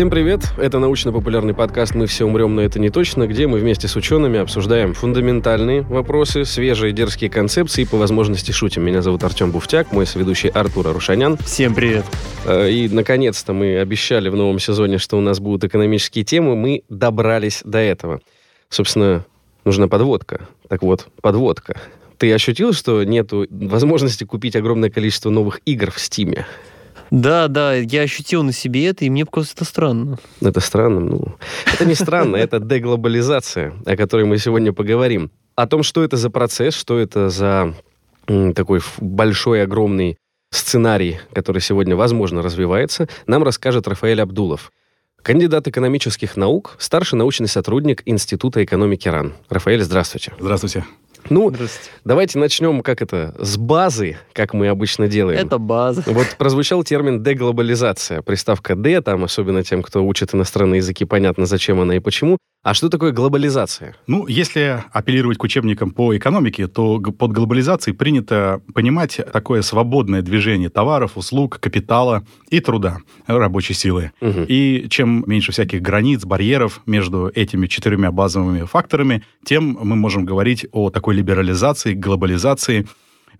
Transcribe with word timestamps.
Всем 0.00 0.08
привет! 0.08 0.40
Это 0.56 0.78
научно-популярный 0.78 1.52
подкаст 1.52 1.94
«Мы 1.94 2.06
все 2.06 2.24
умрем, 2.24 2.54
но 2.54 2.62
это 2.62 2.78
не 2.78 2.88
точно», 2.88 3.26
где 3.26 3.46
мы 3.46 3.58
вместе 3.58 3.86
с 3.86 3.96
учеными 3.96 4.38
обсуждаем 4.38 4.94
фундаментальные 4.94 5.82
вопросы, 5.82 6.46
свежие 6.46 6.94
дерзкие 6.94 7.28
концепции 7.28 7.82
и 7.82 7.84
по 7.84 7.98
возможности 7.98 8.50
шутим. 8.50 8.82
Меня 8.82 9.02
зовут 9.02 9.22
Артем 9.24 9.50
Буфтяк, 9.50 9.92
мой 9.92 10.06
соведущий 10.06 10.48
Артур 10.48 10.88
Арушанян. 10.88 11.36
Всем 11.36 11.74
привет! 11.74 12.06
Э, 12.46 12.70
и, 12.70 12.88
наконец-то, 12.88 13.52
мы 13.52 13.78
обещали 13.78 14.30
в 14.30 14.36
новом 14.36 14.58
сезоне, 14.58 14.96
что 14.96 15.18
у 15.18 15.20
нас 15.20 15.38
будут 15.38 15.64
экономические 15.64 16.24
темы. 16.24 16.56
Мы 16.56 16.82
добрались 16.88 17.60
до 17.62 17.76
этого. 17.76 18.22
Собственно, 18.70 19.26
нужна 19.66 19.86
подводка. 19.86 20.48
Так 20.68 20.80
вот, 20.80 21.08
подводка. 21.20 21.78
Ты 22.16 22.32
ощутил, 22.32 22.72
что 22.72 23.04
нет 23.04 23.32
возможности 23.32 24.24
купить 24.24 24.56
огромное 24.56 24.88
количество 24.88 25.28
новых 25.28 25.60
игр 25.66 25.90
в 25.90 26.00
Стиме? 26.00 26.46
Да, 27.10 27.48
да, 27.48 27.74
я 27.74 28.02
ощутил 28.02 28.42
на 28.42 28.52
себе 28.52 28.86
это, 28.86 29.04
и 29.04 29.10
мне 29.10 29.24
показалось 29.24 29.52
это 29.54 29.64
странно. 29.64 30.18
Это 30.40 30.60
странно? 30.60 31.00
Ну, 31.00 31.34
это 31.66 31.84
не 31.84 31.94
странно, 31.94 32.36
это 32.36 32.60
деглобализация, 32.60 33.74
о 33.84 33.96
которой 33.96 34.26
мы 34.26 34.38
сегодня 34.38 34.72
поговорим. 34.72 35.30
О 35.56 35.66
том, 35.66 35.82
что 35.82 36.04
это 36.04 36.16
за 36.16 36.30
процесс, 36.30 36.74
что 36.74 36.98
это 36.98 37.28
за 37.28 37.74
такой 38.54 38.80
большой, 38.98 39.62
огромный 39.62 40.16
сценарий, 40.50 41.18
который 41.32 41.60
сегодня, 41.60 41.96
возможно, 41.96 42.42
развивается, 42.42 43.08
нам 43.26 43.42
расскажет 43.42 43.88
Рафаэль 43.88 44.20
Абдулов. 44.20 44.72
Кандидат 45.22 45.68
экономических 45.68 46.36
наук, 46.36 46.76
старший 46.78 47.18
научный 47.18 47.48
сотрудник 47.48 48.02
Института 48.06 48.64
экономики 48.64 49.06
РАН. 49.08 49.34
Рафаэль, 49.48 49.82
здравствуйте. 49.82 50.32
Здравствуйте. 50.38 50.84
Ну, 51.28 51.52
давайте 52.04 52.38
начнем, 52.38 52.80
как 52.82 53.02
это, 53.02 53.34
с 53.38 53.56
базы, 53.56 54.16
как 54.32 54.54
мы 54.54 54.68
обычно 54.68 55.08
делаем. 55.08 55.38
Это 55.38 55.58
база. 55.58 56.02
Вот 56.06 56.36
прозвучал 56.38 56.82
термин 56.84 57.22
деглобализация. 57.22 58.22
Приставка 58.22 58.74
«де», 58.74 59.00
там, 59.00 59.24
особенно 59.24 59.62
тем, 59.62 59.82
кто 59.82 60.04
учит 60.04 60.34
иностранные 60.34 60.78
языки, 60.78 61.04
понятно, 61.04 61.46
зачем 61.46 61.80
она 61.80 61.96
и 61.96 62.00
почему. 62.00 62.38
А 62.62 62.74
что 62.74 62.90
такое 62.90 63.12
глобализация? 63.12 63.96
Ну, 64.06 64.26
если 64.26 64.84
апеллировать 64.92 65.38
к 65.38 65.44
учебникам 65.44 65.92
по 65.92 66.14
экономике, 66.14 66.68
то 66.68 67.00
под 67.00 67.32
глобализацией 67.32 67.96
принято 67.96 68.60
понимать 68.74 69.18
такое 69.32 69.62
свободное 69.62 70.20
движение 70.20 70.68
товаров, 70.68 71.16
услуг, 71.16 71.58
капитала 71.58 72.22
и 72.50 72.60
труда, 72.60 72.98
рабочей 73.26 73.72
силы. 73.72 74.12
Угу. 74.20 74.44
И 74.46 74.88
чем 74.90 75.24
меньше 75.26 75.52
всяких 75.52 75.80
границ, 75.80 76.26
барьеров 76.26 76.82
между 76.84 77.32
этими 77.34 77.66
четырьмя 77.66 78.12
базовыми 78.12 78.66
факторами, 78.66 79.24
тем 79.42 79.78
мы 79.80 79.96
можем 79.96 80.26
говорить 80.26 80.66
о 80.70 80.90
такой 80.90 81.14
либерализации, 81.14 81.94
глобализации 81.94 82.86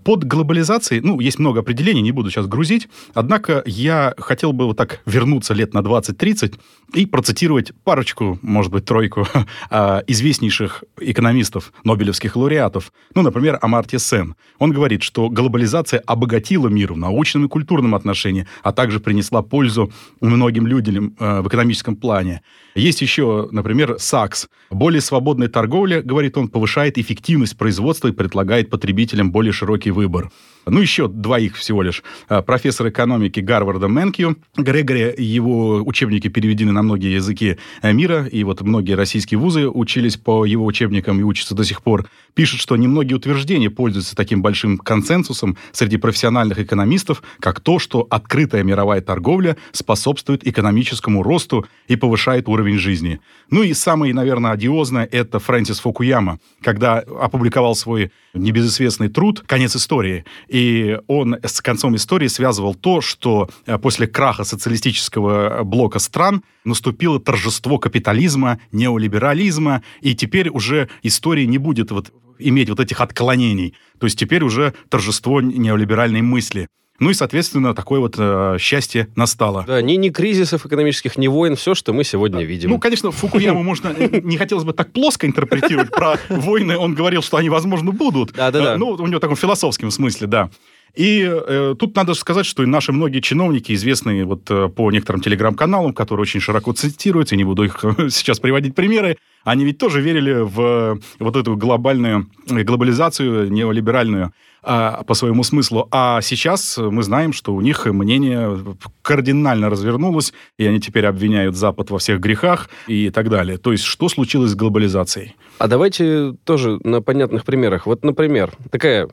под 0.04 0.24
глобализацией, 0.24 1.00
ну, 1.00 1.20
есть 1.20 1.38
много 1.38 1.60
определений, 1.60 2.02
не 2.02 2.12
буду 2.12 2.30
сейчас 2.30 2.46
грузить, 2.46 2.88
однако 3.14 3.62
я 3.66 4.14
хотел 4.18 4.52
бы 4.52 4.66
вот 4.66 4.76
так 4.76 5.00
вернуться 5.06 5.54
лет 5.54 5.74
на 5.74 5.80
20-30 5.80 6.58
и 6.94 7.06
процитировать 7.06 7.72
парочку, 7.84 8.38
может 8.42 8.72
быть, 8.72 8.84
тройку 8.84 9.26
а, 9.70 10.02
известнейших 10.06 10.84
экономистов, 11.00 11.72
нобелевских 11.84 12.36
лауреатов. 12.36 12.92
Ну, 13.14 13.22
например, 13.22 13.58
Амартья 13.60 13.98
Сен. 13.98 14.34
Он 14.58 14.72
говорит, 14.72 15.02
что 15.02 15.28
глобализация 15.28 16.00
обогатила 16.06 16.68
мир 16.68 16.92
в 16.92 16.96
научном 16.96 17.46
и 17.46 17.48
культурном 17.48 17.94
отношении, 17.94 18.46
а 18.62 18.72
также 18.72 19.00
принесла 19.00 19.42
пользу 19.42 19.92
многим 20.20 20.66
людям 20.66 21.14
э, 21.18 21.40
в 21.40 21.48
экономическом 21.48 21.96
плане. 21.96 22.42
Есть 22.74 23.02
еще, 23.02 23.48
например, 23.50 23.96
САКС. 23.98 24.48
Более 24.70 25.00
свободная 25.00 25.48
торговля, 25.48 26.02
говорит 26.02 26.36
он, 26.38 26.48
повышает 26.48 26.98
эффективность 26.98 27.56
производства 27.56 28.08
и 28.08 28.12
предлагает 28.12 28.70
потребителям 28.70 29.32
более 29.32 29.52
широкий 29.52 29.89
выбор. 29.90 30.30
Ну, 30.66 30.80
еще 30.80 31.08
двоих 31.08 31.56
всего 31.56 31.82
лишь. 31.82 32.02
А, 32.28 32.42
профессор 32.42 32.88
экономики 32.88 33.40
Гарварда 33.40 33.88
Мэнкью. 33.88 34.36
Грегори, 34.56 35.14
его 35.16 35.82
учебники 35.82 36.28
переведены 36.28 36.72
на 36.72 36.82
многие 36.82 37.14
языки 37.14 37.56
э, 37.82 37.92
мира, 37.92 38.26
и 38.26 38.44
вот 38.44 38.60
многие 38.60 38.92
российские 38.92 39.38
вузы 39.38 39.68
учились 39.68 40.16
по 40.16 40.44
его 40.44 40.66
учебникам 40.66 41.18
и 41.18 41.22
учатся 41.22 41.54
до 41.54 41.64
сих 41.64 41.82
пор. 41.82 42.06
Пишет, 42.34 42.60
что 42.60 42.76
немногие 42.76 43.16
утверждения 43.16 43.70
пользуются 43.70 44.14
таким 44.14 44.42
большим 44.42 44.78
консенсусом 44.78 45.56
среди 45.72 45.96
профессиональных 45.96 46.58
экономистов, 46.58 47.22
как 47.40 47.60
то, 47.60 47.78
что 47.78 48.06
открытая 48.10 48.62
мировая 48.62 49.00
торговля 49.00 49.56
способствует 49.72 50.46
экономическому 50.46 51.22
росту 51.22 51.66
и 51.88 51.96
повышает 51.96 52.48
уровень 52.48 52.78
жизни. 52.78 53.20
Ну 53.50 53.62
и 53.62 53.72
самое, 53.74 54.14
наверное, 54.14 54.52
одиозное– 54.52 55.08
это 55.10 55.38
Фрэнсис 55.38 55.80
Фукуяма, 55.80 56.38
когда 56.62 56.98
опубликовал 56.98 57.74
свой 57.74 58.12
небезызвестный 58.34 59.08
труд 59.08 59.42
«Конец 59.46 59.74
истории». 59.74 60.24
И 60.50 60.98
он 61.06 61.36
с 61.44 61.60
концом 61.60 61.94
истории 61.94 62.26
связывал 62.26 62.74
то, 62.74 63.00
что 63.00 63.48
э, 63.66 63.78
после 63.78 64.08
краха 64.08 64.42
социалистического 64.42 65.62
блока 65.62 66.00
стран 66.00 66.42
наступило 66.64 67.20
торжество 67.20 67.78
капитализма, 67.78 68.58
неолиберализма, 68.72 69.84
и 70.00 70.16
теперь 70.16 70.48
уже 70.48 70.88
история 71.04 71.46
не 71.46 71.58
будет 71.58 71.92
вот 71.92 72.12
иметь 72.40 72.68
вот 72.68 72.80
этих 72.80 73.00
отклонений. 73.00 73.76
То 74.00 74.06
есть 74.06 74.18
теперь 74.18 74.42
уже 74.42 74.74
торжество 74.88 75.40
неолиберальной 75.40 76.22
мысли. 76.22 76.66
Ну 77.00 77.08
и, 77.08 77.14
соответственно, 77.14 77.74
такое 77.74 77.98
вот 77.98 78.16
э, 78.18 78.56
счастье 78.60 79.08
настало. 79.16 79.64
Да, 79.66 79.80
ни, 79.80 79.94
ни 79.94 80.10
кризисов 80.10 80.66
экономических, 80.66 81.16
ни 81.16 81.28
войн, 81.28 81.56
все, 81.56 81.74
что 81.74 81.94
мы 81.94 82.04
сегодня 82.04 82.44
видим. 82.44 82.68
Ну, 82.68 82.78
конечно, 82.78 83.10
Фукуяму 83.10 83.62
можно, 83.62 83.88
э, 83.88 84.20
не 84.22 84.36
хотелось 84.36 84.64
бы 84.64 84.74
так 84.74 84.92
плоско 84.92 85.26
интерпретировать. 85.26 85.90
Про 85.90 86.18
войны 86.28 86.76
он 86.76 86.94
говорил, 86.94 87.22
что 87.22 87.38
они, 87.38 87.48
возможно, 87.48 87.90
будут. 87.90 88.32
Да-да-да. 88.32 88.74
Э, 88.74 88.76
ну, 88.76 88.90
у 88.90 89.06
него 89.06 89.16
в 89.16 89.20
таком 89.20 89.36
философском 89.36 89.90
смысле, 89.90 90.26
да. 90.26 90.50
И 90.94 91.26
э, 91.26 91.74
тут 91.78 91.96
надо 91.96 92.12
сказать, 92.12 92.44
что 92.44 92.62
и 92.62 92.66
наши 92.66 92.92
многие 92.92 93.20
чиновники, 93.20 93.72
известные 93.72 94.24
вот 94.26 94.50
э, 94.50 94.68
по 94.68 94.90
некоторым 94.90 95.22
телеграм-каналам, 95.22 95.94
которые 95.94 96.22
очень 96.22 96.40
широко 96.40 96.72
цитируются, 96.72 97.34
я 97.34 97.38
не 97.38 97.44
буду 97.44 97.64
их 97.64 97.82
сейчас 98.10 98.40
приводить 98.40 98.74
примеры, 98.74 99.16
они 99.44 99.64
ведь 99.64 99.78
тоже 99.78 100.02
верили 100.02 100.34
в 100.42 101.00
вот 101.18 101.36
эту 101.36 101.56
глобальную 101.56 102.28
глобализацию 102.46 103.50
неолиберальную 103.50 104.32
а, 104.62 105.02
по 105.04 105.14
своему 105.14 105.42
смыслу. 105.42 105.88
А 105.90 106.20
сейчас 106.20 106.78
мы 106.78 107.02
знаем, 107.02 107.32
что 107.32 107.54
у 107.54 107.60
них 107.60 107.86
мнение 107.86 108.58
кардинально 109.02 109.70
развернулось, 109.70 110.32
и 110.58 110.66
они 110.66 110.80
теперь 110.80 111.06
обвиняют 111.06 111.56
Запад 111.56 111.90
во 111.90 111.98
всех 111.98 112.20
грехах 112.20 112.68
и 112.86 113.10
так 113.10 113.28
далее. 113.28 113.58
То 113.58 113.72
есть 113.72 113.84
что 113.84 114.08
случилось 114.08 114.50
с 114.50 114.54
глобализацией? 114.54 115.36
А 115.58 115.68
давайте 115.68 116.34
тоже 116.44 116.78
на 116.84 117.02
понятных 117.02 117.44
примерах. 117.44 117.86
Вот, 117.86 118.04
например, 118.04 118.52
такая 118.70 119.08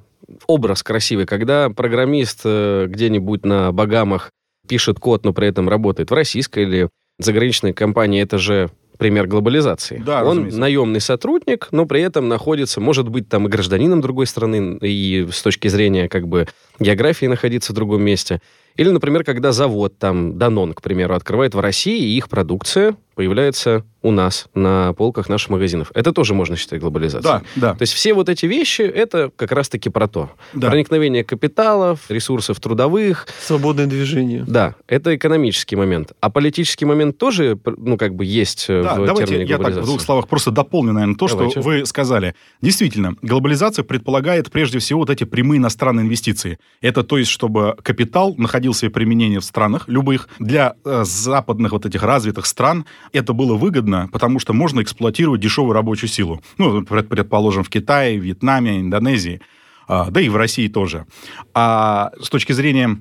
образ 0.47 0.83
красивый, 0.83 1.25
когда 1.25 1.69
программист 1.69 2.41
э, 2.43 2.87
где-нибудь 2.87 3.45
на 3.45 3.71
Багамах 3.71 4.31
пишет 4.67 4.99
код, 4.99 5.23
но 5.25 5.33
при 5.33 5.47
этом 5.47 5.69
работает 5.69 6.11
в 6.11 6.13
российской 6.13 6.63
или 6.63 6.89
заграничной 7.19 7.73
компании, 7.73 8.21
это 8.21 8.37
же 8.37 8.69
пример 8.97 9.27
глобализации. 9.27 10.01
Да, 10.05 10.23
Он 10.23 10.29
разумеется. 10.29 10.59
наемный 10.59 11.01
сотрудник, 11.01 11.67
но 11.71 11.85
при 11.85 12.01
этом 12.01 12.27
находится, 12.27 12.81
может 12.81 13.09
быть, 13.09 13.29
там 13.29 13.47
и 13.47 13.49
гражданином 13.49 14.01
другой 14.01 14.27
страны, 14.27 14.77
и 14.81 15.27
с 15.31 15.41
точки 15.41 15.67
зрения 15.67 16.09
как 16.09 16.27
бы 16.27 16.47
географии 16.79 17.25
находиться 17.25 17.71
в 17.73 17.75
другом 17.75 18.01
месте. 18.01 18.41
Или, 18.75 18.89
например, 18.89 19.23
когда 19.23 19.51
завод, 19.51 19.97
там, 19.97 20.37
Данон, 20.37 20.73
к 20.73 20.81
примеру, 20.81 21.15
открывает 21.15 21.55
в 21.55 21.59
России, 21.59 21.97
и 21.97 22.17
их 22.17 22.29
продукция 22.29 22.95
появляется 23.17 23.83
у 24.03 24.11
нас 24.11 24.47
на 24.53 24.93
полках 24.93 25.27
наших 25.27 25.49
магазинов. 25.49 25.91
Это 25.95 26.13
тоже 26.13 26.35
можно 26.35 26.55
считать 26.55 26.79
глобализацией. 26.79 27.41
Да, 27.55 27.69
да. 27.69 27.73
То 27.73 27.81
есть 27.81 27.93
все 27.93 28.13
вот 28.13 28.29
эти 28.29 28.45
вещи, 28.45 28.83
это 28.83 29.31
как 29.35 29.51
раз-таки 29.51 29.89
про 29.89 30.07
то. 30.07 30.29
Да. 30.53 30.69
Проникновение 30.69 31.23
капиталов, 31.23 31.99
ресурсов 32.09 32.59
трудовых. 32.59 33.27
Свободное 33.41 33.87
движение. 33.87 34.45
Да, 34.47 34.75
это 34.87 35.15
экономический 35.15 35.75
момент. 35.75 36.11
А 36.21 36.29
политический 36.29 36.85
момент 36.85 37.17
тоже, 37.17 37.59
ну, 37.65 37.97
как 37.97 38.13
бы 38.13 38.23
есть 38.23 38.67
э, 38.69 38.83
да, 38.83 38.95
в 38.95 39.05
давайте 39.05 39.43
я 39.43 39.57
так 39.57 39.73
в 39.73 39.85
двух 39.85 39.99
словах 39.99 40.27
просто 40.27 40.51
дополню, 40.51 40.93
наверное, 40.93 41.15
то, 41.15 41.27
давайте. 41.27 41.59
что 41.59 41.61
вы 41.61 41.85
сказали. 41.87 42.35
Действительно, 42.61 43.15
глобализация 43.23 43.83
предполагает 43.83 44.51
прежде 44.51 44.77
всего 44.77 44.99
вот 44.99 45.09
эти 45.09 45.23
прямые 45.23 45.57
иностранные 45.57 46.05
инвестиции. 46.05 46.59
Это 46.81 47.03
то 47.03 47.17
есть, 47.17 47.31
чтобы 47.31 47.75
капитал 47.81 48.35
находил 48.37 48.75
себе 48.75 48.91
применение 48.91 49.39
в 49.39 49.43
странах 49.43 49.87
любых. 49.87 50.29
Для 50.37 50.75
э, 50.85 51.03
западных 51.03 51.71
вот 51.71 51.87
этих 51.87 52.03
развитых 52.03 52.45
стран 52.45 52.85
это 53.13 53.33
было 53.33 53.55
выгодно, 53.55 54.09
потому 54.11 54.39
что 54.39 54.53
можно 54.53 54.81
эксплуатировать 54.81 55.41
дешевую 55.41 55.73
рабочую 55.73 56.09
силу. 56.09 56.41
Ну, 56.57 56.83
предположим, 56.83 57.63
в 57.63 57.69
Китае, 57.69 58.17
Вьетнаме, 58.17 58.79
Индонезии, 58.79 59.41
а, 59.87 60.09
да 60.09 60.21
и 60.21 60.29
в 60.29 60.35
России 60.35 60.67
тоже. 60.67 61.05
А 61.53 62.11
с 62.21 62.29
точки 62.29 62.51
зрения 62.53 62.97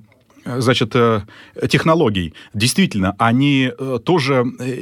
значит, 0.46 0.94
э, 0.94 1.22
технологий, 1.68 2.34
действительно, 2.54 3.14
они 3.18 3.70
э, 3.76 3.98
тоже 4.04 4.44
э, 4.58 4.80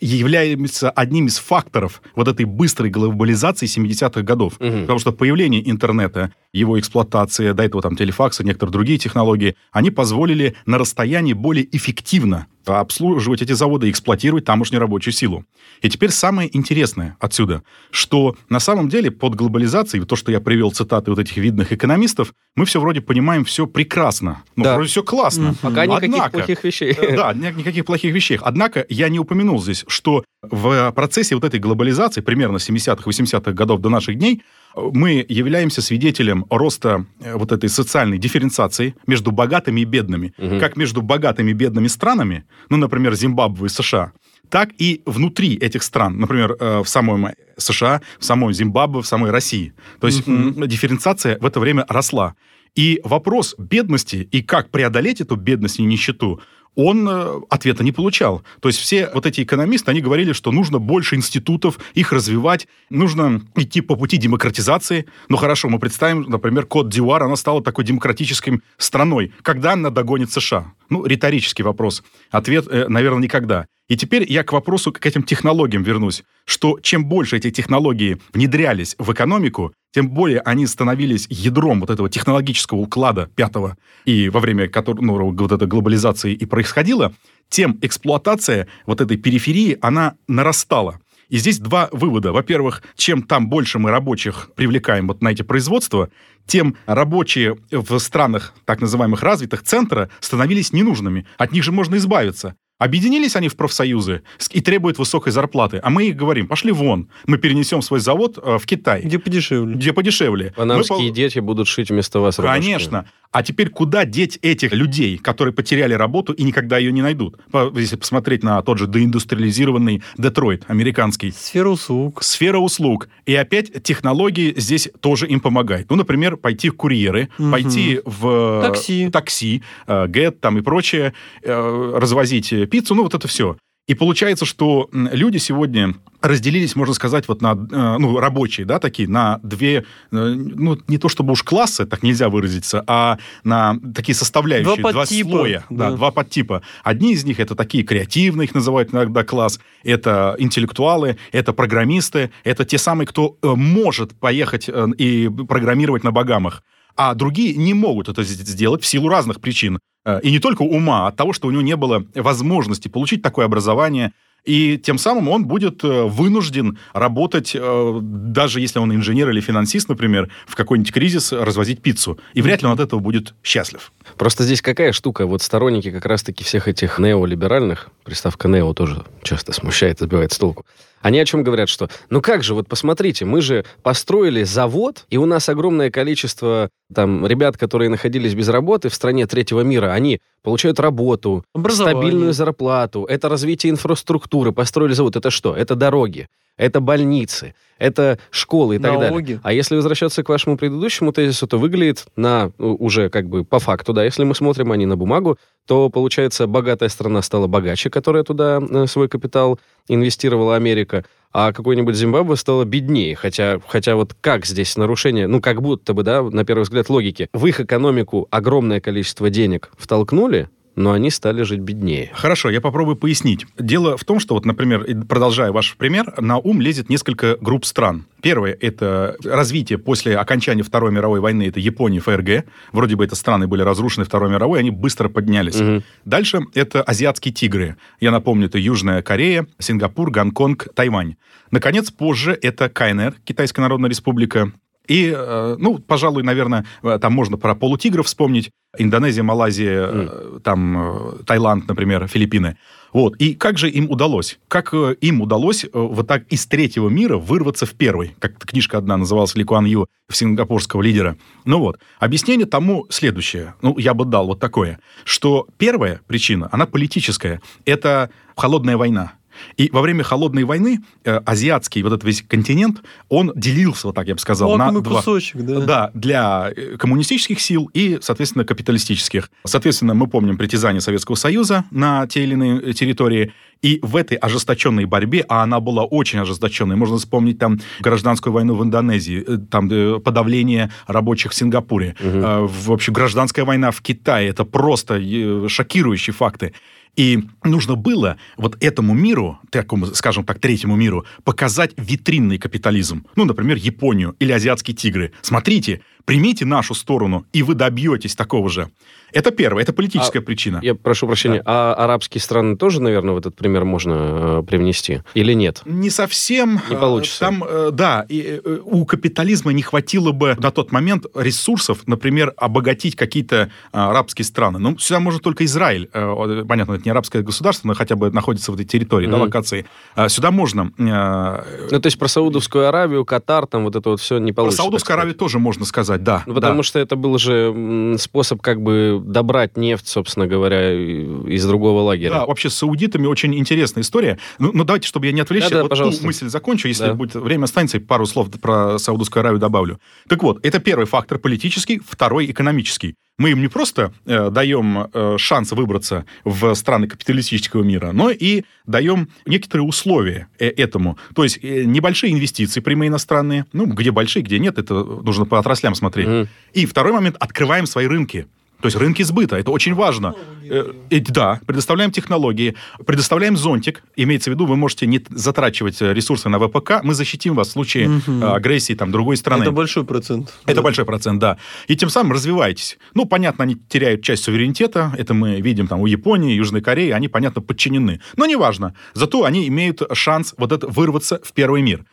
являются 0.00 0.90
одним 0.90 1.26
из 1.26 1.38
факторов 1.38 2.02
вот 2.16 2.28
этой 2.28 2.46
быстрой 2.46 2.90
глобализации 2.90 3.66
70-х 3.66 4.22
годов. 4.22 4.54
Угу. 4.58 4.80
Потому 4.82 4.98
что 4.98 5.12
появление 5.12 5.68
интернета, 5.68 6.32
его 6.52 6.78
эксплуатация, 6.78 7.54
до 7.54 7.62
этого 7.62 7.82
там 7.82 7.96
телефакса, 7.96 8.44
некоторые 8.44 8.72
другие 8.72 8.98
технологии, 8.98 9.56
они 9.72 9.90
позволили 9.90 10.56
на 10.66 10.78
расстоянии 10.78 11.34
более 11.34 11.68
эффективно 11.76 12.46
обслуживать 12.68 13.42
эти 13.42 13.52
заводы, 13.52 13.90
эксплуатировать 13.90 14.44
тамошнюю 14.44 14.80
рабочую 14.80 15.14
силу. 15.14 15.44
И 15.82 15.88
теперь 15.88 16.10
самое 16.10 16.54
интересное 16.56 17.16
отсюда, 17.20 17.62
что 17.90 18.36
на 18.48 18.60
самом 18.60 18.88
деле 18.88 19.10
под 19.10 19.34
глобализацией, 19.34 20.04
то, 20.04 20.16
что 20.16 20.32
я 20.32 20.40
привел 20.40 20.70
цитаты 20.72 21.10
вот 21.10 21.18
этих 21.18 21.36
видных 21.36 21.72
экономистов, 21.72 22.34
мы 22.56 22.64
все 22.64 22.80
вроде 22.80 23.00
понимаем 23.00 23.44
все 23.44 23.66
прекрасно. 23.66 24.42
Ну, 24.56 24.64
да. 24.64 24.74
вроде 24.74 24.88
все 24.88 25.02
классно. 25.02 25.54
Пока 25.60 25.82
Однако, 25.82 26.06
никаких 26.06 26.32
плохих 26.32 26.64
вещей. 26.64 26.96
Да, 27.16 27.32
никаких 27.32 27.84
плохих 27.84 28.14
вещей. 28.14 28.38
Однако 28.40 28.84
я 28.88 29.08
не 29.08 29.18
упомянул 29.18 29.62
здесь, 29.62 29.84
что 29.88 30.24
в 30.42 30.92
процессе 30.92 31.34
вот 31.34 31.44
этой 31.44 31.60
глобализации, 31.60 32.20
примерно 32.20 32.56
70-х, 32.56 33.02
80-х 33.08 33.52
годов 33.52 33.80
до 33.80 33.88
наших 33.88 34.18
дней, 34.18 34.42
мы 34.76 35.24
являемся 35.28 35.82
свидетелем 35.82 36.46
роста 36.50 37.06
э, 37.20 37.34
вот 37.34 37.52
этой 37.52 37.68
социальной 37.68 38.18
дифференциации 38.18 38.94
между 39.06 39.30
богатыми 39.32 39.80
и 39.80 39.84
бедными. 39.84 40.32
Угу. 40.38 40.60
Как 40.60 40.76
между 40.76 41.02
богатыми 41.02 41.50
и 41.50 41.54
бедными 41.54 41.88
странами, 41.88 42.44
ну, 42.70 42.76
например, 42.76 43.14
Зимбабве 43.14 43.66
и 43.66 43.68
США, 43.68 44.12
так 44.48 44.70
и 44.78 45.02
внутри 45.06 45.56
этих 45.56 45.82
стран, 45.82 46.18
например, 46.18 46.56
э, 46.58 46.82
в 46.82 46.88
самой 46.88 47.34
США, 47.56 48.00
в 48.18 48.24
самой 48.24 48.54
Зимбабве, 48.54 49.02
в 49.02 49.06
самой 49.06 49.30
России. 49.30 49.72
То 50.00 50.06
есть 50.06 50.26
угу. 50.26 50.66
дифференциация 50.66 51.38
в 51.38 51.46
это 51.46 51.60
время 51.60 51.84
росла. 51.88 52.34
И 52.74 53.00
вопрос 53.04 53.54
бедности 53.58 54.28
и 54.30 54.42
как 54.42 54.70
преодолеть 54.70 55.20
эту 55.20 55.36
бедность 55.36 55.80
и 55.80 55.82
нищету, 55.82 56.40
он 56.78 57.08
э, 57.08 57.40
ответа 57.50 57.82
не 57.82 57.90
получал. 57.90 58.44
То 58.60 58.68
есть 58.68 58.78
все 58.78 59.10
вот 59.12 59.26
эти 59.26 59.42
экономисты, 59.42 59.90
они 59.90 60.00
говорили, 60.00 60.32
что 60.32 60.52
нужно 60.52 60.78
больше 60.78 61.16
институтов, 61.16 61.80
их 61.94 62.12
развивать, 62.12 62.68
нужно 62.88 63.42
идти 63.56 63.80
по 63.80 63.96
пути 63.96 64.16
демократизации. 64.16 65.06
Ну 65.28 65.36
хорошо, 65.36 65.68
мы 65.68 65.80
представим, 65.80 66.22
например, 66.28 66.66
Кот 66.66 66.88
Дивуар, 66.88 67.24
она 67.24 67.34
стала 67.34 67.64
такой 67.64 67.84
демократической 67.84 68.60
страной. 68.76 69.32
Когда 69.42 69.72
она 69.72 69.90
догонит 69.90 70.30
США? 70.30 70.72
Ну, 70.88 71.04
риторический 71.04 71.64
вопрос. 71.64 72.04
Ответ, 72.30 72.68
э, 72.70 72.86
наверное, 72.86 73.24
никогда. 73.24 73.66
И 73.88 73.96
теперь 73.96 74.30
я 74.30 74.44
к 74.44 74.52
вопросу, 74.52 74.92
к 74.92 75.04
этим 75.06 75.22
технологиям 75.22 75.82
вернусь, 75.82 76.22
что 76.44 76.78
чем 76.82 77.06
больше 77.06 77.38
эти 77.38 77.50
технологии 77.50 78.18
внедрялись 78.34 78.94
в 78.98 79.10
экономику, 79.12 79.72
тем 79.92 80.10
более 80.10 80.40
они 80.40 80.66
становились 80.66 81.26
ядром 81.30 81.80
вот 81.80 81.88
этого 81.88 82.10
технологического 82.10 82.78
уклада 82.78 83.30
пятого, 83.34 83.78
и 84.04 84.28
во 84.28 84.40
время 84.40 84.68
которого 84.68 85.02
ну, 85.02 85.34
вот 85.34 85.52
этой 85.52 85.66
глобализации 85.66 86.34
и 86.34 86.44
происходила, 86.44 87.14
тем 87.48 87.78
эксплуатация 87.80 88.68
вот 88.84 89.00
этой 89.00 89.16
периферии, 89.16 89.78
она 89.80 90.16
нарастала. 90.28 91.00
И 91.30 91.38
здесь 91.38 91.58
два 91.58 91.88
вывода. 91.92 92.32
Во-первых, 92.32 92.82
чем 92.96 93.22
там 93.22 93.48
больше 93.48 93.78
мы 93.78 93.90
рабочих 93.90 94.50
привлекаем 94.54 95.08
вот 95.08 95.22
на 95.22 95.28
эти 95.28 95.42
производства, 95.42 96.10
тем 96.46 96.76
рабочие 96.86 97.58
в 97.70 97.98
странах 97.98 98.54
так 98.64 98.80
называемых 98.80 99.22
развитых 99.22 99.62
центра 99.62 100.10
становились 100.20 100.72
ненужными. 100.72 101.26
От 101.36 101.52
них 101.52 101.64
же 101.64 101.72
можно 101.72 101.96
избавиться. 101.96 102.54
Объединились 102.78 103.34
они 103.34 103.48
в 103.48 103.56
профсоюзы 103.56 104.22
и 104.50 104.60
требуют 104.60 104.98
высокой 104.98 105.32
зарплаты. 105.32 105.80
А 105.82 105.90
мы 105.90 106.08
их 106.08 106.16
говорим, 106.16 106.46
пошли 106.46 106.70
вон, 106.70 107.08
мы 107.26 107.36
перенесем 107.36 107.82
свой 107.82 107.98
завод 107.98 108.38
э, 108.40 108.58
в 108.58 108.66
Китай. 108.66 109.02
Где 109.02 109.18
подешевле. 109.18 109.74
Где 109.74 109.92
подешевле. 109.92 110.52
Панамские 110.56 111.08
мы... 111.08 111.10
дети 111.10 111.40
будут 111.40 111.66
шить 111.66 111.90
вместо 111.90 112.20
вас 112.20 112.38
рубашки. 112.38 112.62
Конечно. 112.62 113.06
А 113.30 113.42
теперь 113.42 113.68
куда 113.68 114.04
деть 114.04 114.38
этих 114.40 114.72
людей, 114.72 115.18
которые 115.18 115.52
потеряли 115.52 115.92
работу 115.92 116.32
и 116.32 116.42
никогда 116.44 116.78
ее 116.78 116.92
не 116.92 117.02
найдут? 117.02 117.38
Если 117.74 117.96
посмотреть 117.96 118.42
на 118.42 118.62
тот 118.62 118.78
же 118.78 118.86
деиндустриализированный 118.86 120.02
Детройт, 120.16 120.64
американский. 120.68 121.32
Сфера 121.32 121.68
услуг. 121.68 122.22
Сфера 122.22 122.58
услуг. 122.58 123.08
И 123.26 123.34
опять 123.34 123.82
технологии 123.82 124.54
здесь 124.56 124.88
тоже 125.00 125.26
им 125.26 125.40
помогают. 125.40 125.90
Ну, 125.90 125.96
например, 125.96 126.36
пойти 126.36 126.70
в 126.70 126.76
курьеры, 126.76 127.28
угу. 127.38 127.50
пойти 127.50 128.00
в 128.04 128.62
такси, 128.62 129.10
такси 129.10 129.62
э, 129.86 130.06
Get 130.06 130.36
там 130.40 130.56
и 130.56 130.62
прочее, 130.62 131.12
э, 131.42 131.92
развозить 131.96 132.52
пиццу, 132.68 132.94
ну, 132.94 133.02
вот 133.02 133.14
это 133.14 133.26
все. 133.28 133.56
И 133.88 133.94
получается, 133.94 134.44
что 134.44 134.90
люди 134.92 135.38
сегодня 135.38 135.94
разделились, 136.20 136.76
можно 136.76 136.92
сказать, 136.92 137.26
вот 137.26 137.40
на, 137.40 137.52
э, 137.52 137.96
ну, 137.98 138.18
рабочие, 138.20 138.66
да, 138.66 138.78
такие, 138.78 139.08
на 139.08 139.40
две, 139.42 139.78
э, 139.78 139.84
ну, 140.10 140.78
не 140.88 140.98
то 140.98 141.08
чтобы 141.08 141.32
уж 141.32 141.42
классы, 141.42 141.86
так 141.86 142.02
нельзя 142.02 142.28
выразиться, 142.28 142.84
а 142.86 143.18
на 143.44 143.78
такие 143.94 144.14
составляющие, 144.14 144.76
два, 144.76 144.92
два 144.92 145.06
слоя, 145.06 145.64
да. 145.70 145.90
да, 145.90 145.96
два 145.96 146.10
подтипа. 146.10 146.60
Одни 146.84 147.14
из 147.14 147.24
них 147.24 147.40
это 147.40 147.54
такие 147.54 147.82
креативные, 147.82 148.46
их 148.46 148.54
называют 148.54 148.92
иногда 148.92 149.24
класс, 149.24 149.58
это 149.82 150.36
интеллектуалы, 150.38 151.16
это 151.32 151.54
программисты, 151.54 152.30
это 152.44 152.66
те 152.66 152.76
самые, 152.76 153.06
кто 153.06 153.38
э, 153.40 153.54
может 153.54 154.12
поехать 154.18 154.68
и 154.98 155.30
программировать 155.48 156.04
на 156.04 156.10
Багамах 156.10 156.62
а 156.98 157.14
другие 157.14 157.54
не 157.54 157.74
могут 157.74 158.08
это 158.08 158.24
сделать 158.24 158.82
в 158.82 158.86
силу 158.86 159.08
разных 159.08 159.40
причин. 159.40 159.78
Э, 160.08 160.20
и 160.22 160.30
не 160.30 160.38
только 160.38 160.62
ума, 160.62 161.04
а 161.04 161.08
от 161.08 161.16
того, 161.16 161.34
что 161.34 161.48
у 161.48 161.50
него 161.50 161.60
не 161.60 161.76
было 161.76 162.04
возможности 162.14 162.88
получить 162.88 163.20
такое 163.20 163.44
образование, 163.44 164.12
и 164.44 164.78
тем 164.78 164.96
самым 164.96 165.28
он 165.28 165.44
будет 165.44 165.84
э, 165.84 166.04
вынужден 166.04 166.78
работать, 166.94 167.54
э, 167.54 167.98
даже 168.00 168.60
если 168.60 168.78
он 168.78 168.94
инженер 168.94 169.28
или 169.28 169.40
финансист, 169.42 169.90
например, 169.90 170.30
в 170.46 170.54
какой-нибудь 170.54 170.92
кризис 170.94 171.32
развозить 171.32 171.82
пиццу. 171.82 172.18
И 172.32 172.40
вряд 172.40 172.62
ли 172.62 172.68
он 172.68 172.72
от 172.72 172.80
этого 172.80 173.00
будет 173.00 173.34
счастлив. 173.42 173.92
Просто 174.16 174.44
здесь 174.44 174.62
какая 174.62 174.92
штука? 174.92 175.26
Вот 175.26 175.42
сторонники 175.42 175.90
как 175.90 176.06
раз-таки 176.06 176.42
всех 176.42 176.68
этих 176.68 176.98
неолиберальных, 176.98 177.90
приставка 178.04 178.48
нео 178.48 178.72
тоже 178.72 179.04
часто 179.22 179.52
смущает, 179.52 179.98
сбивает 180.00 180.32
с 180.32 180.38
толку, 180.38 180.64
они 181.02 181.20
о 181.20 181.26
чем 181.26 181.42
говорят, 181.42 181.68
что, 181.68 181.90
ну 182.08 182.22
как 182.22 182.42
же, 182.42 182.54
вот 182.54 182.66
посмотрите, 182.66 183.26
мы 183.26 183.42
же 183.42 183.66
построили 183.82 184.44
завод, 184.44 185.04
и 185.10 185.18
у 185.18 185.26
нас 185.26 185.50
огромное 185.50 185.90
количество 185.90 186.70
там 186.94 187.26
ребят, 187.26 187.56
которые 187.56 187.90
находились 187.90 188.34
без 188.34 188.48
работы 188.48 188.88
в 188.88 188.94
стране 188.94 189.26
третьего 189.26 189.60
мира, 189.60 189.92
они 189.92 190.20
получают 190.42 190.80
работу, 190.80 191.44
стабильную 191.68 192.32
зарплату, 192.32 193.04
это 193.04 193.28
развитие 193.28 193.70
инфраструктуры, 193.70 194.52
построили 194.52 194.92
завод. 194.92 195.16
Это 195.16 195.30
что? 195.30 195.54
Это 195.54 195.74
дороги, 195.74 196.28
это 196.56 196.80
больницы, 196.80 197.54
это 197.78 198.18
школы 198.30 198.76
и 198.76 198.78
так 198.78 198.92
Налоги. 198.92 199.24
далее. 199.24 199.40
А 199.42 199.52
если 199.52 199.76
возвращаться 199.76 200.22
к 200.22 200.28
вашему 200.28 200.56
предыдущему 200.56 201.12
тезису, 201.12 201.46
то 201.46 201.58
выглядит 201.58 202.06
на 202.16 202.52
уже 202.58 203.10
как 203.10 203.28
бы 203.28 203.44
по 203.44 203.58
факту, 203.58 203.92
да, 203.92 204.04
если 204.04 204.24
мы 204.24 204.34
смотрим, 204.34 204.72
а 204.72 204.76
не 204.76 204.86
на 204.86 204.96
бумагу, 204.96 205.38
то, 205.66 205.90
получается, 205.90 206.46
богатая 206.46 206.88
страна 206.88 207.22
стала 207.22 207.46
богаче, 207.46 207.90
которая 207.90 208.24
туда 208.24 208.60
э, 208.60 208.86
свой 208.86 209.08
капитал 209.08 209.60
инвестировала 209.86 210.56
Америка, 210.56 211.04
а 211.32 211.52
какой-нибудь 211.52 211.94
Зимбабве 211.94 212.36
стало 212.36 212.64
беднее. 212.64 213.14
Хотя, 213.14 213.60
хотя 213.66 213.96
вот 213.96 214.14
как 214.20 214.46
здесь 214.46 214.76
нарушение, 214.76 215.26
ну, 215.26 215.40
как 215.40 215.62
будто 215.62 215.94
бы, 215.94 216.02
да, 216.02 216.22
на 216.22 216.44
первый 216.44 216.62
взгляд, 216.62 216.88
логики. 216.88 217.28
В 217.32 217.46
их 217.46 217.60
экономику 217.60 218.26
огромное 218.30 218.80
количество 218.80 219.30
денег 219.30 219.70
втолкнули, 219.76 220.48
но 220.78 220.92
они 220.92 221.10
стали 221.10 221.42
жить 221.42 221.58
беднее. 221.58 222.10
Хорошо, 222.14 222.50
я 222.50 222.60
попробую 222.60 222.96
пояснить. 222.96 223.46
Дело 223.58 223.96
в 223.96 224.04
том, 224.04 224.20
что 224.20 224.34
вот, 224.34 224.46
например, 224.46 224.86
продолжая 225.08 225.50
ваш 225.50 225.76
пример, 225.76 226.14
на 226.18 226.38
ум 226.38 226.60
лезет 226.60 226.88
несколько 226.88 227.36
групп 227.40 227.64
стран. 227.64 228.06
Первое– 228.22 228.56
это 228.60 229.16
развитие 229.24 229.78
после 229.78 230.16
окончания 230.16 230.62
Второй 230.62 230.92
мировой 230.92 231.18
войны, 231.18 231.48
это 231.48 231.58
Япония, 231.58 231.98
ФРГ. 231.98 232.44
Вроде 232.70 232.94
бы 232.94 233.04
это 233.04 233.16
страны 233.16 233.48
были 233.48 233.62
разрушены 233.62 234.04
Второй 234.04 234.30
мировой, 234.30 234.60
они 234.60 234.70
быстро 234.70 235.08
поднялись. 235.08 235.60
Угу. 235.60 235.82
Дальше 236.04 236.42
это 236.54 236.82
азиатские 236.82 237.34
тигры. 237.34 237.76
Я 237.98 238.12
напомню, 238.12 238.46
это 238.46 238.58
Южная 238.58 239.02
Корея, 239.02 239.48
Сингапур, 239.58 240.12
Гонконг, 240.12 240.68
Тайвань. 240.74 241.16
Наконец, 241.50 241.90
позже 241.90 242.38
это 242.40 242.68
КНР, 242.68 243.16
Китайская 243.24 243.62
Народная 243.62 243.90
Республика, 243.90 244.52
и, 244.88 245.12
э, 245.14 245.56
ну, 245.58 245.78
пожалуй, 245.78 246.22
наверное, 246.22 246.64
э, 246.82 246.98
там 247.00 247.12
можно 247.12 247.36
про 247.36 247.54
полутигров 247.54 248.06
вспомнить. 248.06 248.50
Индонезия, 248.76 249.22
Малайзия, 249.22 249.86
mm. 249.86 250.40
там 250.40 251.16
Таиланд, 251.26 251.68
например, 251.68 252.06
Филиппины. 252.06 252.58
Вот. 252.92 253.16
И 253.16 253.34
как 253.34 253.58
же 253.58 253.70
им 253.70 253.90
удалось? 253.90 254.38
Как 254.48 254.74
им 254.74 255.20
удалось 255.20 255.64
вот 255.72 256.06
так 256.06 256.24
из 256.28 256.46
третьего 256.46 256.88
мира 256.88 257.16
вырваться 257.16 257.66
в 257.66 257.72
первый? 257.72 258.14
Как 258.18 258.38
книжка 258.38 258.78
одна 258.78 258.96
называлась 258.96 259.34
Ли 259.34 259.44
Куан 259.44 259.64
Ю, 259.64 259.86
сингапурского 260.10 260.82
лидера. 260.82 261.16
Ну 261.44 261.60
вот. 261.60 261.80
Объяснение 261.98 262.46
тому 262.46 262.86
следующее. 262.90 263.54
Ну, 263.62 263.76
я 263.78 263.94
бы 263.94 264.04
дал 264.04 264.26
вот 264.26 264.38
такое. 264.38 264.78
Что 265.04 265.46
первая 265.56 266.00
причина, 266.06 266.48
она 266.52 266.66
политическая. 266.66 267.40
Это 267.64 268.10
холодная 268.36 268.76
война. 268.76 269.12
И 269.56 269.68
во 269.72 269.80
время 269.80 270.04
холодной 270.04 270.44
войны 270.44 270.80
э, 271.04 271.16
азиатский 271.24 271.82
вот 271.82 271.92
этот 271.92 272.04
весь 272.04 272.22
континент, 272.22 272.82
он 273.08 273.32
делился, 273.34 273.88
вот 273.88 273.96
так 273.96 274.06
я 274.06 274.14
бы 274.14 274.20
сказал, 274.20 274.56
на 274.56 274.72
два... 274.72 274.96
кусочек, 274.96 275.42
да. 275.42 275.60
Да, 275.60 275.90
для 275.94 276.52
э, 276.54 276.76
коммунистических 276.76 277.40
сил 277.40 277.70
и, 277.74 277.98
соответственно, 278.00 278.44
капиталистических. 278.44 279.30
Соответственно, 279.44 279.94
мы 279.94 280.06
помним 280.06 280.36
притязание 280.36 280.80
Советского 280.80 281.16
Союза 281.16 281.64
на 281.70 282.06
те 282.06 282.22
или 282.22 282.32
иные 282.32 282.60
э, 282.60 282.72
территории. 282.72 283.32
И 283.60 283.80
в 283.82 283.96
этой 283.96 284.16
ожесточенной 284.16 284.84
борьбе, 284.84 285.24
а 285.28 285.42
она 285.42 285.58
была 285.58 285.84
очень 285.84 286.20
ожесточенной, 286.20 286.76
можно 286.76 286.96
вспомнить 286.96 287.38
там 287.38 287.58
гражданскую 287.80 288.32
войну 288.32 288.54
в 288.54 288.62
Индонезии, 288.62 289.24
э, 289.26 289.38
там 289.50 289.68
подавление 290.00 290.70
рабочих 290.86 291.32
в 291.32 291.34
Сингапуре, 291.34 291.96
угу. 292.00 292.46
в 292.46 292.72
общем, 292.72 292.92
гражданская 292.92 293.44
война 293.44 293.70
в 293.70 293.80
Китае, 293.80 294.28
это 294.28 294.44
просто 294.44 295.00
шокирующие 295.48 296.14
факты. 296.14 296.54
И 296.98 297.20
нужно 297.44 297.76
было 297.76 298.16
вот 298.36 298.56
этому 298.60 298.92
миру, 298.92 299.38
такому, 299.50 299.86
скажем 299.86 300.24
так, 300.24 300.40
третьему 300.40 300.74
миру, 300.74 301.06
показать 301.22 301.70
витринный 301.76 302.38
капитализм. 302.38 303.06
Ну, 303.14 303.24
например, 303.24 303.56
Японию 303.56 304.16
или 304.18 304.32
азиатские 304.32 304.74
тигры. 304.74 305.12
Смотрите, 305.22 305.80
примите 306.04 306.44
нашу 306.44 306.74
сторону, 306.74 307.24
и 307.32 307.44
вы 307.44 307.54
добьетесь 307.54 308.16
такого 308.16 308.48
же. 308.48 308.68
Это 309.12 309.30
первое, 309.30 309.62
это 309.62 309.72
политическая 309.72 310.18
а, 310.18 310.22
причина. 310.22 310.60
Я 310.62 310.74
прошу 310.74 311.06
прощения, 311.06 311.42
да. 311.44 311.74
а 311.74 311.84
арабские 311.84 312.20
страны 312.20 312.56
тоже, 312.56 312.82
наверное, 312.82 313.14
в 313.14 313.18
этот 313.18 313.34
пример 313.34 313.64
можно 313.64 314.40
э, 314.40 314.42
привнести? 314.46 315.02
Или 315.14 315.32
нет? 315.32 315.62
Не 315.64 315.90
совсем. 315.90 316.60
Не 316.68 316.76
получится. 316.76 317.20
Там, 317.20 317.44
э, 317.46 317.70
да, 317.72 318.04
и, 318.08 318.40
э, 318.44 318.58
у 318.64 318.84
капитализма 318.84 319.52
не 319.52 319.62
хватило 319.62 320.12
бы 320.12 320.36
на 320.38 320.50
тот 320.50 320.72
момент 320.72 321.06
ресурсов, 321.14 321.80
например, 321.86 322.34
обогатить 322.36 322.96
какие-то 322.96 323.36
э, 323.36 323.48
арабские 323.72 324.24
страны. 324.24 324.58
Ну, 324.58 324.78
сюда 324.78 325.00
можно 325.00 325.20
только 325.20 325.44
Израиль. 325.44 325.88
Э, 325.92 326.44
понятно, 326.46 326.74
это 326.74 326.84
не 326.84 326.90
арабское 326.90 327.22
государство, 327.22 327.68
но 327.68 327.74
хотя 327.74 327.96
бы 327.96 328.10
находится 328.10 328.52
в 328.52 328.54
этой 328.54 328.66
территории, 328.66 329.08
mm-hmm. 329.08 329.12
да, 329.12 329.16
локации. 329.18 329.66
Э, 329.96 330.08
сюда 330.08 330.30
можно... 330.30 330.70
Э, 330.78 331.68
ну, 331.70 331.80
то 331.80 331.86
есть 331.86 331.98
про 331.98 332.08
Саудовскую 332.08 332.68
Аравию, 332.68 333.04
Катар, 333.04 333.46
там 333.46 333.64
вот 333.64 333.76
это 333.76 333.90
вот 333.90 334.00
все 334.00 334.18
не 334.18 334.32
получится. 334.32 334.58
Про 334.58 334.64
Саудовскую 334.64 334.94
Аравию 334.94 335.14
тоже 335.14 335.38
можно 335.38 335.64
сказать, 335.64 336.02
да. 336.02 336.22
Ну, 336.26 336.34
потому 336.34 336.58
да. 336.58 336.62
что 336.62 336.78
это 336.78 336.96
был 336.96 337.18
же 337.18 337.96
способ 337.98 338.42
как 338.42 338.60
бы 338.60 338.97
добрать 338.98 339.56
нефть, 339.56 339.88
собственно 339.88 340.26
говоря, 340.26 340.72
из 340.72 341.46
другого 341.46 341.82
лагеря. 341.82 342.10
Да, 342.10 342.26
вообще 342.26 342.50
с 342.50 342.54
саудитами 342.54 343.06
очень 343.06 343.34
интересная 343.36 343.82
история. 343.82 344.18
Ну, 344.38 344.50
ну 344.52 344.64
давайте, 344.64 344.88
чтобы 344.88 345.06
я 345.06 345.12
не 345.12 345.20
отвлечься, 345.20 345.50
да, 345.50 345.56
да, 345.56 345.62
вот 345.62 345.70
пожалуйста. 345.70 346.00
ту 346.00 346.06
мысль 346.06 346.28
закончу, 346.28 346.68
если 346.68 346.86
да. 346.86 346.94
будет 346.94 347.14
время 347.14 347.44
останется, 347.44 347.80
пару 347.80 348.06
слов 348.06 348.30
про 348.40 348.78
Саудовскую 348.78 349.20
Аравию 349.20 349.40
добавлю. 349.40 349.80
Так 350.08 350.22
вот, 350.22 350.44
это 350.44 350.58
первый 350.58 350.86
фактор 350.86 351.18
политический, 351.18 351.80
второй 351.84 352.30
экономический. 352.30 352.94
Мы 353.18 353.30
им 353.30 353.40
не 353.40 353.48
просто 353.48 353.92
э, 354.06 354.30
даем 354.30 354.88
э, 354.92 355.16
шанс 355.18 355.50
выбраться 355.50 356.04
в 356.24 356.54
страны 356.54 356.86
капиталистического 356.86 357.64
мира, 357.64 357.90
но 357.92 358.10
и 358.10 358.44
даем 358.64 359.08
некоторые 359.26 359.66
условия 359.66 360.28
э, 360.38 360.46
этому. 360.46 360.98
То 361.16 361.24
есть 361.24 361.40
э, 361.42 361.64
небольшие 361.64 362.12
инвестиции 362.12 362.60
прямые 362.60 362.88
иностранные, 362.88 363.44
ну, 363.52 363.66
где 363.66 363.90
большие, 363.90 364.22
где 364.22 364.38
нет, 364.38 364.58
это 364.58 364.84
нужно 364.84 365.24
по 365.24 365.40
отраслям 365.40 365.74
смотреть. 365.74 366.06
Mm. 366.06 366.28
И 366.52 366.66
второй 366.66 366.92
момент, 366.92 367.16
открываем 367.18 367.66
свои 367.66 367.86
рынки. 367.86 368.28
То 368.60 368.66
есть 368.66 368.76
рынки 368.76 369.02
сбыта, 369.02 369.36
это 369.36 369.50
очень 369.50 369.74
важно. 369.74 370.14
Э, 370.42 370.72
э, 370.90 371.00
да, 371.00 371.40
предоставляем 371.46 371.92
технологии, 371.92 372.56
предоставляем 372.84 373.36
зонтик. 373.36 373.82
Имеется 373.96 374.30
в 374.30 374.34
виду, 374.34 374.46
вы 374.46 374.56
можете 374.56 374.86
не 374.86 375.00
затрачивать 375.10 375.80
э, 375.80 375.92
ресурсы 375.92 376.28
на 376.28 376.38
ВПК, 376.38 376.82
мы 376.82 376.94
защитим 376.94 377.34
вас 377.34 377.48
в 377.48 377.50
случае 377.52 377.88
угу. 377.88 378.26
агрессии 378.26 378.74
там, 378.74 378.90
другой 378.90 379.16
страны. 379.16 379.42
Это 379.42 379.52
большой 379.52 379.84
процент. 379.84 380.34
Это 380.44 380.56
да. 380.56 380.62
большой 380.62 380.84
процент, 380.84 381.20
да. 381.20 381.38
И 381.68 381.76
тем 381.76 381.88
самым 381.88 382.12
развиваетесь. 382.12 382.78
Ну, 382.94 383.04
понятно, 383.04 383.44
они 383.44 383.56
теряют 383.68 384.02
часть 384.02 384.24
суверенитета, 384.24 384.92
это 384.98 385.14
мы 385.14 385.40
видим 385.40 385.68
там 385.68 385.80
у 385.80 385.86
Японии, 385.86 386.34
Южной 386.34 386.60
Кореи, 386.60 386.90
они, 386.90 387.08
понятно, 387.08 387.42
подчинены. 387.42 388.00
Но 388.16 388.26
неважно. 388.26 388.74
Зато 388.94 389.24
они 389.24 389.46
имеют 389.46 389.82
шанс 389.92 390.34
вот 390.36 390.52
это 390.52 390.66
вырваться 390.66 391.20
в 391.22 391.32
первый 391.32 391.62
мир. 391.62 391.84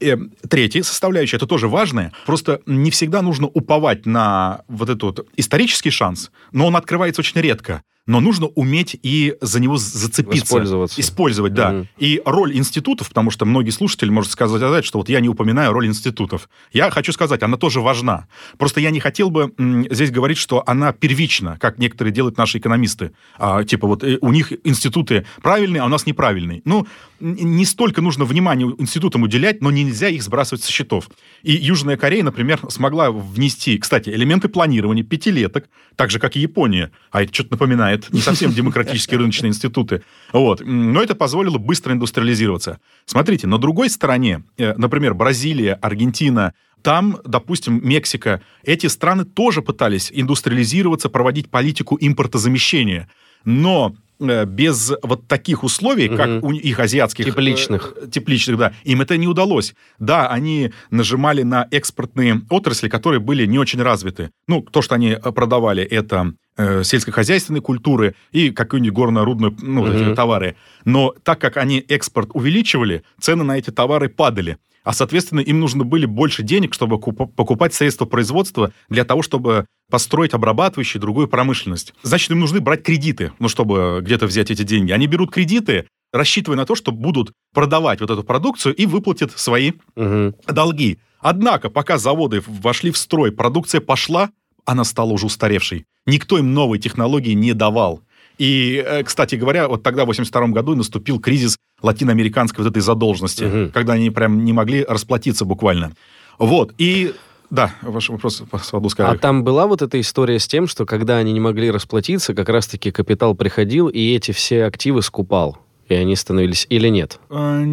И 0.00 0.16
третья 0.48 0.82
составляющая, 0.82 1.36
это 1.36 1.46
тоже 1.46 1.68
важное, 1.68 2.12
просто 2.26 2.60
не 2.66 2.90
всегда 2.90 3.22
нужно 3.22 3.46
уповать 3.46 4.06
на 4.06 4.62
вот 4.68 4.88
этот 4.88 5.02
вот 5.02 5.28
исторический 5.36 5.90
шанс, 5.90 6.30
но 6.52 6.66
он 6.66 6.76
открывается 6.76 7.20
очень 7.20 7.40
редко 7.40 7.82
но 8.06 8.20
нужно 8.20 8.46
уметь 8.48 8.98
и 9.02 9.36
за 9.40 9.60
него 9.60 9.76
зацепиться. 9.76 10.46
Использоваться. 10.46 11.00
Использовать, 11.00 11.54
да. 11.54 11.70
Угу. 11.70 11.86
И 11.98 12.22
роль 12.24 12.56
институтов, 12.56 13.08
потому 13.08 13.30
что 13.30 13.44
многие 13.44 13.70
слушатели 13.70 14.10
могут 14.10 14.30
сказать, 14.30 14.84
что 14.84 14.98
вот 14.98 15.08
я 15.08 15.20
не 15.20 15.28
упоминаю 15.28 15.72
роль 15.72 15.86
институтов. 15.86 16.48
Я 16.72 16.90
хочу 16.90 17.12
сказать, 17.12 17.42
она 17.42 17.56
тоже 17.56 17.80
важна. 17.80 18.26
Просто 18.58 18.80
я 18.80 18.90
не 18.90 18.98
хотел 18.98 19.30
бы 19.30 19.52
здесь 19.90 20.10
говорить, 20.10 20.38
что 20.38 20.64
она 20.66 20.92
первична, 20.92 21.58
как 21.60 21.78
некоторые 21.78 22.12
делают 22.12 22.38
наши 22.38 22.58
экономисты. 22.58 23.12
А, 23.38 23.62
типа 23.62 23.86
вот 23.86 24.02
э, 24.02 24.18
у 24.20 24.32
них 24.32 24.52
институты 24.64 25.24
правильные, 25.40 25.82
а 25.82 25.86
у 25.86 25.88
нас 25.88 26.04
неправильные. 26.04 26.62
Ну, 26.64 26.86
не 27.22 27.64
столько 27.64 28.02
нужно 28.02 28.24
внимания 28.24 28.64
институтам 28.78 29.22
уделять, 29.22 29.60
но 29.62 29.70
нельзя 29.70 30.08
их 30.08 30.22
сбрасывать 30.22 30.64
со 30.64 30.72
счетов. 30.72 31.08
И 31.42 31.52
Южная 31.52 31.96
Корея, 31.96 32.24
например, 32.24 32.60
смогла 32.68 33.10
внести, 33.12 33.78
кстати, 33.78 34.10
элементы 34.10 34.48
планирования 34.48 35.04
пятилеток, 35.04 35.68
так 35.94 36.10
же, 36.10 36.18
как 36.18 36.36
и 36.36 36.40
Япония. 36.40 36.90
А 37.10 37.22
это 37.22 37.32
что-то 37.32 37.52
напоминает 37.52 38.12
не 38.12 38.20
совсем 38.20 38.52
демократические 38.54 39.18
рыночные 39.18 39.50
институты. 39.50 40.02
Вот. 40.32 40.62
Но 40.64 41.00
это 41.00 41.14
позволило 41.14 41.58
быстро 41.58 41.92
индустриализироваться. 41.92 42.80
Смотрите, 43.06 43.46
на 43.46 43.58
другой 43.58 43.88
стороне, 43.88 44.42
э, 44.58 44.74
например, 44.76 45.14
Бразилия, 45.14 45.74
Аргентина, 45.74 46.54
там, 46.82 47.18
допустим, 47.24 47.80
Мексика, 47.86 48.42
эти 48.64 48.88
страны 48.88 49.24
тоже 49.24 49.62
пытались 49.62 50.10
индустриализироваться, 50.12 51.08
проводить 51.08 51.48
политику 51.48 51.96
импортозамещения. 52.00 53.08
Но 53.44 53.94
без 54.22 54.92
вот 55.02 55.28
таких 55.28 55.64
условий, 55.64 56.08
угу. 56.08 56.16
как 56.16 56.44
у 56.44 56.52
их 56.52 56.78
азиатских... 56.78 57.26
Тепличных. 57.26 57.94
Э, 57.96 58.08
тепличных, 58.08 58.56
да. 58.58 58.72
Им 58.84 59.00
это 59.00 59.16
не 59.16 59.28
удалось. 59.28 59.74
Да, 59.98 60.28
они 60.28 60.72
нажимали 60.90 61.42
на 61.42 61.66
экспортные 61.70 62.42
отрасли, 62.50 62.88
которые 62.88 63.20
были 63.20 63.46
не 63.46 63.58
очень 63.58 63.82
развиты. 63.82 64.30
Ну, 64.48 64.62
то, 64.62 64.82
что 64.82 64.94
они 64.94 65.10
э, 65.10 65.32
продавали, 65.32 65.82
это 65.82 66.34
э, 66.56 66.82
сельскохозяйственные 66.84 67.62
культуры 67.62 68.14
и 68.30 68.50
какую-нибудь 68.50 68.94
горно-рудную 68.94 69.56
ну, 69.60 69.82
угу. 69.82 70.14
товары. 70.14 70.56
Но 70.84 71.14
так 71.22 71.40
как 71.40 71.56
они 71.56 71.78
экспорт 71.88 72.30
увеличивали, 72.34 73.02
цены 73.20 73.44
на 73.44 73.58
эти 73.58 73.70
товары 73.70 74.08
падали 74.08 74.58
а, 74.84 74.92
соответственно, 74.92 75.40
им 75.40 75.60
нужно 75.60 75.84
были 75.84 76.06
больше 76.06 76.42
денег, 76.42 76.74
чтобы 76.74 76.98
покупать 76.98 77.74
средства 77.74 78.04
производства 78.04 78.72
для 78.88 79.04
того, 79.04 79.22
чтобы 79.22 79.66
построить 79.90 80.34
обрабатывающую 80.34 81.00
другую 81.00 81.28
промышленность. 81.28 81.94
Значит, 82.02 82.30
им 82.30 82.40
нужны 82.40 82.60
брать 82.60 82.82
кредиты, 82.82 83.32
ну, 83.38 83.48
чтобы 83.48 84.00
где-то 84.02 84.26
взять 84.26 84.50
эти 84.50 84.62
деньги. 84.62 84.90
Они 84.90 85.06
берут 85.06 85.30
кредиты, 85.30 85.86
рассчитывая 86.12 86.56
на 86.56 86.66
то, 86.66 86.74
что 86.74 86.90
будут 86.90 87.32
продавать 87.54 88.00
вот 88.00 88.10
эту 88.10 88.24
продукцию 88.24 88.74
и 88.74 88.86
выплатят 88.86 89.32
свои 89.38 89.72
угу. 89.94 90.34
долги. 90.48 90.98
Однако, 91.20 91.70
пока 91.70 91.98
заводы 91.98 92.42
вошли 92.46 92.90
в 92.90 92.96
строй, 92.96 93.30
продукция 93.30 93.80
пошла, 93.80 94.30
она 94.64 94.84
стала 94.84 95.12
уже 95.12 95.26
устаревшей. 95.26 95.84
Никто 96.06 96.38
им 96.38 96.54
новые 96.54 96.80
технологии 96.80 97.32
не 97.32 97.52
давал. 97.52 98.02
И, 98.38 98.82
э, 98.84 99.02
кстати 99.04 99.36
говоря, 99.36 99.68
вот 99.68 99.82
тогда, 99.82 100.04
в 100.04 100.06
82 100.06 100.48
году, 100.48 100.74
наступил 100.74 101.20
кризис 101.20 101.58
латиноамериканской 101.82 102.64
вот 102.64 102.70
этой 102.70 102.82
задолженности, 102.82 103.44
угу. 103.44 103.72
когда 103.72 103.94
они 103.94 104.10
прям 104.10 104.44
не 104.44 104.52
могли 104.52 104.84
расплатиться 104.84 105.44
буквально. 105.44 105.92
Вот, 106.38 106.72
и 106.78 107.12
да, 107.50 107.74
ваш 107.82 108.08
вопрос 108.08 108.42
по 108.50 108.58
Саудовской 108.58 109.04
А 109.04 109.18
там 109.18 109.44
была 109.44 109.66
вот 109.66 109.82
эта 109.82 110.00
история 110.00 110.38
с 110.38 110.48
тем, 110.48 110.66
что 110.66 110.86
когда 110.86 111.18
они 111.18 111.34
не 111.34 111.40
могли 111.40 111.70
расплатиться, 111.70 112.34
как 112.34 112.48
раз-таки 112.48 112.90
капитал 112.90 113.34
приходил 113.34 113.88
и 113.88 114.14
эти 114.14 114.32
все 114.32 114.64
активы 114.64 115.02
скупал? 115.02 115.58
И 115.92 115.96
они 115.96 116.16
становились 116.16 116.66
или 116.68 116.88
нет? 116.88 117.20
Э, 117.30 117.64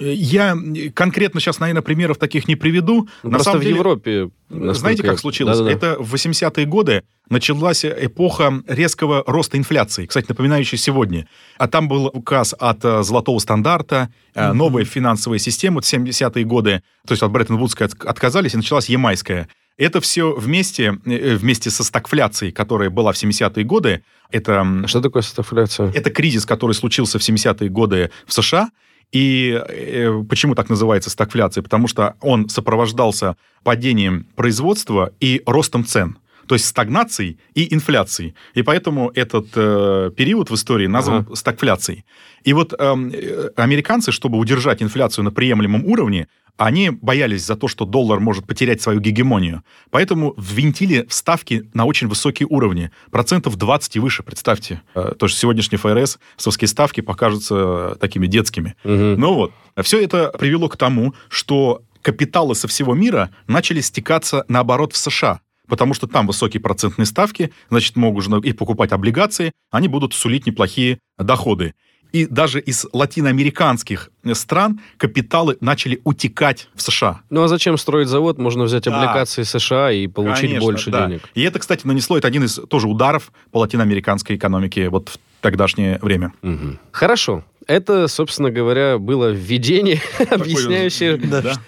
я 0.00 0.56
конкретно 0.94 1.40
сейчас, 1.40 1.60
наверное, 1.60 1.82
примеров 1.82 2.18
таких 2.18 2.48
не 2.48 2.56
приведу. 2.56 3.08
Ну, 3.22 3.30
На 3.30 3.36
просто 3.36 3.52
самом 3.52 3.60
в 3.60 3.64
деле, 3.64 3.76
Европе... 3.76 4.30
Знаете, 4.48 5.04
как 5.04 5.18
случилось? 5.20 5.58
Да-да-да. 5.58 5.76
Это 5.76 6.02
в 6.02 6.12
80-е 6.12 6.66
годы 6.66 7.04
началась 7.28 7.84
эпоха 7.84 8.62
резкого 8.66 9.22
роста 9.26 9.56
инфляции, 9.56 10.06
кстати, 10.06 10.26
напоминающая 10.28 10.78
сегодня. 10.78 11.28
А 11.56 11.68
там 11.68 11.88
был 11.88 12.06
указ 12.06 12.54
от 12.58 12.84
э, 12.84 13.02
золотого 13.04 13.38
стандарта, 13.38 14.12
mm-hmm. 14.34 14.52
новая 14.52 14.84
финансовая 14.84 15.38
система, 15.38 15.80
в 15.80 15.84
70-е 15.84 16.44
годы, 16.44 16.82
то 17.06 17.12
есть 17.12 17.22
от 17.22 17.30
Бреттон-Вудской 17.30 17.86
отказались, 17.86 18.54
и 18.54 18.56
началась 18.56 18.88
ямайская. 18.88 19.48
Это 19.80 20.02
все 20.02 20.34
вместе, 20.34 20.98
э, 21.06 21.36
вместе 21.36 21.70
со 21.70 21.82
стагфляцией, 21.82 22.52
которая 22.52 22.90
была 22.90 23.12
в 23.12 23.16
70-е 23.16 23.64
годы. 23.64 24.02
Это, 24.30 24.82
что 24.86 25.00
такое 25.00 25.22
стагфляция? 25.22 25.90
Это 25.94 26.10
кризис, 26.10 26.44
который 26.44 26.72
случился 26.72 27.18
в 27.18 27.22
70-е 27.22 27.70
годы 27.70 28.10
в 28.26 28.32
США. 28.34 28.68
И 29.10 29.58
э, 29.58 30.22
почему 30.28 30.54
так 30.54 30.68
называется 30.68 31.08
стагфляция? 31.08 31.62
Потому 31.62 31.88
что 31.88 32.14
он 32.20 32.50
сопровождался 32.50 33.36
падением 33.64 34.26
производства 34.36 35.14
и 35.18 35.42
ростом 35.46 35.86
цен 35.86 36.18
то 36.50 36.54
есть 36.56 36.66
стагнацией 36.66 37.38
и 37.54 37.72
инфляцией. 37.72 38.34
И 38.54 38.62
поэтому 38.62 39.12
этот 39.14 39.46
э, 39.54 40.10
период 40.16 40.50
в 40.50 40.54
истории 40.54 40.88
назван 40.88 41.18
ага. 41.18 41.36
стагфляцией. 41.36 42.04
И 42.42 42.52
вот 42.52 42.74
эм, 42.76 43.12
э, 43.12 43.50
американцы, 43.54 44.10
чтобы 44.10 44.36
удержать 44.36 44.82
инфляцию 44.82 45.24
на 45.24 45.30
приемлемом 45.30 45.86
уровне, 45.86 46.26
они 46.56 46.90
боялись 46.90 47.46
за 47.46 47.54
то, 47.54 47.68
что 47.68 47.84
доллар 47.84 48.18
может 48.18 48.48
потерять 48.48 48.82
свою 48.82 48.98
гегемонию. 48.98 49.62
Поэтому 49.90 50.34
ввинтили 50.36 51.06
ставки 51.08 51.70
на 51.72 51.84
очень 51.84 52.08
высокие 52.08 52.48
уровни. 52.50 52.90
Процентов 53.12 53.54
20 53.54 53.94
и 53.94 54.00
выше, 54.00 54.24
представьте. 54.24 54.82
Э, 54.96 55.12
то, 55.16 55.28
что 55.28 55.38
сегодняшние 55.38 55.78
ФРС, 55.78 56.18
совские 56.36 56.66
ставки 56.66 57.00
покажутся 57.00 57.96
такими 58.00 58.26
детскими. 58.26 58.74
Угу. 58.82 59.20
Ну 59.20 59.34
вот. 59.34 59.52
Все 59.82 60.02
это 60.02 60.32
привело 60.36 60.68
к 60.68 60.76
тому, 60.76 61.14
что 61.28 61.82
капиталы 62.02 62.56
со 62.56 62.66
всего 62.66 62.96
мира 62.96 63.30
начали 63.46 63.80
стекаться, 63.80 64.44
наоборот, 64.48 64.94
в 64.94 64.96
США 64.96 65.42
потому 65.70 65.94
что 65.94 66.06
там 66.06 66.26
высокие 66.26 66.60
процентные 66.60 67.06
ставки, 67.06 67.52
значит, 67.70 67.96
могут 67.96 68.44
и 68.44 68.52
покупать 68.52 68.92
облигации, 68.92 69.52
они 69.70 69.88
будут 69.88 70.12
сулить 70.12 70.46
неплохие 70.46 70.98
доходы. 71.18 71.74
И 72.12 72.26
даже 72.26 72.60
из 72.60 72.86
латиноамериканских 72.92 74.10
стран 74.32 74.80
капиталы 74.96 75.56
начали 75.60 76.00
утекать 76.04 76.68
в 76.74 76.82
США. 76.82 77.20
Ну 77.30 77.42
а 77.42 77.48
зачем 77.48 77.78
строить 77.78 78.08
завод? 78.08 78.38
Можно 78.38 78.64
взять 78.64 78.86
облигации 78.86 79.42
да. 79.42 79.46
США 79.46 79.92
и 79.92 80.06
получить 80.08 80.40
Конечно, 80.40 80.60
больше 80.60 80.90
да. 80.90 81.06
денег. 81.06 81.22
И 81.34 81.42
это, 81.42 81.58
кстати, 81.58 81.86
нанесло 81.86 82.18
это 82.18 82.26
один 82.26 82.44
из 82.44 82.54
тоже 82.68 82.88
ударов 82.88 83.32
по 83.52 83.58
латиноамериканской 83.58 84.36
экономике 84.36 84.88
вот 84.88 85.08
в 85.10 85.18
тогдашнее 85.40 85.98
время. 86.02 86.32
Угу. 86.42 86.78
Хорошо. 86.90 87.44
Это, 87.66 88.08
собственно 88.08 88.50
говоря, 88.50 88.98
было 88.98 89.30
введение, 89.30 90.00
объясняющее, 90.30 91.20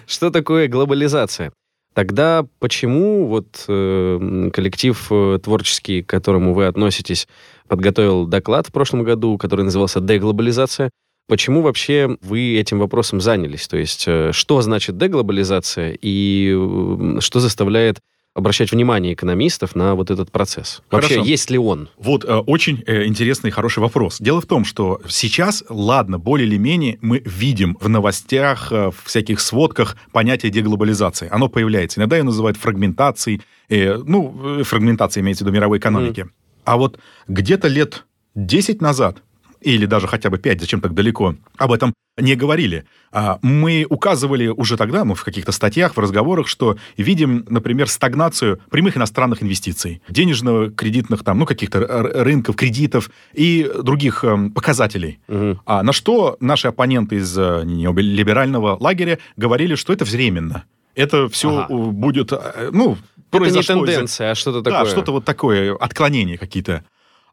что 0.07 0.31
такое 0.31 0.67
глобализация. 0.67 1.53
Тогда 1.95 2.47
почему 2.59 3.27
вот 3.27 3.65
э, 3.69 4.51
коллектив 4.53 5.13
творческий, 5.43 6.03
к 6.03 6.09
которому 6.09 6.55
вы 6.55 6.67
относитесь, 6.67 7.29
подготовил 7.69 8.27
доклад 8.27 8.67
в 8.67 8.73
прошлом 8.73 9.03
году, 9.03 9.37
который 9.39 9.65
назывался 9.65 10.01
«Деглобализация», 10.01 10.91
Почему 11.29 11.63
вообще 11.63 12.19
вы 12.21 12.59
этим 12.59 12.79
вопросом 12.79 13.21
занялись? 13.21 13.69
То 13.69 13.77
есть, 13.77 14.05
э, 14.07 14.33
что 14.33 14.61
значит 14.61 14.97
деглобализация 14.97 15.97
и 16.01 16.53
э, 16.55 17.21
что 17.21 17.41
заставляет 17.41 18.01
обращать 18.35 18.73
внимание 18.73 19.15
экономистов 19.15 19.75
на 19.75 19.95
вот 19.95 20.11
этот 20.11 20.31
процесс? 20.31 20.83
Вообще, 20.91 21.15
Хорошо. 21.15 21.29
есть 21.29 21.51
ли 21.51 21.59
он? 21.59 21.89
Вот 21.97 22.25
э, 22.25 22.35
очень 22.35 22.83
э, 22.87 23.05
интересный 23.07 23.49
и 23.49 23.51
хороший 23.51 23.81
вопрос. 23.81 24.19
Дело 24.21 24.41
в 24.41 24.47
том, 24.47 24.65
что 24.65 25.01
сейчас, 25.09 25.65
ладно, 25.69 26.19
более 26.19 26.47
или 26.47 26.57
менее 26.57 26.99
мы 27.03 27.23
видим 27.25 27.77
в 27.81 27.89
новостях, 27.89 28.73
э, 28.73 28.91
в 28.91 29.05
всяких 29.05 29.41
сводках 29.41 29.97
понятие 30.13 30.51
деглобализации. 30.51 31.29
Оно 31.31 31.49
появляется. 31.49 32.01
Иногда 32.01 32.17
ее 32.17 32.23
называют 32.23 32.57
фрагментацией. 32.57 33.43
Э, 33.69 33.97
ну, 33.99 34.61
э, 34.61 34.63
фрагментация 34.63 35.21
имеется 35.21 35.45
в 35.45 35.47
виду 35.47 35.55
мировой 35.57 35.79
экономики. 35.79 36.27
А 36.65 36.77
вот 36.77 36.99
где-то 37.29 37.69
лет 37.69 38.07
10 38.35 38.81
назад 38.81 39.23
или 39.63 39.87
даже 39.87 40.07
хотя 40.07 40.31
бы 40.31 40.39
5, 40.39 40.61
зачем 40.61 40.81
так 40.81 40.95
далеко, 40.95 41.37
об 41.57 41.73
этом 41.73 41.95
не 42.19 42.35
говорили. 42.35 42.85
А 43.11 43.39
Мы 43.43 43.87
указывали 43.89 44.49
уже 44.49 44.77
тогда, 44.77 45.05
ну, 45.05 45.15
в 45.15 45.25
каких-то 45.25 45.53
статьях, 45.53 45.97
в 45.97 46.01
разговорах, 46.01 46.47
что 46.47 46.77
видим, 46.97 47.47
например, 47.49 47.89
стагнацию 47.89 48.61
прямых 48.71 48.97
иностранных 48.97 49.43
инвестиций, 49.43 50.03
денежно-кредитных 50.09 51.25
там, 51.25 51.39
ну, 51.39 51.47
каких-то 51.47 51.81
рынков, 51.81 52.57
кредитов 52.57 53.11
и 53.33 53.71
других 53.83 54.25
э, 54.25 54.51
показателей. 54.55 55.21
Угу. 55.29 55.61
А 55.65 55.83
на 55.83 55.93
что 55.93 56.37
наши 56.41 56.69
оппоненты 56.69 57.17
из 57.17 57.37
э, 57.39 57.63
либерального 57.65 58.77
лагеря 58.79 59.19
говорили, 59.37 59.75
что 59.75 59.93
это 59.93 60.05
временно. 60.05 60.65
Это 60.95 61.29
все 61.29 61.61
ага. 61.61 61.75
будет, 61.75 62.33
э, 62.33 62.71
ну, 62.73 62.99
это 63.31 63.51
не 63.51 63.63
тенденция, 63.63 64.33
а 64.33 64.35
что-то 64.35 64.63
такое. 64.63 64.85
Да, 64.85 64.91
что-то 64.91 65.13
вот 65.13 65.25
такое, 65.25 65.75
отклонение 65.75 66.37
какие-то. 66.37 66.85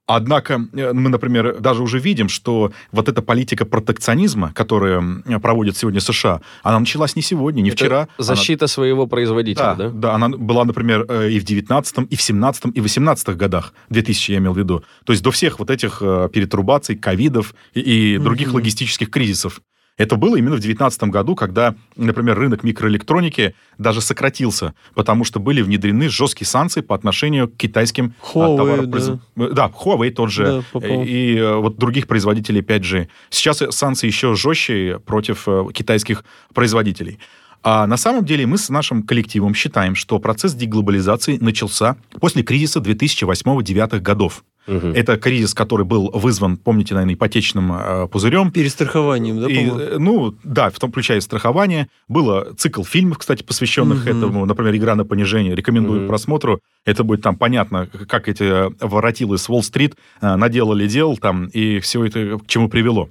Однако 0.10 0.66
э, 0.74 0.92
мы, 0.92 1.10
например, 1.10 1.60
даже 1.60 1.84
уже 1.84 2.00
видим, 2.00 2.30
что 2.30 2.72
вот 2.92 3.08
эта 3.08 3.22
политика 3.22 3.64
протекционизма, 3.64 4.52
которая 4.56 5.04
проводит 5.40 5.78
сегодня 5.78 6.02
США, 6.02 6.42
она 6.64 6.80
началась 6.80 7.16
не 7.16 7.22
сегодня, 7.22 7.62
не 7.62 7.70
Это 7.70 7.78
вчера. 7.78 8.08
Защита 8.18 8.66
она... 8.66 8.68
своего 8.70 9.06
производителя, 9.06 9.76
да, 9.76 9.76
да? 9.76 9.90
Да, 9.90 10.16
она 10.16 10.30
была, 10.30 10.66
например, 10.66 11.06
э, 11.08 11.30
и 11.30 11.40
в 11.40 11.44
19 11.44 12.08
и 12.10 12.16
в 12.16 12.22
17 12.24 12.66
и 12.74 12.80
в 12.80 12.84
18 12.84 13.38
годах, 13.38 13.74
2000 13.90 14.32
я 14.32 14.38
имел 14.40 14.54
в 14.54 14.58
виду. 14.58 14.84
То 15.04 15.14
есть 15.14 15.22
до 15.22 15.30
всех 15.30 15.60
вот 15.60 15.70
этих 15.70 16.00
э, 16.02 16.28
перетрубаций, 16.34 16.96
ковидов 16.96 17.54
и, 17.76 18.16
и 18.16 18.18
других 18.18 18.48
mm-hmm. 18.48 18.56
логистических 18.56 19.12
кризисов. 19.12 19.62
Это 20.00 20.16
было 20.16 20.38
именно 20.38 20.56
в 20.56 20.62
2019 20.62 21.04
году, 21.04 21.36
когда, 21.36 21.76
например, 21.98 22.40
рынок 22.40 22.64
микроэлектроники 22.64 23.54
даже 23.78 24.00
сократился, 24.00 24.74
потому 24.96 25.26
что 25.26 25.42
были 25.42 25.62
внедрены 25.62 26.08
жесткие 26.08 26.48
санкции 26.48 26.80
по 26.80 26.96
отношению 26.96 27.50
к 27.50 27.58
китайским 27.58 28.14
а, 28.22 28.38
Huawei, 28.38 28.58
товаропроизводителям. 28.58 29.22
Да. 29.36 29.50
да, 29.50 29.68
Huawei 29.68 30.12
тот 30.12 30.32
же. 30.32 30.64
Да, 30.74 30.88
и 30.88 31.36
э, 31.36 31.56
вот 31.56 31.78
других 31.78 32.08
производителей 32.08 32.62
5G. 32.62 33.10
Сейчас 33.30 33.62
санкции 33.72 34.08
еще 34.08 34.36
жестче 34.36 35.00
против 35.06 35.44
э, 35.48 35.66
китайских 35.74 36.24
производителей. 36.54 37.20
А 37.64 37.88
на 37.88 37.98
самом 37.98 38.26
деле 38.26 38.46
мы 38.46 38.58
с 38.58 38.70
нашим 38.70 39.04
коллективом 39.04 39.54
считаем, 39.54 39.96
что 39.96 40.20
процесс 40.20 40.54
деглобализации 40.54 41.38
начался 41.40 41.98
после 42.20 42.44
кризиса 42.44 42.80
2008-2009 42.80 44.00
годов. 44.00 44.44
Угу. 44.70 44.88
Это 44.90 45.18
кризис, 45.18 45.54
который 45.54 45.86
был 45.86 46.12
вызван, 46.14 46.58
помните, 46.58 46.94
наверное, 46.94 47.16
ипотечным 47.16 47.74
э, 47.74 48.08
пузырем. 48.08 48.52
Перестрахованием, 48.52 49.42
да, 49.42 49.48
и, 49.48 49.68
э, 49.68 49.98
Ну, 49.98 50.36
да, 50.44 50.70
в 50.70 50.80
том 50.80 50.92
включая 50.92 51.22
страхование. 51.22 51.90
Было 52.08 52.54
цикл 52.56 52.84
фильмов, 52.84 53.18
кстати, 53.18 53.42
посвященных 53.42 54.04
угу. 54.04 54.10
этому. 54.10 54.46
Например, 54.46 54.76
«Игра 54.76 54.96
на 54.96 55.06
понижение». 55.06 55.56
Рекомендую 55.56 56.02
угу. 56.02 56.10
просмотру. 56.10 56.60
Это 56.86 57.04
будет 57.04 57.22
там 57.24 57.36
понятно, 57.36 57.88
как 57.88 58.30
эти 58.30 58.72
воротилы 58.84 59.38
с 59.38 59.50
Уолл-стрит 59.50 59.96
э, 60.22 60.36
наделали 60.36 60.88
дел 60.88 61.18
там, 61.18 61.48
и 61.48 61.80
все 61.80 62.06
это 62.06 62.38
к 62.38 62.48
чему 62.48 62.70
привело. 62.70 63.10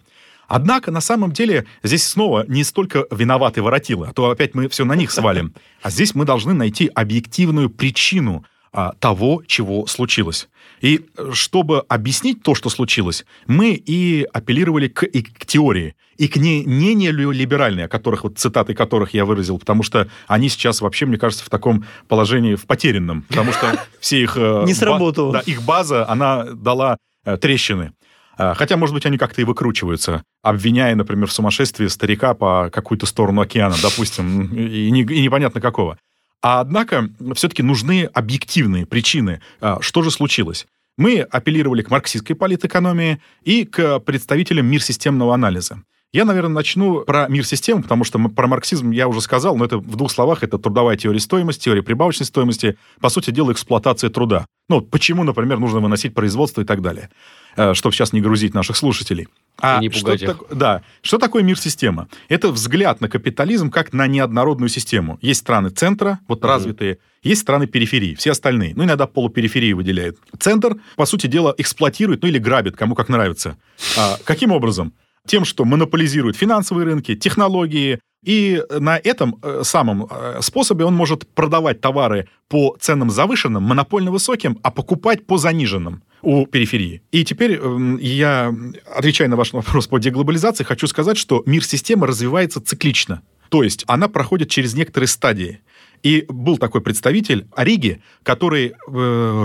Однако, 0.49 0.91
на 0.91 1.03
самом 1.03 1.33
деле, 1.33 1.67
здесь 1.83 2.07
снова 2.07 2.45
не 2.49 2.65
столько 2.65 3.05
виноваты 3.11 3.63
воротилы, 3.63 4.09
а 4.09 4.13
то 4.13 4.31
опять 4.31 4.55
мы 4.55 4.69
все 4.69 4.85
на 4.85 4.97
них 4.97 5.13
свалим. 5.13 5.55
А 5.83 5.91
здесь 5.91 6.15
мы 6.15 6.25
должны 6.25 6.55
найти 6.55 6.91
объективную 6.93 7.71
причину 7.71 8.45
а, 8.73 8.95
того, 8.99 9.43
чего 9.47 9.87
случилось. 9.87 10.49
И 10.81 11.07
чтобы 11.33 11.81
объяснить 11.89 12.43
то, 12.43 12.55
что 12.55 12.69
случилось, 12.69 13.25
мы 13.47 13.73
и 13.73 14.27
апеллировали 14.33 14.89
к, 14.89 15.05
и 15.05 15.23
к 15.23 15.47
теории, 15.47 15.95
и 16.17 16.27
к 16.27 16.37
не, 16.37 16.65
не 16.65 17.09
о 17.09 17.89
которых, 17.89 18.25
вот 18.25 18.39
цитаты 18.39 18.75
которых 18.75 19.15
я 19.15 19.25
выразил, 19.25 19.59
потому 19.59 19.83
что 19.83 20.09
они 20.27 20.49
сейчас 20.49 20.81
вообще, 20.81 21.07
мне 21.07 21.17
кажется, 21.17 21.45
в 21.45 21.49
таком 21.49 21.85
положении, 22.09 22.57
в 22.57 22.67
потерянном, 22.67 23.23
потому 23.23 23.53
что 23.53 23.79
все 24.01 24.23
их... 24.23 24.37
Э, 24.37 24.65
не 24.67 24.75
сработало. 24.75 25.33
Да, 25.33 25.41
их 25.41 25.63
база, 25.63 26.09
она 26.09 26.45
дала 26.45 26.97
э, 27.25 27.37
трещины. 27.37 27.93
А, 28.39 28.55
хотя, 28.55 28.77
может 28.77 28.95
быть, 28.95 29.05
они 29.05 29.19
как-то 29.19 29.41
и 29.41 29.45
выкручиваются, 29.45 30.23
обвиняя, 30.43 30.95
например, 30.95 31.27
в 31.27 31.33
сумасшествии 31.33 31.89
старика 31.89 32.35
по 32.35 32.71
какую-то 32.73 33.05
сторону 33.05 33.41
океана, 33.41 33.75
допустим, 33.83 34.55
и, 34.55 34.91
не, 34.91 35.03
и 35.03 35.23
непонятно 35.23 35.61
какого. 35.61 35.99
А 36.41 36.61
однако 36.61 37.11
все-таки 37.35 37.65
нужны 37.65 38.05
объективные 38.05 38.87
причины, 38.87 39.43
а, 39.61 39.79
что 39.81 40.03
же 40.03 40.13
случилось. 40.13 40.67
Мы 40.97 41.21
апеллировали 41.21 41.83
к 41.83 41.91
марксистской 41.91 42.37
политэкономии 42.37 43.21
и 43.43 43.65
к 43.65 43.99
представителям 44.01 44.67
мир 44.67 44.83
системного 44.83 45.35
анализа. 45.35 45.83
Я, 46.13 46.25
наверное, 46.25 46.55
начну 46.55 47.03
про 47.05 47.29
мир 47.29 47.45
систем, 47.45 47.83
потому 47.83 48.03
что 48.03 48.19
про 48.31 48.47
марксизм 48.47 48.91
я 48.93 49.09
уже 49.09 49.21
сказал, 49.21 49.57
но 49.57 49.67
это 49.67 49.77
в 49.77 49.95
двух 49.95 50.11
словах, 50.11 50.43
это 50.43 50.57
трудовая 50.57 50.97
теория 50.97 51.21
стоимости, 51.21 51.65
теория 51.65 51.83
прибавочной 51.83 52.25
стоимости, 52.25 52.79
по 52.99 53.11
сути 53.11 53.31
дела, 53.31 53.53
эксплуатация 53.53 54.09
труда. 54.09 54.47
Ну, 54.71 54.81
почему, 54.81 55.23
например, 55.23 55.59
нужно 55.59 55.81
выносить 55.81 56.15
производство 56.15 56.63
и 56.63 56.65
так 56.65 56.81
далее, 56.81 57.11
э, 57.57 57.75
чтобы 57.75 57.95
сейчас 57.95 58.15
не 58.15 58.23
грузить 58.23 58.55
наших 58.55 58.79
слушателей. 58.79 59.29
А 59.61 59.81
не 59.81 59.91
что 59.91 60.17
так, 60.17 60.45
да, 60.51 60.83
что 61.03 61.19
такое 61.19 61.43
мир-система? 61.43 62.09
Это 62.31 62.53
взгляд 62.53 63.03
на 63.03 63.11
капитализм 63.11 63.71
как 63.71 63.93
на 63.93 64.07
неоднородную 64.07 64.71
систему. 64.71 65.19
Есть 65.21 65.41
страны 65.41 65.69
центра, 65.69 66.21
вот 66.27 66.41
mm-hmm. 66.41 66.47
развитые, 66.47 66.99
есть 67.23 67.43
страны 67.43 67.67
периферии, 67.67 68.15
все 68.15 68.31
остальные. 68.31 68.73
Ну, 68.75 68.85
иногда 68.85 69.07
полупериферии 69.07 69.75
выделяют. 69.75 70.17
Центр, 70.39 70.77
по 70.97 71.05
сути 71.05 71.27
дела, 71.27 71.55
эксплуатирует, 71.59 72.23
ну 72.23 72.29
или 72.29 72.39
грабит, 72.39 72.77
кому 72.77 72.95
как 72.95 73.11
нравится. 73.11 73.59
А, 73.99 74.17
каким 74.25 74.53
образом? 74.53 74.95
Тем, 75.29 75.45
что 75.45 75.65
монополизирует 75.65 76.37
финансовые 76.37 76.85
рынки, 76.87 77.15
технологии, 77.15 78.01
и 78.25 78.61
на 78.71 78.99
этом 78.99 79.39
э, 79.43 79.61
самом 79.63 80.09
э, 80.11 80.41
способе 80.43 80.85
он 80.85 80.95
может 80.95 81.29
продавать 81.35 81.81
товары 81.81 82.29
по 82.49 82.77
ценам 82.81 83.11
завышенным, 83.11 83.63
монопольно 83.63 84.11
высоким, 84.11 84.59
а 84.63 84.73
покупать 84.73 85.25
по 85.25 85.39
заниженным 85.39 86.03
у 86.23 86.47
периферии. 86.47 87.03
И 87.13 87.25
теперь 87.25 87.55
эм, 87.55 87.97
я, 87.99 88.53
отвечая 88.93 89.29
на 89.29 89.37
ваш 89.37 89.53
вопрос 89.53 89.87
по 89.87 89.99
деглобализации, 89.99 90.65
хочу 90.65 90.89
сказать, 90.89 91.17
что 91.17 91.45
мир 91.47 91.65
системы 91.65 92.09
развивается 92.09 92.61
циклично. 92.61 93.23
То 93.51 93.63
есть 93.63 93.85
она 93.87 94.09
проходит 94.09 94.51
через 94.51 94.75
некоторые 94.75 95.09
стадии. 95.09 95.61
И 96.03 96.27
был 96.29 96.59
такой 96.59 96.81
представитель 96.81 97.47
Ориги, 97.57 98.03
который 98.23 98.69
э, 98.69 98.73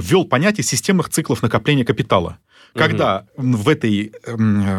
ввел 0.04 0.26
понятие 0.26 0.64
системных 0.64 1.10
циклов 1.10 1.42
накопления 1.42 1.86
капитала 1.86 2.40
когда 2.74 3.26
в 3.36 3.70
этой 3.70 4.12
э, 4.26 4.36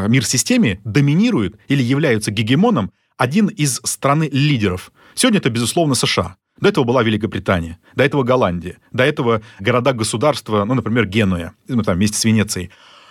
мир-системе 0.09 0.81
доминирует 0.85 1.57
или 1.69 1.83
являются 1.83 2.31
гегемоном 2.31 2.93
один 3.17 3.49
из 3.49 3.81
страны-лидеров. 3.85 4.93
Сегодня 5.15 5.39
это, 5.39 5.51
безусловно, 5.51 5.95
США. 5.95 6.37
До 6.61 6.69
этого 6.69 6.85
была 6.85 7.03
Великобритания, 7.03 7.79
до 7.97 8.05
этого 8.05 8.23
Голландия, 8.23 8.79
до 8.93 9.05
этого 9.05 9.43
города-государства, 9.61 10.65
ну, 10.65 10.75
например, 10.75 11.07
Генуя, 11.07 11.55
ну, 11.69 11.83
там, 11.83 11.97
вместе 11.97 12.19
с 12.19 12.25
Венецией. 12.25 12.71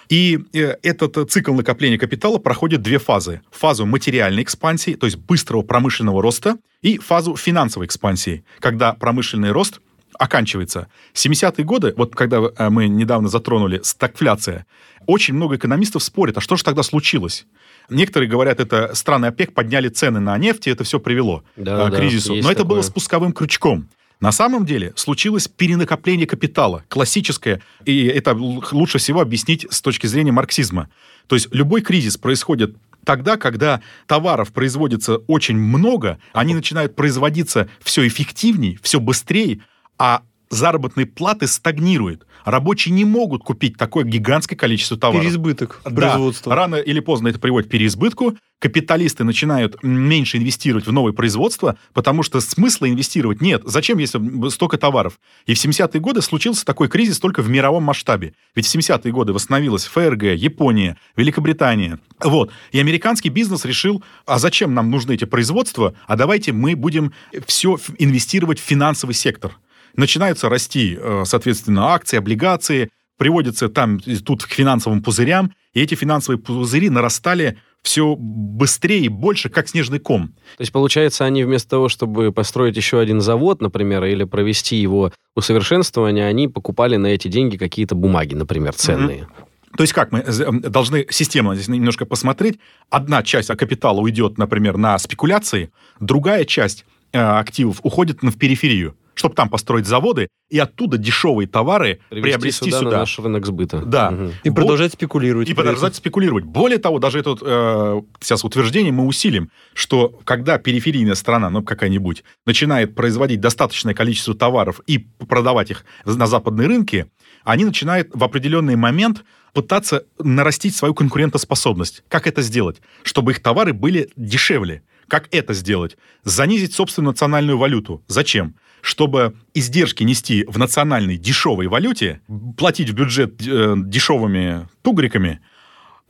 И 0.09 0.39
э, 0.53 0.75
этот 0.83 1.31
цикл 1.31 1.53
накопления 1.53 1.97
капитала 1.97 2.37
проходит 2.37 2.81
две 2.81 2.99
фазы. 2.99 3.41
Фазу 3.51 3.85
материальной 3.85 4.43
экспансии, 4.43 4.93
то 4.93 5.05
есть 5.05 5.17
быстрого 5.17 5.61
промышленного 5.61 6.21
роста, 6.21 6.57
и 6.81 6.97
фазу 6.97 7.35
финансовой 7.35 7.87
экспансии, 7.87 8.43
когда 8.59 8.93
промышленный 8.93 9.51
рост– 9.51 9.79
оканчивается. 10.17 10.87
70-е 11.13 11.63
годы, 11.65 11.93
вот 11.97 12.15
когда 12.15 12.37
э, 12.37 12.69
мы 12.69 12.87
недавно 12.87 13.29
затронули 13.29 13.81
стагфляция, 13.83 14.65
очень 15.05 15.33
много 15.33 15.55
экономистов 15.55 16.03
спорят, 16.03 16.37
а 16.37 16.41
что 16.41 16.55
же 16.55 16.63
тогда 16.63 16.83
случилось? 16.83 17.45
Некоторые 17.89 18.29
говорят, 18.29 18.59
это 18.59 18.95
страны 18.95 19.27
ОПЕК 19.27 19.53
подняли 19.53 19.89
цены 19.89 20.19
на 20.19 20.37
нефть, 20.37 20.67
и 20.67 20.71
это 20.71 20.83
все 20.83 20.99
привело 20.99 21.43
да, 21.57 21.89
к 21.89 21.95
кризису. 21.95 22.35
Да, 22.35 22.41
Но 22.41 22.51
это 22.51 22.61
такое. 22.61 22.75
было 22.75 22.81
спусковым 22.81 23.33
крючком. 23.33 23.89
На 24.19 24.31
самом 24.31 24.65
деле 24.65 24.93
случилось 24.95 25.49
перенакопление 25.49 26.25
капитала, 26.25 26.85
классическое, 26.87 27.61
и 27.83 28.05
это 28.05 28.33
лучше 28.33 28.97
всего 28.97 29.19
объяснить 29.19 29.67
с 29.69 29.81
точки 29.81 30.07
зрения 30.07 30.31
марксизма. 30.31 30.89
То 31.27 31.35
есть 31.35 31.49
любой 31.51 31.81
кризис 31.81 32.15
происходит 32.15 32.75
тогда, 33.03 33.37
когда 33.37 33.81
товаров 34.07 34.53
производится 34.53 35.17
очень 35.27 35.57
много, 35.57 36.19
они 36.31 36.55
начинают 36.55 36.95
производиться 36.95 37.67
все 37.81 38.07
эффективнее, 38.07 38.79
все 38.81 38.99
быстрее, 38.99 39.59
а 39.97 40.23
заработной 40.53 41.05
платы 41.05 41.47
стагнирует. 41.47 42.25
Рабочие 42.45 42.93
не 42.93 43.05
могут 43.05 43.43
купить 43.43 43.77
такое 43.77 44.03
гигантское 44.03 44.57
количество 44.57 44.97
товаров. 44.97 45.21
Переизбыток 45.21 45.81
Да, 45.83 45.91
производства. 45.91 46.55
рано 46.55 46.75
или 46.75 46.99
поздно 46.99 47.29
это 47.29 47.39
приводит 47.39 47.69
к 47.69 47.71
переизбытку. 47.71 48.37
Капиталисты 48.59 49.23
начинают 49.23 49.81
меньше 49.83 50.37
инвестировать 50.37 50.85
в 50.87 50.91
новое 50.91 51.11
производство, 51.11 51.77
потому 51.93 52.23
что 52.23 52.39
смысла 52.39 52.89
инвестировать 52.89 53.41
нет. 53.41 53.61
Зачем, 53.65 53.97
если 53.97 54.49
столько 54.49 54.77
товаров? 54.77 55.19
И 55.45 55.53
в 55.53 55.57
70-е 55.65 55.99
годы 55.99 56.21
случился 56.21 56.65
такой 56.65 56.87
кризис 56.87 57.19
только 57.19 57.41
в 57.41 57.49
мировом 57.49 57.83
масштабе. 57.83 58.33
Ведь 58.55 58.65
в 58.67 58.73
70-е 58.73 59.11
годы 59.11 59.33
восстановилась 59.33 59.85
ФРГ, 59.85 60.35
Япония, 60.35 60.97
Великобритания. 61.17 61.99
Вот. 62.23 62.51
И 62.71 62.79
американский 62.79 63.29
бизнес 63.29 63.65
решил, 63.65 64.03
а 64.25 64.39
зачем 64.39 64.73
нам 64.73 64.89
нужны 64.89 65.13
эти 65.13 65.25
производства, 65.25 65.95
а 66.07 66.15
давайте 66.15 66.53
мы 66.53 66.75
будем 66.75 67.11
все 67.45 67.77
инвестировать 67.97 68.59
в 68.59 68.63
финансовый 68.63 69.13
сектор. 69.13 69.57
Начинаются 69.95 70.49
расти, 70.49 70.97
э, 70.99 71.23
соответственно, 71.25 71.93
акции, 71.93 72.17
облигации, 72.17 72.89
приводятся 73.17 73.69
там 73.69 73.97
и 73.97 74.15
тут 74.17 74.43
к 74.43 74.49
финансовым 74.49 75.03
пузырям, 75.03 75.53
и 75.73 75.81
эти 75.81 75.95
финансовые 75.95 76.39
пузыри 76.39 76.89
нарастали 76.89 77.57
все 77.83 78.15
быстрее 78.17 79.01
и 79.01 79.09
больше, 79.09 79.49
как 79.49 79.67
снежный 79.67 79.99
ком. 79.99 80.29
То 80.57 80.61
есть, 80.61 80.71
получается, 80.71 81.25
они 81.25 81.43
вместо 81.43 81.69
того, 81.71 81.89
чтобы 81.89 82.31
построить 82.31 82.77
еще 82.77 82.99
один 82.99 83.19
завод, 83.21 83.61
например, 83.61 84.03
или 84.05 84.23
провести 84.23 84.77
его 84.77 85.11
усовершенствование, 85.35 86.25
они 86.25 86.47
покупали 86.47 86.95
на 86.95 87.07
эти 87.07 87.27
деньги 87.27 87.57
какие-то 87.57 87.95
бумаги, 87.95 88.35
например, 88.35 88.73
ценные. 88.73 89.27
То 89.75 89.83
есть 89.83 89.93
как 89.93 90.11
мы 90.11 90.19
э, 90.19 90.51
должны 90.69 91.05
системно 91.09 91.55
здесь 91.55 91.67
немножко 91.67 92.05
посмотреть. 92.05 92.59
Одна 92.89 93.23
часть 93.23 93.49
капитала 93.49 93.99
уйдет, 93.99 94.37
например, 94.37 94.77
на 94.77 94.97
спекуляции, 94.99 95.71
другая 95.99 96.45
часть 96.45 96.85
э, 97.11 97.19
активов 97.19 97.79
уходит 97.83 98.21
на- 98.23 98.31
в 98.31 98.37
периферию, 98.37 98.95
чтобы 99.15 99.35
там 99.35 99.49
построить 99.49 99.85
заводы 99.85 100.27
и 100.49 100.59
оттуда 100.59 100.97
дешевые 100.97 101.47
товары 101.47 101.99
Привести 102.09 102.29
приобрести 102.29 102.65
сюда, 102.65 102.79
сюда. 102.79 102.91
на 102.91 102.97
наш 102.99 103.19
рынок 103.19 103.45
сбыта. 103.45 103.81
Да. 103.85 104.11
Мгм. 104.11 104.31
И 104.43 104.49
Вот. 104.49 104.55
продолжать 104.55 104.93
спекулировать. 104.93 105.47
И 105.49 105.53
при 105.53 105.61
этом. 105.61 105.73
продолжать 105.73 105.95
спекулировать. 105.95 106.45
Более 106.45 106.77
того, 106.79 106.99
даже 106.99 107.19
это 107.19 107.31
вот, 107.31 107.39
э, 107.45 108.01
сейчас 108.21 108.43
утверждение 108.43 108.91
мы 108.91 109.05
усилим, 109.05 109.49
что 109.73 110.19
когда 110.25 110.57
периферийная 110.57 111.15
страна, 111.15 111.49
ну 111.49 111.63
какая-нибудь, 111.63 112.23
начинает 112.45 112.95
производить 112.95 113.39
достаточное 113.39 113.93
количество 113.93 114.35
товаров 114.35 114.81
и 114.87 114.99
продавать 114.99 115.71
их 115.71 115.85
на 116.05 116.27
западные 116.27 116.67
рынки, 116.67 117.07
они 117.43 117.65
начинают 117.65 118.09
в 118.13 118.23
определенный 118.23 118.75
момент 118.75 119.23
пытаться 119.53 120.05
нарастить 120.17 120.75
свою 120.75 120.93
конкурентоспособность. 120.93 122.03
Как 122.07 122.25
это 122.27 122.41
сделать? 122.41 122.81
Чтобы 123.03 123.31
их 123.31 123.41
товары 123.41 123.73
были 123.73 124.09
дешевле. 124.15 124.81
Как 125.07 125.27
это 125.31 125.53
сделать? 125.53 125.97
Занизить 126.23 126.73
собственную 126.73 127.11
национальную 127.11 127.57
валюту. 127.57 128.01
Зачем? 128.07 128.55
Чтобы 128.83 129.33
издержки 129.53 130.03
нести 130.03 130.43
в 130.45 130.59
национальной 130.59 131.15
дешевой 131.15 131.67
валюте, 131.67 132.19
платить 132.57 132.89
в 132.89 132.93
бюджет 132.93 133.41
э, 133.47 133.75
дешевыми 133.77 134.67
тугриками, 134.81 135.39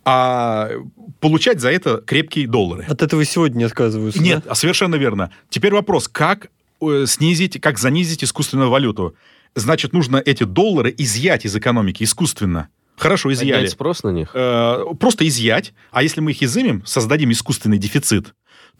а 0.05 0.71
получать 1.19 1.61
за 1.61 1.69
это 1.69 1.97
крепкие 1.97 2.47
доллары. 2.47 2.83
От 2.89 3.03
этого 3.03 3.23
сегодня 3.25 3.59
не 3.59 3.63
отказываются. 3.65 4.19
да? 4.19 4.25
Нет, 4.25 4.47
а 4.47 4.55
совершенно 4.55 4.95
верно. 4.95 5.29
Теперь 5.49 5.71
вопрос, 5.71 6.07
как 6.07 6.49
э, 6.81 7.05
снизить, 7.07 7.61
как 7.61 7.77
занизить 7.77 8.23
искусственную 8.23 8.71
валюту? 8.71 9.15
Значит, 9.53 9.93
нужно 9.93 10.17
эти 10.17 10.43
доллары 10.43 10.91
изъять 10.97 11.45
из 11.45 11.55
экономики 11.55 12.01
искусственно. 12.03 12.69
Хорошо, 12.97 13.31
изъяли. 13.31 13.51
Поднять 13.51 13.71
спрос 13.71 14.01
на 14.01 14.09
них? 14.09 14.31
Э, 14.33 14.83
просто 14.99 15.27
изъять. 15.27 15.73
А 15.91 16.01
если 16.01 16.21
мы 16.21 16.31
их 16.31 16.41
изымем, 16.41 16.83
создадим 16.87 17.31
искусственный 17.31 17.77
дефицит, 17.77 18.33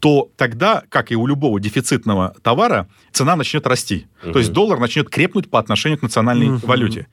то 0.04 0.30
тогда, 0.36 0.84
как 0.90 1.14
и 1.14 1.16
у 1.16 1.26
любого 1.26 1.62
дефицитного 1.62 2.36
товара, 2.42 2.90
цена 3.14 3.38
начнет 3.38 3.66
расти. 3.66 4.06
То 4.22 4.38
есть 4.38 4.52
доллар 4.52 4.78
начнет 4.78 5.10
крепнуть 5.10 5.50
по 5.50 5.60
отношению 5.60 5.98
к 5.98 6.02
национальной 6.02 6.48
Мгм. 6.50 6.58
валюте. 6.64 7.08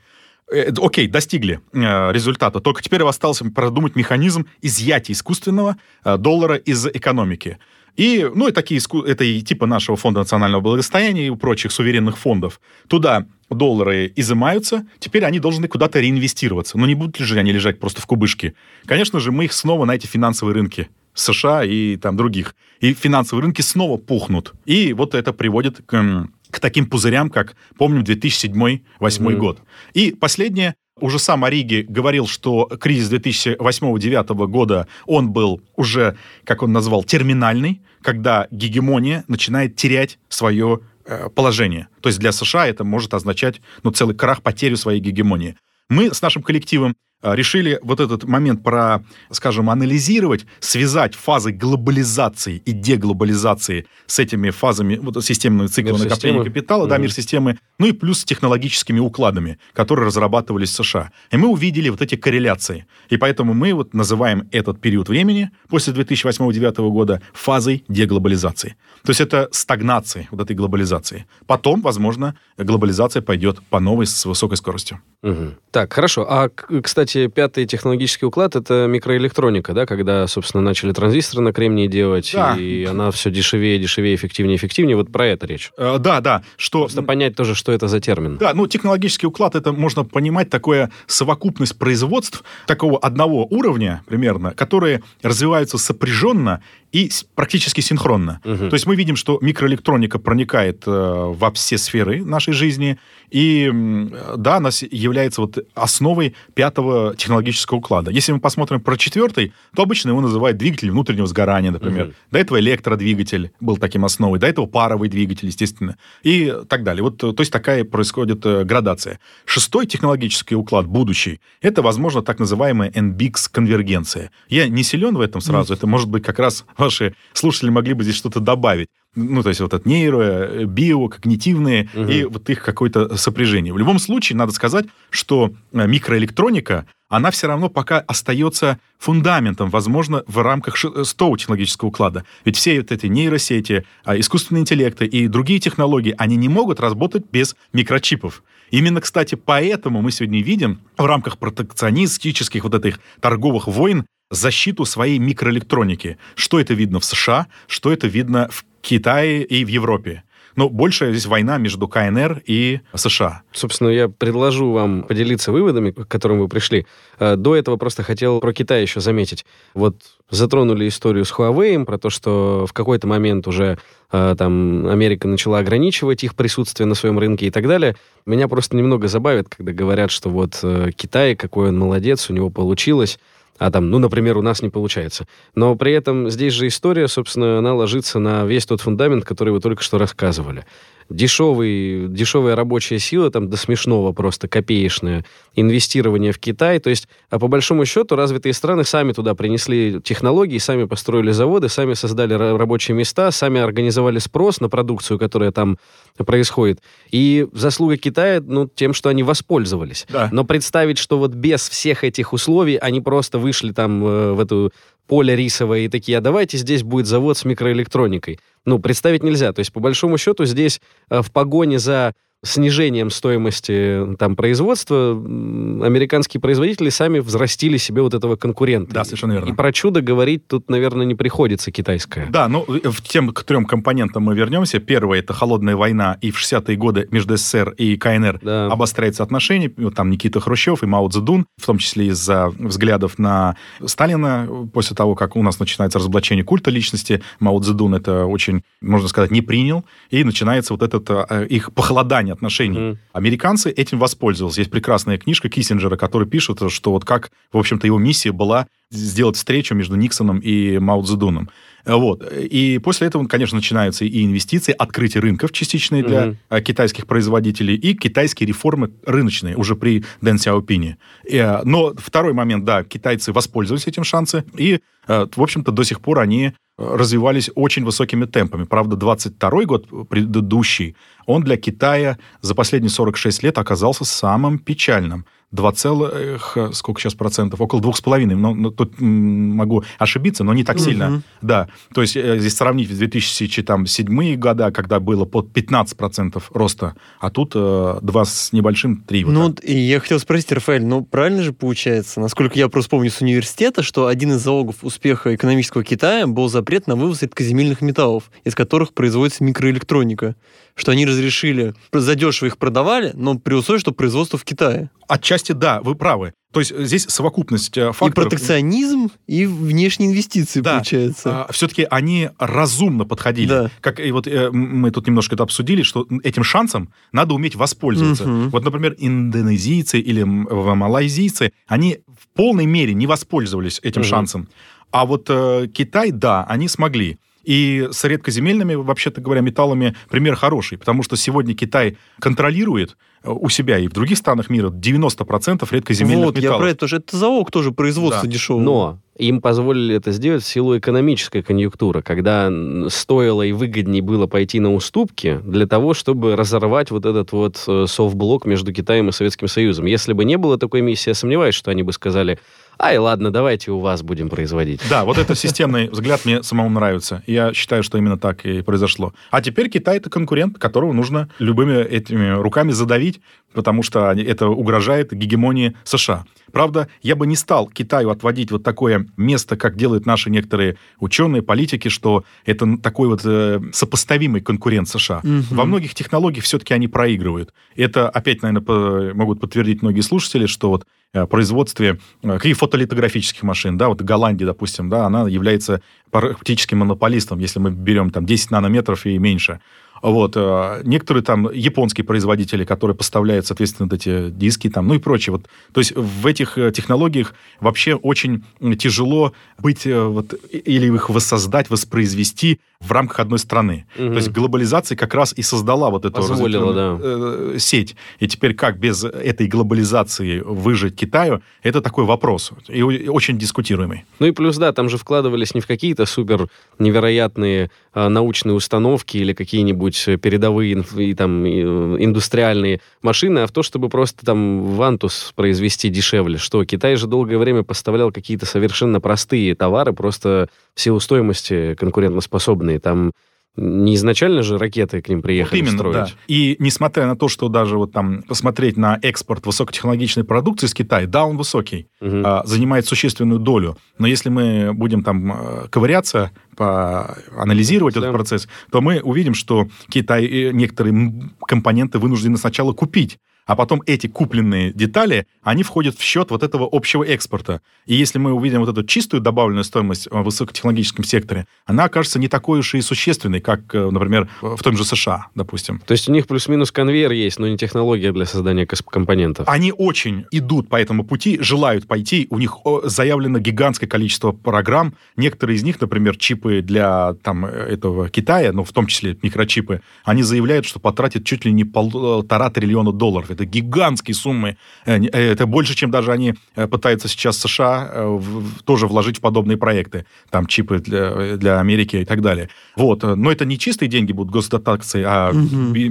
Э, 0.52 0.72
Окей, 0.76 1.06
достигли 1.06 1.60
э, 1.72 2.12
результата. 2.12 2.58
Только 2.58 2.82
теперь 2.82 3.04
остался 3.04 3.44
продумать 3.44 3.94
механизм 3.94 4.46
изъятия 4.60 5.12
искусственного 5.12 5.76
э, 6.04 6.16
доллара 6.16 6.56
из 6.56 6.84
экономики. 6.84 7.58
И, 7.94 8.28
ну, 8.34 8.48
и 8.48 8.52
такие, 8.52 8.80
это 9.06 9.22
и 9.22 9.40
типа 9.40 9.66
нашего 9.66 9.96
фонда 9.96 10.20
национального 10.20 10.60
благосостояния 10.60 11.28
и 11.28 11.36
прочих 11.36 11.70
суверенных 11.70 12.18
фондов. 12.18 12.60
Туда 12.88 13.24
доллары 13.50 14.12
изымаются, 14.16 14.84
теперь 14.98 15.24
они 15.24 15.38
должны 15.38 15.68
куда-то 15.68 16.00
реинвестироваться. 16.00 16.76
Но 16.76 16.86
не 16.86 16.96
будут 16.96 17.20
ли 17.20 17.24
же 17.24 17.38
они 17.38 17.52
лежать 17.52 17.78
просто 17.78 18.00
в 18.00 18.06
кубышке? 18.06 18.54
Конечно 18.84 19.20
же, 19.20 19.30
мы 19.30 19.44
их 19.44 19.52
снова 19.52 19.84
на 19.84 19.94
эти 19.94 20.08
финансовые 20.08 20.54
рынки 20.56 20.88
США 21.14 21.64
и 21.64 21.96
там 21.96 22.16
других. 22.16 22.54
И 22.80 22.94
финансовые 22.94 23.44
рынки 23.44 23.62
снова 23.62 23.96
пухнут. 23.98 24.54
И 24.64 24.92
вот 24.92 25.14
это 25.14 25.32
приводит 25.32 25.82
к, 25.86 26.28
к 26.50 26.60
таким 26.60 26.86
пузырям, 26.86 27.30
как, 27.30 27.56
помним, 27.76 28.02
2007-2008 28.02 28.80
Мгм. 29.20 29.38
год. 29.38 29.60
И 29.92 30.12
последнее, 30.12 30.74
уже 31.00 31.18
сам 31.18 31.44
Ориги 31.44 31.84
говорил, 31.88 32.26
что 32.26 32.66
кризис 32.66 33.10
2008-2009 33.10 34.46
года, 34.46 34.86
он 35.06 35.30
был 35.30 35.62
уже, 35.76 36.16
как 36.44 36.62
он 36.62 36.72
назвал, 36.72 37.04
терминальный, 37.04 37.82
когда 38.02 38.48
гегемония 38.50 39.24
начинает 39.28 39.76
терять 39.76 40.18
свое 40.28 40.80
э, 41.06 41.28
положение. 41.34 41.88
То 42.00 42.08
есть 42.08 42.18
для 42.18 42.32
США 42.32 42.66
это 42.66 42.84
может 42.84 43.14
означать 43.14 43.60
ну, 43.82 43.90
целый 43.90 44.14
крах, 44.14 44.42
потерю 44.42 44.76
своей 44.76 45.00
гегемонии. 45.00 45.56
Мы 45.88 46.14
с 46.14 46.22
нашим 46.22 46.42
коллективом 46.42 46.94
решили 47.22 47.78
вот 47.82 48.00
этот 48.00 48.24
момент 48.24 48.62
про, 48.62 49.04
скажем, 49.30 49.68
анализировать, 49.70 50.46
связать 50.60 51.14
фазы 51.14 51.52
глобализации 51.52 52.62
и 52.64 52.72
деглобализации 52.72 53.86
с 54.06 54.18
этими 54.18 54.50
фазами 54.50 54.96
вот, 55.02 55.22
системного 55.24 55.68
цикла 55.68 55.90
Мир 55.92 55.98
накопления 56.04 56.38
системы. 56.38 56.44
капитала, 56.44 56.86
да, 56.86 56.94
Мгм. 56.94 57.02
мир 57.02 57.12
системы, 57.12 57.58
ну 57.78 57.86
и 57.86 57.92
плюс 57.92 58.20
с 58.20 58.24
технологическими 58.24 58.98
укладами, 59.00 59.58
которые 59.72 60.06
разрабатывались 60.06 60.70
в 60.70 60.84
США. 60.84 61.10
И 61.30 61.36
мы 61.36 61.48
увидели 61.48 61.88
вот 61.90 62.00
эти 62.02 62.14
корреляции. 62.16 62.86
И 63.10 63.16
поэтому 63.16 63.54
мы 63.54 63.74
вот 63.74 63.94
называем 63.94 64.48
этот 64.52 64.80
период 64.80 65.08
времени 65.08 65.50
после 65.68 65.92
2008-2009 65.92 66.90
года 66.90 67.20
фазой 67.32 67.84
деглобализации. 67.88 68.76
То 69.04 69.10
есть 69.10 69.20
это 69.20 69.48
стагнации 69.52 70.28
вот 70.30 70.40
этой 70.40 70.56
глобализации. 70.56 71.26
Потом, 71.46 71.82
возможно, 71.82 72.34
глобализация 72.58 73.22
пойдет 73.22 73.60
по 73.70 73.80
новой 73.80 74.06
с 74.06 74.24
высокой 74.24 74.56
скоростью. 74.56 75.00
Мгм. 75.22 75.54
Так, 75.70 75.92
хорошо. 75.92 76.26
А, 76.28 76.48
к- 76.48 76.80
кстати, 77.10 77.26
пятый 77.26 77.66
технологический 77.66 78.24
уклад— 78.24 78.54
это 78.54 78.86
микроэлектроника, 78.86 79.72
да, 79.72 79.84
когда, 79.84 80.28
собственно, 80.28 80.62
начали 80.62 80.92
транзисторы 80.92 81.42
на 81.42 81.52
кремнии 81.52 81.88
делать, 81.88 82.30
Да. 82.32 82.54
и 82.56 82.84
она 82.84 83.10
все 83.10 83.32
дешевее, 83.32 83.80
дешевее, 83.80 84.14
эффективнее, 84.14 84.56
эффективнее. 84.56 84.96
Вот 84.96 85.10
про 85.10 85.26
это 85.26 85.44
речь. 85.44 85.72
Э, 85.76 85.96
да, 85.98 86.20
да, 86.20 86.44
что... 86.56 86.82
Просто 86.82 87.02
понять 87.02 87.34
тоже, 87.34 87.56
что 87.56 87.72
это 87.72 87.88
за 87.88 87.98
термин. 87.98 88.36
Да, 88.36 88.54
ну, 88.54 88.68
технологический 88.68 89.26
уклад, 89.26 89.56
это 89.56 89.72
можно 89.72 90.04
понимать 90.04 90.50
такое 90.50 90.92
совокупность 91.08 91.76
производств 91.76 92.44
такого 92.68 92.96
одного 92.96 93.44
уровня 93.44 94.02
примерно, 94.06 94.52
которые 94.52 95.02
развиваются 95.20 95.78
сопряженно 95.78 96.62
и 96.92 97.10
практически 97.34 97.80
синхронно. 97.80 98.40
Мгм. 98.44 98.68
То 98.68 98.74
есть 98.74 98.86
мы 98.86 98.96
видим, 98.96 99.16
что 99.16 99.38
микроэлектроника 99.40 100.18
проникает 100.18 100.82
э, 100.86 100.90
во 100.90 101.52
все 101.52 101.78
сферы 101.78 102.24
нашей 102.24 102.52
жизни, 102.52 102.98
и 103.30 103.66
м, 103.66 104.12
да, 104.36 104.56
она 104.56 104.70
является 104.90 105.40
вот 105.40 105.58
основой 105.74 106.34
пятого 106.54 107.14
технологического 107.16 107.78
уклада. 107.78 108.10
Если 108.10 108.32
мы 108.32 108.40
посмотрим 108.40 108.80
про 108.80 108.96
четвертый, 108.96 109.52
то 109.74 109.82
обычно 109.82 110.10
его 110.10 110.20
называют 110.20 110.56
двигатель 110.56 110.90
внутреннего 110.90 111.26
сгорания, 111.26 111.70
например. 111.70 112.06
Мгм. 112.06 112.14
До 112.32 112.38
этого 112.38 112.58
электродвигатель 112.58 113.52
был 113.60 113.76
таким 113.76 114.04
основой, 114.04 114.38
до 114.38 114.48
этого 114.48 114.66
паровый 114.66 115.08
двигатель, 115.08 115.46
естественно, 115.46 115.96
и 116.22 116.52
так 116.68 116.82
далее. 116.82 117.04
Вот, 117.04 117.22
э, 117.22 117.32
то 117.32 117.40
есть 117.40 117.52
такая 117.52 117.84
происходит 117.84 118.44
э, 118.44 118.64
градация. 118.64 119.20
Шестой 119.44 119.86
технологический 119.86 120.56
уклад, 120.56 120.86
будущий, 120.86 121.40
это, 121.60 121.82
возможно, 121.82 122.22
так 122.22 122.40
называемая 122.40 122.90
NBIX-конвергенция. 122.90 124.30
Я 124.48 124.68
не 124.68 124.82
силен 124.82 125.16
в 125.16 125.20
этом 125.20 125.40
сразу, 125.40 125.74
это, 125.74 125.86
может 125.86 126.08
быть, 126.08 126.24
как 126.24 126.38
раз 126.38 126.64
ваши 126.80 127.14
слушатели 127.32 127.70
могли 127.70 127.94
бы 127.94 128.02
здесь 128.04 128.16
что-то 128.16 128.40
добавить. 128.40 128.88
Ну, 129.16 129.42
то 129.42 129.48
есть 129.48 129.60
вот 129.60 129.74
это 129.74 129.88
нейро, 129.88 130.20
э, 130.22 130.64
био, 130.64 131.08
когнитивные, 131.08 131.88
Мгм. 131.94 132.08
и 132.08 132.24
вот 132.24 132.48
их 132.48 132.62
какое-то 132.62 133.16
сопряжение. 133.16 133.72
В 133.72 133.78
любом 133.78 133.98
случае, 133.98 134.36
надо 134.36 134.52
сказать, 134.52 134.86
что 135.10 135.52
э, 135.72 135.86
микроэлектроника, 135.86 136.86
она 137.08 137.32
все 137.32 137.48
равно 137.48 137.68
пока 137.68 137.98
остается 137.98 138.78
фундаментом, 138.98 139.68
возможно, 139.70 140.22
в 140.28 140.38
рамках 140.42 140.76
шестого 140.76 141.36
технологического 141.36 141.88
уклада. 141.88 142.24
Ведь 142.44 142.56
все 142.56 142.76
вот 142.80 142.92
эти 142.92 143.06
нейросети, 143.06 143.84
а, 144.04 144.16
искусственные 144.16 144.60
интеллекты 144.62 145.06
и 145.06 145.26
другие 145.26 145.58
технологии, 145.58 146.14
они 146.16 146.36
не 146.36 146.48
могут 146.48 146.78
работать 146.78 147.24
без 147.32 147.56
микрочипов. 147.72 148.44
Именно, 148.70 149.00
кстати, 149.00 149.34
поэтому 149.34 150.00
мы 150.02 150.12
сегодня 150.12 150.40
видим 150.40 150.78
в 150.96 151.04
рамках 151.04 151.38
протекционистических 151.38 152.62
вот 152.62 152.74
этих 152.76 153.00
торговых 153.20 153.66
войн 153.66 154.06
защиту 154.30 154.84
своей 154.84 155.18
микроэлектроники. 155.18 156.18
Что 156.34 156.60
это 156.60 156.74
видно 156.74 157.00
в 157.00 157.04
США, 157.04 157.48
что 157.66 157.92
это 157.92 158.06
видно 158.06 158.48
в 158.50 158.64
Китае 158.80 159.44
и 159.44 159.64
в 159.64 159.68
Европе. 159.68 160.22
Но 160.56 160.68
больше 160.68 161.10
здесь 161.10 161.26
война 161.26 161.58
между 161.58 161.86
КНР 161.88 162.42
и 162.44 162.80
США. 162.94 163.42
Собственно, 163.52 163.88
я 163.88 164.08
предложу 164.08 164.72
вам 164.72 165.04
поделиться 165.04 165.52
выводами, 165.52 165.92
к 165.92 166.08
которым 166.08 166.40
вы 166.40 166.48
пришли. 166.48 166.86
Э, 167.18 167.36
до 167.36 167.54
этого 167.54 167.76
просто 167.76 168.02
хотел 168.02 168.40
про 168.40 168.52
Китай 168.52 168.82
еще 168.82 169.00
заметить. 169.00 169.46
Вот 169.74 169.96
затронули 170.28 170.88
историю 170.88 171.24
с 171.24 171.32
Huawei, 171.32 171.84
про 171.84 171.98
то, 171.98 172.10
что 172.10 172.66
в 172.68 172.72
какой-то 172.72 173.06
момент 173.06 173.46
уже 173.46 173.78
э, 174.10 174.34
там 174.36 174.88
Америка 174.88 175.28
начала 175.28 175.58
ограничивать 175.58 176.24
их 176.24 176.34
присутствие 176.34 176.86
на 176.86 176.94
своем 176.94 177.18
рынке 177.18 177.46
и 177.46 177.50
так 177.50 177.66
далее. 177.68 177.96
Меня 178.26 178.48
просто 178.48 178.76
немного 178.76 179.08
забавит, 179.08 179.48
когда 179.48 179.72
говорят, 179.72 180.10
что 180.10 180.30
вот 180.30 180.58
э, 180.62 180.90
Китай, 180.96 181.36
какой 181.36 181.68
он 181.68 181.78
молодец, 181.78 182.28
у 182.28 182.32
него 182.32 182.50
получилось 182.50 183.18
а 183.58 183.70
там, 183.70 183.90
ну, 183.90 183.98
например, 183.98 184.38
у 184.38 184.42
нас 184.42 184.62
не 184.62 184.70
получается. 184.70 185.26
Но 185.54 185.74
при 185.74 185.92
этом 185.92 186.30
здесь 186.30 186.54
же 186.54 186.66
история, 186.66 187.08
собственно, 187.08 187.58
она 187.58 187.74
ложится 187.74 188.18
на 188.18 188.44
весь 188.44 188.66
тот 188.66 188.80
фундамент, 188.80 189.24
который 189.24 189.52
вы 189.52 189.60
только 189.60 189.82
что 189.82 189.98
рассказывали 189.98 190.64
дешевый, 191.10 192.06
дешевая 192.08 192.56
рабочая 192.56 192.98
сила, 192.98 193.30
там 193.30 193.50
до 193.50 193.56
смешного 193.56 194.12
просто, 194.12 194.48
копеечная, 194.48 195.24
инвестирование 195.54 196.32
в 196.32 196.38
Китай. 196.38 196.78
То 196.78 196.88
есть, 196.88 197.08
а 197.28 197.38
по 197.38 197.48
большому 197.48 197.84
счету, 197.84 198.16
развитые 198.16 198.52
страны 198.52 198.84
сами 198.84 199.12
туда 199.12 199.34
принесли 199.34 200.00
технологии, 200.02 200.58
сами 200.58 200.84
построили 200.84 201.32
заводы, 201.32 201.68
сами 201.68 201.94
создали 201.94 202.34
рабочие 202.34 202.96
места, 202.96 203.30
сами 203.32 203.60
организовали 203.60 204.18
спрос 204.18 204.60
на 204.60 204.68
продукцию, 204.68 205.18
которая 205.18 205.50
там 205.50 205.78
происходит. 206.16 206.80
И 207.10 207.46
заслуга 207.52 207.96
Китая, 207.96 208.40
ну, 208.44 208.68
тем, 208.68 208.94
что 208.94 209.08
они 209.08 209.22
воспользовались. 209.22 210.06
Да. 210.08 210.28
Но 210.32 210.44
представить, 210.44 210.98
что 210.98 211.18
вот 211.18 211.32
без 211.34 211.68
всех 211.68 212.04
этих 212.04 212.32
условий 212.32 212.76
они 212.76 213.00
просто 213.00 213.38
вышли 213.38 213.72
там 213.72 214.04
э, 214.04 214.32
в 214.32 214.40
эту 214.40 214.72
поле 215.10 215.34
рисовое 215.34 215.80
и 215.80 215.88
такие, 215.88 216.18
а 216.18 216.20
давайте 216.20 216.56
здесь 216.56 216.84
будет 216.84 217.06
завод 217.06 217.36
с 217.36 217.44
микроэлектроникой. 217.44 218.38
Ну, 218.64 218.78
представить 218.78 219.24
нельзя. 219.24 219.52
То 219.52 219.58
есть, 219.58 219.72
по 219.72 219.80
большому 219.80 220.18
счету, 220.18 220.44
здесь 220.44 220.80
э, 221.10 221.20
в 221.20 221.32
погоне 221.32 221.80
за 221.80 222.14
снижением 222.42 223.10
стоимости 223.10 224.16
там, 224.18 224.34
производства 224.34 225.10
американские 225.10 226.40
производители 226.40 226.88
сами 226.88 227.18
взрастили 227.18 227.76
себе 227.76 228.00
вот 228.02 228.14
этого 228.14 228.36
конкурента. 228.36 228.94
Да, 228.94 229.04
совершенно 229.04 229.32
верно. 229.32 229.50
И 229.50 229.52
про 229.52 229.72
чудо 229.72 230.00
говорить 230.00 230.46
тут, 230.46 230.70
наверное, 230.70 231.04
не 231.04 231.14
приходится 231.14 231.70
китайское. 231.70 232.28
Да, 232.30 232.48
ну, 232.48 232.64
в 232.66 233.02
тем 233.02 233.30
к 233.30 233.44
трем 233.44 233.66
компонентам 233.66 234.22
мы 234.22 234.34
вернемся. 234.34 234.78
Первое— 234.78 235.18
это 235.20 235.34
холодная 235.34 235.76
война, 235.76 236.16
и 236.22 236.30
в 236.30 236.40
60-е 236.40 236.76
годы 236.76 237.08
между 237.10 237.36
СССР 237.36 237.74
и 237.76 237.96
КНР 237.96 238.40
да. 238.42 238.66
обостряются 238.66 239.22
отношения. 239.22 239.72
Вот 239.76 239.94
там 239.94 240.10
Никита 240.10 240.40
Хрущев 240.40 240.82
и 240.82 240.86
Мао 240.86 241.08
Цзэдун, 241.08 241.46
в 241.58 241.66
том 241.66 241.76
числе 241.78 242.06
из-за 242.06 242.48
взглядов 242.58 243.18
на 243.18 243.56
Сталина, 243.84 244.48
после 244.72 244.96
того, 244.96 245.14
как 245.14 245.36
у 245.36 245.42
нас 245.42 245.60
начинается 245.60 245.98
разоблачение 245.98 246.44
культа 246.44 246.70
личности, 246.70 247.22
Мао 247.38 247.60
Цзэдун 247.60 247.94
это 247.94 248.24
очень, 248.24 248.62
можно 248.80 249.08
сказать, 249.08 249.30
не 249.30 249.42
принял, 249.42 249.84
и 250.08 250.24
начинается 250.24 250.72
вот 250.72 250.82
это 250.82 251.26
э, 251.28 251.46
их 251.46 251.72
похолодание 251.74 252.29
формирования 252.30 252.32
отношений. 252.32 252.78
Mm. 252.78 252.96
Американцы 253.12 253.70
этим 253.70 253.98
воспользовались. 253.98 254.58
Есть 254.58 254.70
прекрасная 254.70 255.18
книжка 255.18 255.48
Киссинджера, 255.48 255.96
который 255.96 256.28
пишет, 256.28 256.60
что 256.70 256.92
вот 256.92 257.04
как, 257.04 257.30
в 257.52 257.58
общем-то, 257.58 257.86
его 257.86 257.98
миссия 257.98 258.32
была 258.32 258.66
сделать 258.90 259.36
встречу 259.36 259.74
между 259.74 259.96
Никсоном 259.96 260.40
и 260.40 260.78
Мао 260.78 261.02
Цзэдуном. 261.02 261.48
Вот. 261.86 262.22
И 262.32 262.78
после 262.78 263.06
этого, 263.06 263.26
конечно, 263.26 263.56
начинаются 263.56 264.04
и 264.04 264.24
инвестиции, 264.24 264.74
открытие 264.76 265.22
рынков 265.22 265.52
частичные 265.52 266.02
для 266.02 266.26
mm-hmm. 266.26 266.62
китайских 266.62 267.06
производителей 267.06 267.74
и 267.74 267.94
китайские 267.94 268.46
реформы 268.46 268.90
рыночные 269.06 269.56
уже 269.56 269.76
при 269.76 270.04
Дэн 270.20 270.38
Сяопине. 270.38 270.96
Э, 271.30 271.62
но 271.64 271.94
второй 271.96 272.32
момент, 272.32 272.64
да, 272.64 272.84
китайцы 272.84 273.32
воспользовались 273.32 273.86
этим 273.86 274.04
шансом, 274.04 274.44
и, 274.58 274.80
э, 275.08 275.26
в 275.34 275.42
общем-то, 275.42 275.72
до 275.72 275.84
сих 275.84 276.00
пор 276.00 276.18
они 276.18 276.52
развивались 276.80 277.50
очень 277.54 277.84
высокими 277.84 278.24
темпами. 278.24 278.64
Правда, 278.64 278.96
22 278.96 279.64
год 279.64 280.08
предыдущий, 280.08 280.96
он 281.26 281.42
для 281.42 281.56
Китая 281.56 282.18
за 282.40 282.54
последние 282.54 282.90
46 282.90 283.42
лет 283.42 283.58
оказался 283.58 284.04
самым 284.04 284.58
печальным. 284.58 285.26
2, 285.52 285.72
целых, 285.72 286.56
сколько 286.72 287.00
сейчас 287.00 287.14
процентов? 287.14 287.60
Около 287.60 287.80
2,5. 287.80 288.34
Но, 288.34 288.54
но 288.54 288.70
тут 288.70 289.00
могу 289.00 289.84
ошибиться, 289.98 290.44
но 290.44 290.54
не 290.54 290.64
так 290.64 290.76
угу. 290.76 290.84
сильно. 290.84 291.22
Да. 291.42 291.68
То 291.92 292.02
есть, 292.02 292.16
э, 292.16 292.38
здесь 292.38 292.54
сравнить 292.54 292.90
с 292.90 292.98
2007 292.98 294.36
года, 294.36 294.70
когда 294.70 295.00
было 295.00 295.24
под 295.24 295.48
15% 295.52 296.42
роста, 296.50 296.94
а 297.18 297.30
тут 297.30 297.52
э, 297.54 297.98
2 298.00 298.24
с 298.24 298.52
небольшим 298.52 299.02
3. 299.06 299.24
Вот 299.24 299.32
ну, 299.32 299.54
и 299.62 299.74
я 299.74 300.00
хотел 300.00 300.18
спросить, 300.20 300.52
Рафаэль, 300.52 300.84
ну, 300.84 301.04
правильно 301.04 301.42
же 301.42 301.52
получается, 301.52 302.20
насколько 302.20 302.58
я 302.58 302.68
просто 302.68 302.90
помню 302.90 303.10
с 303.10 303.20
университета, 303.20 303.82
что 303.82 304.06
один 304.06 304.32
из 304.32 304.40
залогов 304.40 304.76
успеха 304.82 305.34
экономического 305.34 305.84
Китая 305.84 306.26
был 306.26 306.48
запрет 306.48 306.86
на 306.86 306.96
вывоз 306.96 307.22
редкоземельных 307.22 307.80
металлов, 307.80 308.30
из 308.44 308.54
которых 308.54 308.92
производится 308.92 309.42
микроэлектроника 309.44 310.36
что 310.74 310.92
они 310.92 311.06
разрешили, 311.06 311.74
задешево 311.92 312.48
их 312.48 312.58
продавали, 312.58 313.12
но 313.14 313.38
при 313.38 313.54
условии, 313.54 313.80
что 313.80 313.92
производство 313.92 314.38
в 314.38 314.44
Китае. 314.44 314.90
Отчасти 315.08 315.52
да, 315.52 315.80
вы 315.80 315.94
правы. 315.94 316.32
То 316.52 316.58
есть 316.58 316.76
здесь 316.76 317.04
совокупность 317.04 317.76
э, 317.78 317.92
факторов. 317.92 318.10
И 318.10 318.14
протекционизм, 318.14 319.10
и 319.28 319.46
внешние 319.46 320.10
инвестиции, 320.10 320.60
да. 320.60 320.74
получается. 320.74 321.44
А, 321.44 321.52
все-таки 321.52 321.86
они 321.88 322.30
разумно 322.38 323.04
подходили. 323.04 323.48
Да. 323.48 323.70
Как 323.80 324.00
и 324.00 324.10
вот 324.10 324.26
э, 324.26 324.50
мы 324.50 324.90
тут 324.90 325.06
немножко 325.06 325.36
это 325.36 325.44
обсудили, 325.44 325.82
что 325.82 326.08
этим 326.24 326.42
шансом 326.42 326.92
надо 327.12 327.34
уметь 327.34 327.54
воспользоваться. 327.54 328.24
Угу. 328.24 328.48
Вот, 328.50 328.64
например, 328.64 328.96
индонезийцы 328.98 330.00
или 330.00 330.24
малайзийцы, 330.24 331.52
они 331.68 332.00
в 332.08 332.26
полной 332.34 332.66
мере 332.66 332.94
не 332.94 333.06
воспользовались 333.06 333.78
этим 333.84 334.00
угу. 334.00 334.08
шансом. 334.08 334.48
А 334.90 335.06
вот 335.06 335.26
э, 335.28 335.68
Китай, 335.72 336.10
да, 336.10 336.44
они 336.44 336.66
смогли. 336.66 337.18
И 337.44 337.88
с 337.90 338.04
редкоземельными, 338.04 338.74
вообще-то 338.74 339.20
говоря, 339.20 339.40
металлами 339.40 339.96
пример 340.08 340.36
хороший, 340.36 340.78
потому 340.78 341.02
что 341.02 341.16
сегодня 341.16 341.54
Китай 341.54 341.96
контролирует 342.18 342.96
э, 343.22 343.30
у 343.30 343.48
себя 343.48 343.78
и 343.78 343.88
в 343.88 343.92
других 343.92 344.18
странах 344.18 344.50
мира 344.50 344.70
90% 344.70 345.66
редкоземельных 345.70 346.26
вот, 346.26 346.36
металлов. 346.36 346.58
Вот, 346.58 346.58
я 346.58 346.58
про 346.58 346.68
это 346.70 346.80
тоже. 346.80 346.96
Это 346.96 347.16
залог 347.16 347.50
тоже 347.50 347.72
производства 347.72 348.26
да. 348.26 348.32
дешевого. 348.32 348.62
Но 348.62 348.98
им 349.20 349.40
позволили 349.40 349.94
это 349.96 350.12
сделать 350.12 350.42
в 350.42 350.46
силу 350.46 350.78
экономической 350.78 351.42
конъюнктуры, 351.42 352.02
когда 352.02 352.50
стоило 352.88 353.42
и 353.42 353.52
выгоднее 353.52 354.02
было 354.02 354.26
пойти 354.26 354.60
на 354.60 354.74
уступки 354.74 355.40
для 355.44 355.66
того, 355.66 355.94
чтобы 355.94 356.36
разорвать 356.36 356.90
вот 356.90 357.06
этот 357.06 357.32
вот 357.32 357.62
э, 357.66 357.84
софт-блок 357.86 358.46
между 358.46 358.72
Китаем 358.72 359.08
и 359.08 359.12
Советским 359.12 359.48
Союзом. 359.48 359.86
Если 359.86 360.12
бы 360.12 360.24
не 360.24 360.36
было 360.36 360.58
такой 360.58 360.80
миссии, 360.80 361.10
я 361.10 361.14
сомневаюсь, 361.14 361.54
что 361.54 361.70
они 361.70 361.82
бы 361.82 361.92
сказали, 361.92 362.38
ай, 362.80 362.98
ладно, 362.98 363.30
давайте 363.30 363.70
у 363.70 363.78
вас 363.78 364.02
будем 364.02 364.28
производить. 364.28 364.80
Да, 364.88 365.04
вот 365.04 365.18
этот 365.18 365.38
системный 365.38 365.88
взгляд 365.88 366.24
мне 366.24 366.42
самому 366.42 366.70
нравится. 366.70 367.22
Я 367.26 367.52
считаю, 367.52 367.82
что 367.82 367.98
именно 367.98 368.18
так 368.18 368.44
и 368.46 368.62
произошло. 368.62 369.12
А 369.30 369.42
теперь 369.42 369.68
Китай 369.68 369.98
это 369.98 370.08
конкурент, 370.10 370.58
которого 370.58 370.92
нужно 370.92 371.28
любыми 371.38 371.82
этими 371.82 372.30
руками 372.30 372.72
задавить, 372.72 373.20
потому 373.52 373.82
что 373.82 374.12
это 374.12 374.48
угрожает 374.48 375.12
гегемонии 375.12 375.74
США. 375.84 376.24
Правда, 376.52 376.88
я 377.02 377.16
бы 377.16 377.26
не 377.26 377.36
стал 377.36 377.68
Китаю 377.68 378.10
отводить 378.10 378.50
вот 378.50 378.62
такое 378.62 379.06
место, 379.16 379.56
как 379.56 379.76
делают 379.76 380.06
наши 380.06 380.30
некоторые 380.30 380.76
ученые, 380.98 381.42
политики, 381.42 381.88
что 381.88 382.24
это 382.44 382.76
такой 382.78 383.08
вот 383.08 383.22
э, 383.24 383.60
сопоставимый 383.72 384.40
конкурент 384.40 384.88
США. 384.88 385.20
Угу. 385.22 385.54
Во 385.54 385.64
многих 385.64 385.94
технологиях 385.94 386.44
все-таки 386.44 386.74
они 386.74 386.88
проигрывают. 386.88 387.52
Это 387.76 388.08
опять, 388.08 388.42
наверное, 388.42 388.64
по, 388.64 389.14
могут 389.14 389.40
подтвердить 389.40 389.82
многие 389.82 390.00
слушатели, 390.00 390.46
что 390.46 390.70
вот 390.70 390.86
э, 391.12 391.26
производстве 391.26 392.00
э, 392.22 392.38
каких 392.38 392.56
фотолитографических 392.56 393.42
машин, 393.42 393.78
да, 393.78 393.88
вот 393.88 394.02
Голландия, 394.02 394.46
допустим, 394.46 394.88
да, 394.88 395.06
она 395.06 395.28
является 395.28 395.82
практически 396.10 396.74
монополистом, 396.74 397.38
если 397.38 397.60
мы 397.60 397.70
берем 397.70 398.10
там 398.10 398.26
10 398.26 398.50
нанометров 398.50 399.06
и 399.06 399.16
меньше. 399.18 399.60
Вот. 400.02 400.36
Э, 400.36 400.80
некоторые 400.84 401.22
там 401.22 401.50
японские 401.52 402.04
производители, 402.04 402.64
которые 402.64 402.96
поставляют, 402.96 403.46
соответственно, 403.46 403.88
эти 403.92 404.30
диски 404.30 404.70
там, 404.70 404.88
ну 404.88 404.94
и 404.94 404.98
прочее. 404.98 405.32
Вот. 405.32 405.48
То 405.72 405.80
есть 405.80 405.92
в 405.94 406.26
этих 406.26 406.58
э, 406.58 406.72
технологиях 406.72 407.34
вообще 407.60 407.94
очень 407.94 408.44
тяжело 408.78 409.32
быть 409.58 409.86
э, 409.86 410.02
вот, 410.02 410.34
или 410.50 410.94
их 410.94 411.10
воссоздать, 411.10 411.70
воспроизвести 411.70 412.60
в 412.80 412.92
рамках 412.92 413.20
одной 413.20 413.38
страны. 413.38 413.86
Угу. 413.96 414.08
То 414.08 414.16
есть 414.16 414.30
глобализация 414.30 414.96
как 414.96 415.14
раз 415.14 415.34
и 415.36 415.42
создала 415.42 415.90
вот 415.90 416.06
эту 416.06 416.16
Позволила, 416.16 416.72
да. 416.72 416.98
э, 417.00 417.56
сеть. 417.58 417.94
И 418.20 418.26
теперь 418.26 418.54
как 418.54 418.78
без 418.78 419.04
этой 419.04 419.46
глобализации 419.48 420.40
выжить 420.40 420.96
Китаю, 420.96 421.42
это 421.62 421.82
такой 421.82 422.04
вопрос. 422.06 422.52
И 422.68 422.82
очень 422.82 423.38
дискутируемый. 423.38 424.04
Ну 424.18 424.26
и 424.26 424.30
плюс, 424.30 424.56
да, 424.56 424.72
там 424.72 424.88
же 424.88 424.96
вкладывались 424.96 425.54
не 425.54 425.60
в 425.60 425.66
какие-то 425.66 426.06
супер 426.06 426.48
невероятные 426.78 427.70
а, 427.92 428.08
научные 428.08 428.54
установки 428.54 429.18
или 429.18 429.34
какие-нибудь 429.34 430.02
передовые 430.22 430.84
и, 430.96 431.14
там, 431.14 431.46
индустриальные 431.46 432.80
машины, 433.02 433.40
а 433.40 433.46
в 433.46 433.52
то, 433.52 433.62
чтобы 433.62 433.90
просто 433.90 434.24
там 434.24 434.74
вантус 434.76 435.32
произвести 435.36 435.90
дешевле. 435.90 436.38
Что 436.38 436.64
Китай 436.64 436.96
же 436.96 437.06
долгое 437.06 437.36
время 437.36 437.62
поставлял 437.62 438.10
какие-то 438.10 438.46
совершенно 438.46 439.00
простые 439.00 439.54
товары, 439.54 439.92
просто 439.92 440.48
силу 440.80 441.00
стоимости 441.00 441.74
конкурентоспособные. 441.74 442.80
Там 442.80 443.12
Не 443.56 443.94
изначально 443.96 444.42
же 444.42 444.58
ракеты 444.58 445.02
к 445.02 445.08
ним 445.08 445.22
приехали 445.22 445.60
вот 445.60 445.66
именно, 445.66 445.78
строить. 445.78 445.96
Да. 445.96 446.08
И 446.28 446.56
несмотря 446.60 447.06
на 447.06 447.16
то, 447.16 447.28
что 447.28 447.48
даже 447.48 447.76
вот 447.76 447.92
там 447.92 448.22
посмотреть 448.22 448.76
на 448.76 448.98
экспорт 449.02 449.44
высокотехнологичной 449.44 450.24
продукции 450.24 450.66
из 450.66 450.74
Китая, 450.74 451.06
да, 451.06 451.26
он 451.26 451.36
высокий, 451.36 451.88
угу. 452.00 452.22
а, 452.24 452.42
занимает 452.46 452.86
существенную 452.86 453.40
долю. 453.40 453.76
Но 453.98 454.06
если 454.06 454.28
мы 454.30 454.72
будем 454.72 455.02
там 455.02 455.32
э, 455.32 455.68
ковыряться, 455.68 456.30
анализировать 456.56 457.94
да. 457.94 458.00
этот 458.00 458.12
процесс, 458.12 458.48
то 458.70 458.80
мы 458.80 459.00
увидим, 459.00 459.34
что 459.34 459.68
Китай 459.88 460.52
некоторые 460.52 461.30
компоненты 461.46 461.98
вынуждены 461.98 462.36
сначала 462.36 462.72
купить 462.72 463.18
а 463.46 463.56
потом 463.56 463.82
эти 463.86 464.06
купленные 464.06 464.72
детали, 464.72 465.26
они 465.42 465.62
входят 465.62 465.96
в 465.96 466.02
счет 466.02 466.30
вот 466.30 466.42
этого 466.42 466.68
общего 466.70 467.04
экспорта. 467.04 467.60
И 467.86 467.94
если 467.94 468.18
мы 468.18 468.32
увидим 468.32 468.60
вот 468.60 468.68
эту 468.68 468.84
чистую 468.84 469.20
добавленную 469.20 469.64
стоимость 469.64 470.08
в 470.10 470.22
высокотехнологическом 470.22 471.04
секторе, 471.04 471.46
она 471.66 471.84
окажется 471.84 472.18
не 472.18 472.28
такой 472.28 472.60
уж 472.60 472.74
и 472.74 472.80
существенной, 472.80 473.40
как, 473.40 473.74
э, 473.74 473.90
например, 473.90 474.28
в 474.40 474.62
том 474.62 474.76
же 474.76 474.84
США, 474.84 475.26
допустим. 475.34 475.80
То 475.86 475.92
есть 475.92 476.08
у 476.08 476.12
них 476.12 476.26
плюс-минус 476.26 476.70
конвейер 476.72 477.12
есть, 477.12 477.38
но 477.38 477.48
не 477.48 477.56
технология 477.56 478.12
для 478.12 478.26
создания 478.26 478.66
компонентов. 478.66 479.48
Они 479.48 479.72
очень 479.72 480.26
идут 480.30 480.68
по 480.68 480.80
этому 480.80 481.04
пути, 481.04 481.38
желают 481.40 481.86
пойти. 481.86 482.26
У 482.30 482.38
них 482.38 482.58
заявлено 482.84 483.38
гигантское 483.38 483.88
количество 483.88 484.32
программ. 484.32 484.94
Некоторые 485.16 485.56
из 485.56 485.62
них, 485.62 485.80
например, 485.80 486.16
чипы 486.16 486.62
для 486.62 487.14
там, 487.22 487.44
этого 487.44 488.08
Китая, 488.08 488.52
ну, 488.52 488.64
в 488.64 488.72
том 488.72 488.86
числе 488.86 489.16
микрочипы, 489.22 489.82
они 490.04 490.22
заявляют, 490.22 490.66
что 490.66 490.80
потратят 490.80 491.24
чуть 491.24 491.44
ли 491.44 491.52
не 491.52 491.64
полтора 491.64 492.50
триллиона 492.50 492.92
долларов 492.92 493.30
это 493.40 493.44
гигантские 493.46 494.14
суммы. 494.14 494.56
Э, 494.84 494.98
э, 494.98 495.32
это 495.32 495.46
больше, 495.46 495.74
чем 495.74 495.90
даже 495.90 496.12
они 496.12 496.34
э, 496.56 496.66
пытаются 496.66 497.08
сейчас 497.08 497.38
США 497.38 498.20
тоже 498.64 498.86
вложить 498.86 499.18
в 499.18 499.20
подобные 499.20 499.56
проекты. 499.56 500.04
Там 500.30 500.46
чипы 500.46 500.78
для, 500.78 501.36
для 501.36 501.60
Америки 501.60 501.96
и 501.96 502.04
так 502.04 502.20
далее. 502.20 502.50
Вот. 502.76 503.02
Но 503.02 503.32
это 503.32 503.44
не 503.44 503.58
чистые 503.58 503.88
деньги 503.88 504.12
будут 504.12 504.32
госдотации, 504.32 505.02
а 505.06 505.30
угу. 505.30 505.72
би, 505.72 505.88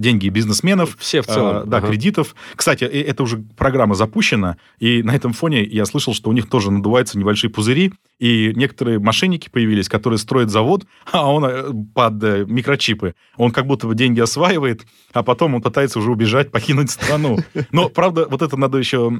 деньги 0.00 0.28
бизнесменов. 0.28 0.96
Все 0.98 1.20
в 1.22 1.26
целом. 1.26 1.68
Да, 1.68 1.78
ага. 1.78 1.88
кредитов. 1.88 2.34
Кстати, 2.56 2.84
это 2.84 3.22
уже 3.22 3.38
программа 3.56 3.94
запущена, 3.94 4.56
и 4.78 5.02
на 5.02 5.14
этом 5.14 5.32
фоне 5.32 5.64
я 5.64 5.84
слышал, 5.84 6.14
что 6.14 6.30
у 6.30 6.32
них 6.32 6.48
тоже 6.48 6.70
надуваются 6.70 7.18
небольшие 7.18 7.50
пузыри, 7.50 7.92
и 8.18 8.52
некоторые 8.54 8.98
мошенники 8.98 9.48
появились, 9.50 9.88
которые 9.88 10.18
строят 10.18 10.50
завод, 10.50 10.84
а 11.12 11.30
он 11.30 11.86
под 11.94 12.22
микрочипы. 12.48 13.14
Он 13.36 13.50
как 13.50 13.66
будто 13.66 13.86
бы 13.86 13.94
деньги 13.94 14.20
осваивает, 14.20 14.86
а 15.12 15.22
потом 15.22 15.54
он 15.54 15.62
пытается 15.62 15.98
уже 15.98 16.10
убежать, 16.10 16.50
покинуть 16.52 16.90
страну. 16.90 17.38
Но, 17.72 17.88
правда, 17.88 18.26
вот 18.28 18.42
это 18.42 18.56
надо 18.56 18.78
еще, 18.78 19.10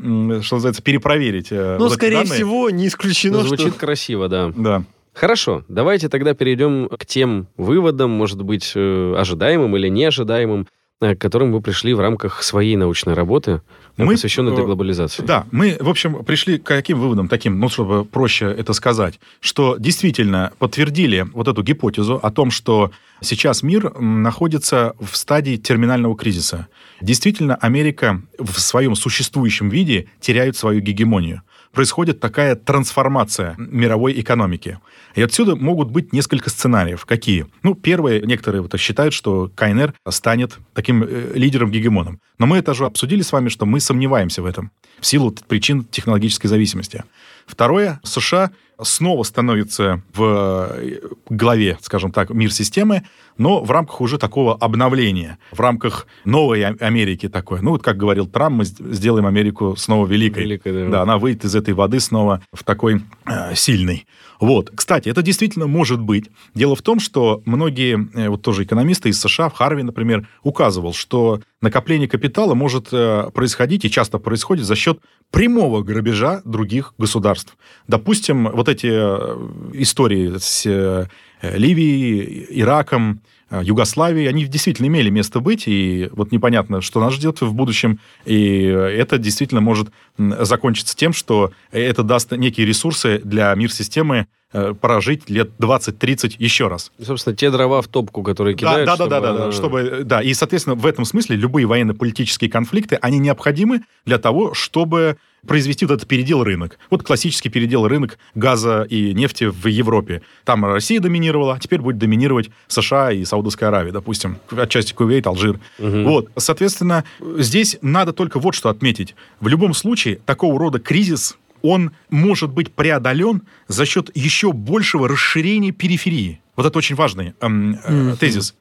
что 0.43 0.57
называется, 0.57 0.83
перепроверить. 0.83 1.49
Э, 1.51 1.77
ну, 1.79 1.87
вот 1.87 1.95
скорее 1.95 2.25
всего, 2.25 2.71
не 2.71 2.87
исключено, 2.87 3.39
ну, 3.39 3.49
Звучит 3.49 3.71
что... 3.71 3.79
красиво, 3.79 4.29
да. 4.29 4.53
Да. 4.55 4.85
Хорошо, 5.15 5.65
давайте 5.69 6.09
тогда 6.09 6.33
перейдем 6.35 6.89
к 6.89 7.05
тем 7.05 7.49
выводам, 7.57 8.11
может 8.11 8.43
быть, 8.43 8.73
э, 8.75 9.15
ожидаемым 9.17 9.77
или 9.77 9.89
неожидаемым, 9.89 10.69
к 11.03 11.19
которым 11.19 11.53
вы 11.53 11.61
пришли 11.61 11.95
в 11.95 12.01
рамках 12.01 12.43
своей 12.43 12.77
научной 12.77 13.15
работы, 13.15 13.61
мы, 13.97 14.15
посвященной 14.15 14.57
деглобализации. 14.57 15.23
Да, 15.23 15.47
мы, 15.51 15.77
в 15.79 15.89
общем, 15.89 16.25
пришли 16.25 16.59
к 16.59 16.65
каким 16.65 16.99
выводам 17.01 17.29
таким, 17.29 17.59
ну, 17.59 17.69
чтобы 17.69 18.05
проще 18.05 18.47
это 18.47 18.73
сказать, 18.73 19.21
что 19.41 19.77
действительно 19.79 20.53
подтвердили 20.59 21.27
вот 21.35 21.49
эту 21.49 21.63
гипотезу 21.63 22.19
о 22.23 22.31
том, 22.31 22.51
что 22.51 22.91
сейчас 23.21 23.63
мир 23.63 23.93
находится 24.01 24.95
в 24.99 25.17
стадии 25.17 25.57
терминального 25.57 26.17
кризиса. 26.17 26.69
Действительно, 27.01 27.57
Америка 27.57 28.23
в 28.39 28.61
своем 28.61 28.95
существующем 28.95 29.69
виде 29.69 30.07
теряет 30.21 30.57
свою 30.57 30.81
гегемонию 30.81 31.43
происходит 31.73 32.21
такая 32.21 32.55
трансформация 32.55 33.55
мировой 33.59 34.19
экономики. 34.21 34.79
И 35.15 35.23
отсюда 35.23 35.57
могут 35.57 35.91
быть 35.91 36.13
несколько 36.13 36.51
сценариев. 36.51 37.05
Какие? 37.05 37.47
Ну, 37.63 37.75
первые, 37.75 38.23
некоторые 38.23 38.63
вот 38.63 38.79
считают, 38.79 39.15
что 39.15 39.51
КНР 39.55 39.95
станет 40.09 40.59
таким 40.75 41.03
э, 41.03 41.33
лидером-гегемоном. 41.35 42.21
Но 42.39 42.47
мы 42.47 42.59
это 42.59 42.75
же 42.75 42.87
обсудили 42.87 43.23
с 43.23 43.33
вами, 43.33 43.49
что 43.49 43.67
мы 43.67 43.81
сомневаемся 43.81 44.43
в 44.43 44.47
этом 44.47 44.71
в 45.01 45.07
силу 45.07 45.35
причин 45.49 45.85
технологической 45.85 46.49
зависимости. 46.49 47.05
Второе, 47.47 48.01
США 48.05 48.53
снова 48.81 49.23
становится 49.23 50.03
в 50.15 50.77
э, 50.79 51.01
главе, 51.29 51.79
скажем 51.83 52.13
так, 52.13 52.31
мир-системы, 52.31 53.03
но 53.39 53.63
в 53.63 53.71
рамках 53.71 54.01
уже 54.01 54.19
такого 54.19 54.55
обновления, 54.55 55.39
в 55.51 55.61
рамках 55.61 56.07
новой 56.25 56.65
Америки 56.65 57.29
такой. 57.29 57.61
Ну, 57.63 57.73
вот 57.73 57.83
как 57.83 57.97
говорил 57.97 58.27
Трамп, 58.27 58.57
мы 58.57 58.65
сделаем 58.65 59.27
Америку 59.27 59.75
снова 59.77 60.07
великой. 60.07 60.45
великой 60.45 60.73
да. 60.73 60.89
да, 60.91 61.03
она 61.03 61.19
выйдет 61.19 61.45
из 61.45 61.55
этой 61.55 61.75
воды 61.75 62.01
снова 62.01 62.43
в 62.53 62.65
такой 62.65 63.03
э, 63.27 63.55
сильный. 63.55 64.07
Вот. 64.41 64.73
Кстати, 64.75 65.09
это 65.09 65.23
действительно 65.23 65.69
может 65.69 66.01
быть. 66.01 66.29
Дело 66.55 66.75
в 66.75 66.83
том, 66.83 66.99
что 66.99 67.43
многие, 67.45 68.09
э, 68.15 68.29
вот 68.29 68.43
тоже 68.43 68.65
экономисты 68.65 69.09
из 69.09 69.21
США, 69.21 69.49
в 69.49 69.55
Харви, 69.55 69.85
например, 69.85 70.27
указывал, 70.43 70.93
что 70.93 71.41
накопление 71.61 72.09
капитала 72.09 72.55
может 72.55 72.89
э, 72.93 73.31
происходить 73.33 73.85
и 73.85 73.91
часто 73.91 74.19
происходит 74.19 74.65
за 74.65 74.75
счет 74.75 74.99
прямого 75.31 75.83
грабежа 75.83 76.43
других 76.45 76.93
государств. 76.99 77.57
Допустим, 77.87 78.49
вот 78.53 78.69
эти 78.69 78.72
э, 78.85 79.49
истории 79.75 80.33
с 80.39 81.09
Ливией, 81.43 82.47
Ираком, 82.51 83.21
Югославии, 83.51 84.27
они 84.27 84.47
действительно 84.47 84.87
имели 84.87 85.11
место 85.11 85.41
быть, 85.41 85.65
и 85.67 86.09
вот 86.13 86.33
непонятно, 86.33 86.81
что 86.81 87.01
нас 87.01 87.15
ждет 87.15 87.41
в 87.41 87.53
будущем, 87.53 87.99
и 88.25 88.63
это 88.63 89.19
действительно 89.19 89.61
может 89.61 89.89
закончиться 90.17 90.97
тем, 90.97 91.13
что 91.13 91.53
это 91.71 92.03
даст 92.03 92.33
некие 92.33 92.65
ресурсы 92.65 93.21
для 93.25 93.55
мир-системы 93.55 94.29
э, 94.53 94.75
прожить 94.79 95.29
лет 95.31 95.51
20-30 95.59 96.37
еще 96.39 96.69
раз. 96.69 96.93
И, 96.99 97.05
собственно, 97.05 97.37
те 97.37 97.51
дрова 97.51 97.83
в 97.83 97.89
топку, 97.89 98.23
которые 98.23 98.57
кидают, 98.57 98.87
да, 98.87 98.97
да, 98.97 99.07
да, 99.07 99.21
да, 99.21 99.33
да, 99.33 99.53
чтобы, 99.53 100.03
да, 100.05 100.23
и, 100.23 100.35
соответственно, 100.35 100.77
в 100.77 100.87
этом 100.87 101.05
смысле 101.05 101.37
любые 101.37 101.67
военно-политические 101.67 102.51
конфликты, 102.51 102.97
они 102.97 103.19
необходимы 103.19 103.83
для 104.05 104.19
того, 104.19 104.55
чтобы 104.55 105.17
произвести 105.47 105.85
вот 105.85 105.95
этот 105.95 106.09
передел 106.09 106.45
рынок. 106.45 106.79
Вот 106.91 107.03
классический 107.03 107.49
передел 107.49 107.87
рынок 107.87 108.19
газа 108.35 108.87
и 108.89 109.13
нефти 109.13 109.45
в 109.45 109.67
Европе. 109.67 110.23
Там 110.45 110.65
Россия 110.65 111.01
доминировала, 111.01 111.55
а 111.55 111.59
теперь 111.59 111.81
будет 111.81 111.99
доминировать 111.99 112.51
США 112.69 113.13
и 113.13 113.25
Саудовская 113.25 113.69
Аравия, 113.69 113.93
допустим, 113.93 114.39
отчасти 114.51 114.93
Кувейт, 114.93 115.27
Алжир. 115.27 115.59
Угу. 115.79 116.03
Вот, 116.05 116.31
соответственно, 116.37 117.05
здесь 117.39 117.79
надо 117.83 118.13
только 118.13 118.39
вот 118.39 118.55
что 118.55 118.69
отметить. 118.69 119.15
В 119.41 119.49
любом 119.49 119.75
случае, 119.75 120.21
такого 120.25 120.59
рода 120.59 120.79
кризис 120.79 121.37
он 121.63 121.93
может 122.11 122.51
быть 122.51 122.73
преодолен 122.73 123.43
за 123.69 123.87
счет 123.87 124.11
еще 124.15 124.53
большего 124.53 125.09
расширения 125.09 125.73
периферии. 125.73 126.41
Вот 126.57 126.67
это 126.67 126.77
очень 126.79 126.97
важный 126.97 127.35
эм, 127.41 127.79
э, 127.85 128.17
тезис. 128.19 128.55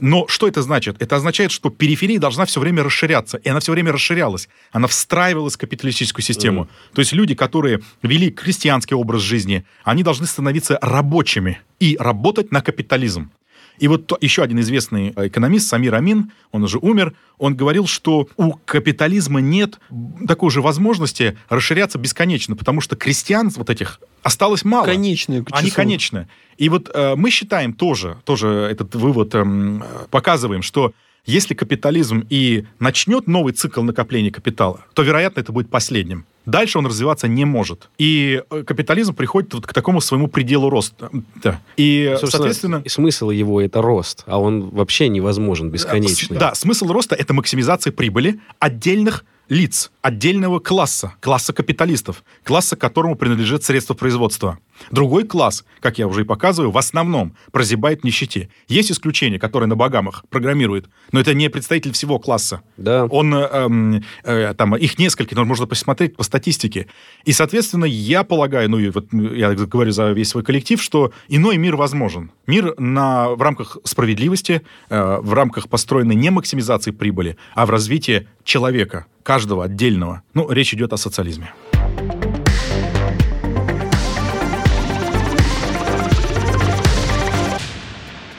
Но 0.00 0.26
что 0.28 0.46
это 0.46 0.62
значит? 0.62 0.96
Это 1.00 1.16
означает, 1.16 1.50
что 1.50 1.70
периферия 1.70 2.18
должна 2.18 2.44
все 2.44 2.60
время 2.60 2.82
расширяться. 2.82 3.38
И 3.38 3.48
она 3.48 3.60
все 3.60 3.72
время 3.72 3.92
расширялась. 3.92 4.48
Она 4.70 4.86
встраивалась 4.86 5.54
в 5.54 5.58
капиталистическую 5.58 6.24
систему. 6.24 6.62
Mm. 6.62 6.94
То 6.94 7.00
есть 7.00 7.12
люди, 7.12 7.34
которые 7.34 7.80
вели 8.02 8.30
крестьянский 8.30 8.94
образ 8.94 9.22
жизни, 9.22 9.64
они 9.84 10.02
должны 10.02 10.26
становиться 10.26 10.78
рабочими 10.80 11.60
и 11.80 11.96
работать 11.98 12.52
на 12.52 12.60
капитализм. 12.60 13.32
И 13.78 13.88
вот 13.88 14.12
еще 14.20 14.42
один 14.42 14.60
известный 14.60 15.12
экономист, 15.16 15.68
Самир 15.68 15.94
Амин, 15.94 16.32
он 16.52 16.64
уже 16.64 16.78
умер, 16.78 17.14
он 17.38 17.54
говорил, 17.56 17.86
что 17.86 18.28
у 18.36 18.52
капитализма 18.52 19.40
нет 19.40 19.78
такой 20.26 20.50
же 20.50 20.60
возможности 20.60 21.38
расширяться 21.48 21.98
бесконечно, 21.98 22.56
потому 22.56 22.80
что 22.80 22.96
крестьян 22.96 23.50
вот 23.50 23.70
этих 23.70 24.00
осталось 24.22 24.64
мало. 24.64 24.84
Конечные. 24.84 25.44
Они 25.52 25.70
конечные. 25.70 26.28
И 26.56 26.68
вот 26.68 26.90
э, 26.92 27.14
мы 27.14 27.30
считаем 27.30 27.72
тоже, 27.72 28.16
тоже 28.24 28.48
этот 28.70 28.94
вывод 28.94 29.34
э, 29.34 29.80
показываем, 30.10 30.62
что 30.62 30.92
если 31.28 31.54
капитализм 31.54 32.24
и 32.30 32.64
начнет 32.80 33.26
новый 33.26 33.52
цикл 33.52 33.82
накопления 33.82 34.30
капитала, 34.30 34.80
то, 34.94 35.02
вероятно, 35.02 35.40
это 35.40 35.52
будет 35.52 35.68
последним. 35.68 36.24
Дальше 36.46 36.78
он 36.78 36.86
развиваться 36.86 37.28
не 37.28 37.44
может. 37.44 37.90
И 37.98 38.42
э, 38.50 38.62
капитализм 38.62 39.14
приходит 39.14 39.52
вот 39.52 39.66
к 39.66 39.74
такому 39.74 40.00
своему 40.00 40.28
пределу 40.28 40.70
роста. 40.70 41.10
Да. 41.42 41.60
И, 41.76 42.16
соответственно... 42.18 42.80
И 42.82 42.88
смысл 42.88 43.28
его— 43.28 43.60
это 43.62 43.82
рост, 43.82 44.24
а 44.26 44.40
он 44.40 44.70
вообще 44.70 45.08
невозможен 45.08 45.68
бесконечный. 45.68 46.38
Да, 46.38 46.54
смысл 46.54 46.86
роста— 46.86 47.14
это 47.18 47.34
максимизация 47.34 47.92
прибыли 47.92 48.40
отдельных 48.58 49.26
лиц 49.48 49.90
отдельного 50.02 50.58
класса, 50.58 51.14
класса 51.20 51.52
капиталистов, 51.52 52.24
класса, 52.44 52.76
которому 52.76 53.16
принадлежит 53.16 53.64
средства 53.64 53.94
производства. 53.94 54.58
Другой 54.90 55.24
класс, 55.24 55.64
как 55.80 55.98
я 55.98 56.06
уже 56.06 56.22
и 56.22 56.24
показываю, 56.24 56.70
в 56.70 56.78
основном 56.78 57.34
прозябает 57.50 58.00
в 58.00 58.04
нищете. 58.04 58.48
Есть 58.68 58.92
исключения, 58.92 59.38
которые 59.38 59.68
на 59.68 59.76
Багамах 59.76 60.24
программируют, 60.30 60.88
но 61.12 61.20
это 61.20 61.34
не 61.34 61.50
представитель 61.50 61.92
всего 61.92 62.18
класса. 62.18 62.62
Да. 62.76 63.04
Он, 63.06 63.34
э, 63.34 64.00
э, 64.24 64.54
там, 64.54 64.76
их 64.76 64.98
несколько, 64.98 65.34
но 65.34 65.44
можно 65.44 65.66
посмотреть 65.66 66.16
по 66.16 66.22
статистике. 66.22 66.86
И, 67.24 67.32
соответственно, 67.32 67.84
я 67.84 68.24
полагаю, 68.24 68.70
ну, 68.70 68.78
и 68.78 68.90
вот 68.90 69.12
я 69.12 69.52
говорю 69.54 69.90
за 69.90 70.12
весь 70.12 70.28
свой 70.28 70.44
коллектив, 70.44 70.80
что 70.80 71.12
иной 71.28 71.56
мир 71.56 71.76
возможен. 71.76 72.30
Мир 72.46 72.74
на, 72.78 73.30
в 73.30 73.42
рамках 73.42 73.78
справедливости, 73.84 74.62
э, 74.88 75.18
в 75.20 75.32
рамках 75.32 75.68
построенной 75.68 76.14
не 76.14 76.30
максимизации 76.30 76.92
прибыли, 76.92 77.36
а 77.54 77.66
в 77.66 77.70
развитии 77.70 78.26
человека, 78.48 79.04
каждого 79.22 79.64
отдельного. 79.64 80.22
Ну, 80.32 80.50
речь 80.50 80.72
идет 80.72 80.94
о 80.94 80.96
социализме. 80.96 81.52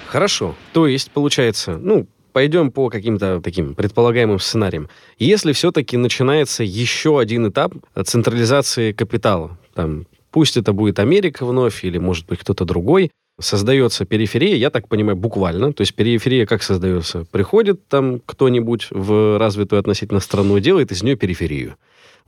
Хорошо. 0.08 0.56
То 0.74 0.88
есть, 0.88 1.12
получается, 1.12 1.78
ну, 1.78 2.08
пойдем 2.34 2.72
по 2.72 2.90
каким-то 2.90 3.40
таким 3.40 3.76
предполагаемым 3.76 4.40
сценариям. 4.40 4.90
Если 5.20 5.54
все-таки 5.54 5.96
начинается 5.96 6.64
еще 6.64 7.20
один 7.20 7.48
этап 7.48 7.74
централизации 8.04 8.92
капитала, 8.94 9.60
там, 9.76 10.08
пусть 10.32 10.58
это 10.58 10.74
будет 10.74 10.98
Америка 10.98 11.46
вновь 11.46 11.86
или, 11.86 12.00
может 12.00 12.26
быть, 12.26 12.40
кто-то 12.40 12.66
другой, 12.66 13.12
создается 13.40 14.06
периферия, 14.06 14.56
я 14.56 14.70
так 14.70 14.88
понимаю, 14.88 15.16
буквально. 15.16 15.74
То 15.74 15.82
есть 15.82 15.96
периферия 15.96 16.46
как 16.46 16.64
создается? 16.64 17.26
Приходит 17.32 17.88
там 17.88 18.22
кто-нибудь 18.26 18.88
в 18.92 19.38
развитую 19.40 19.80
относительно 19.80 20.20
страну 20.20 20.60
делает 20.60 20.92
из 20.92 21.04
нее 21.04 21.16
периферию. 21.16 21.76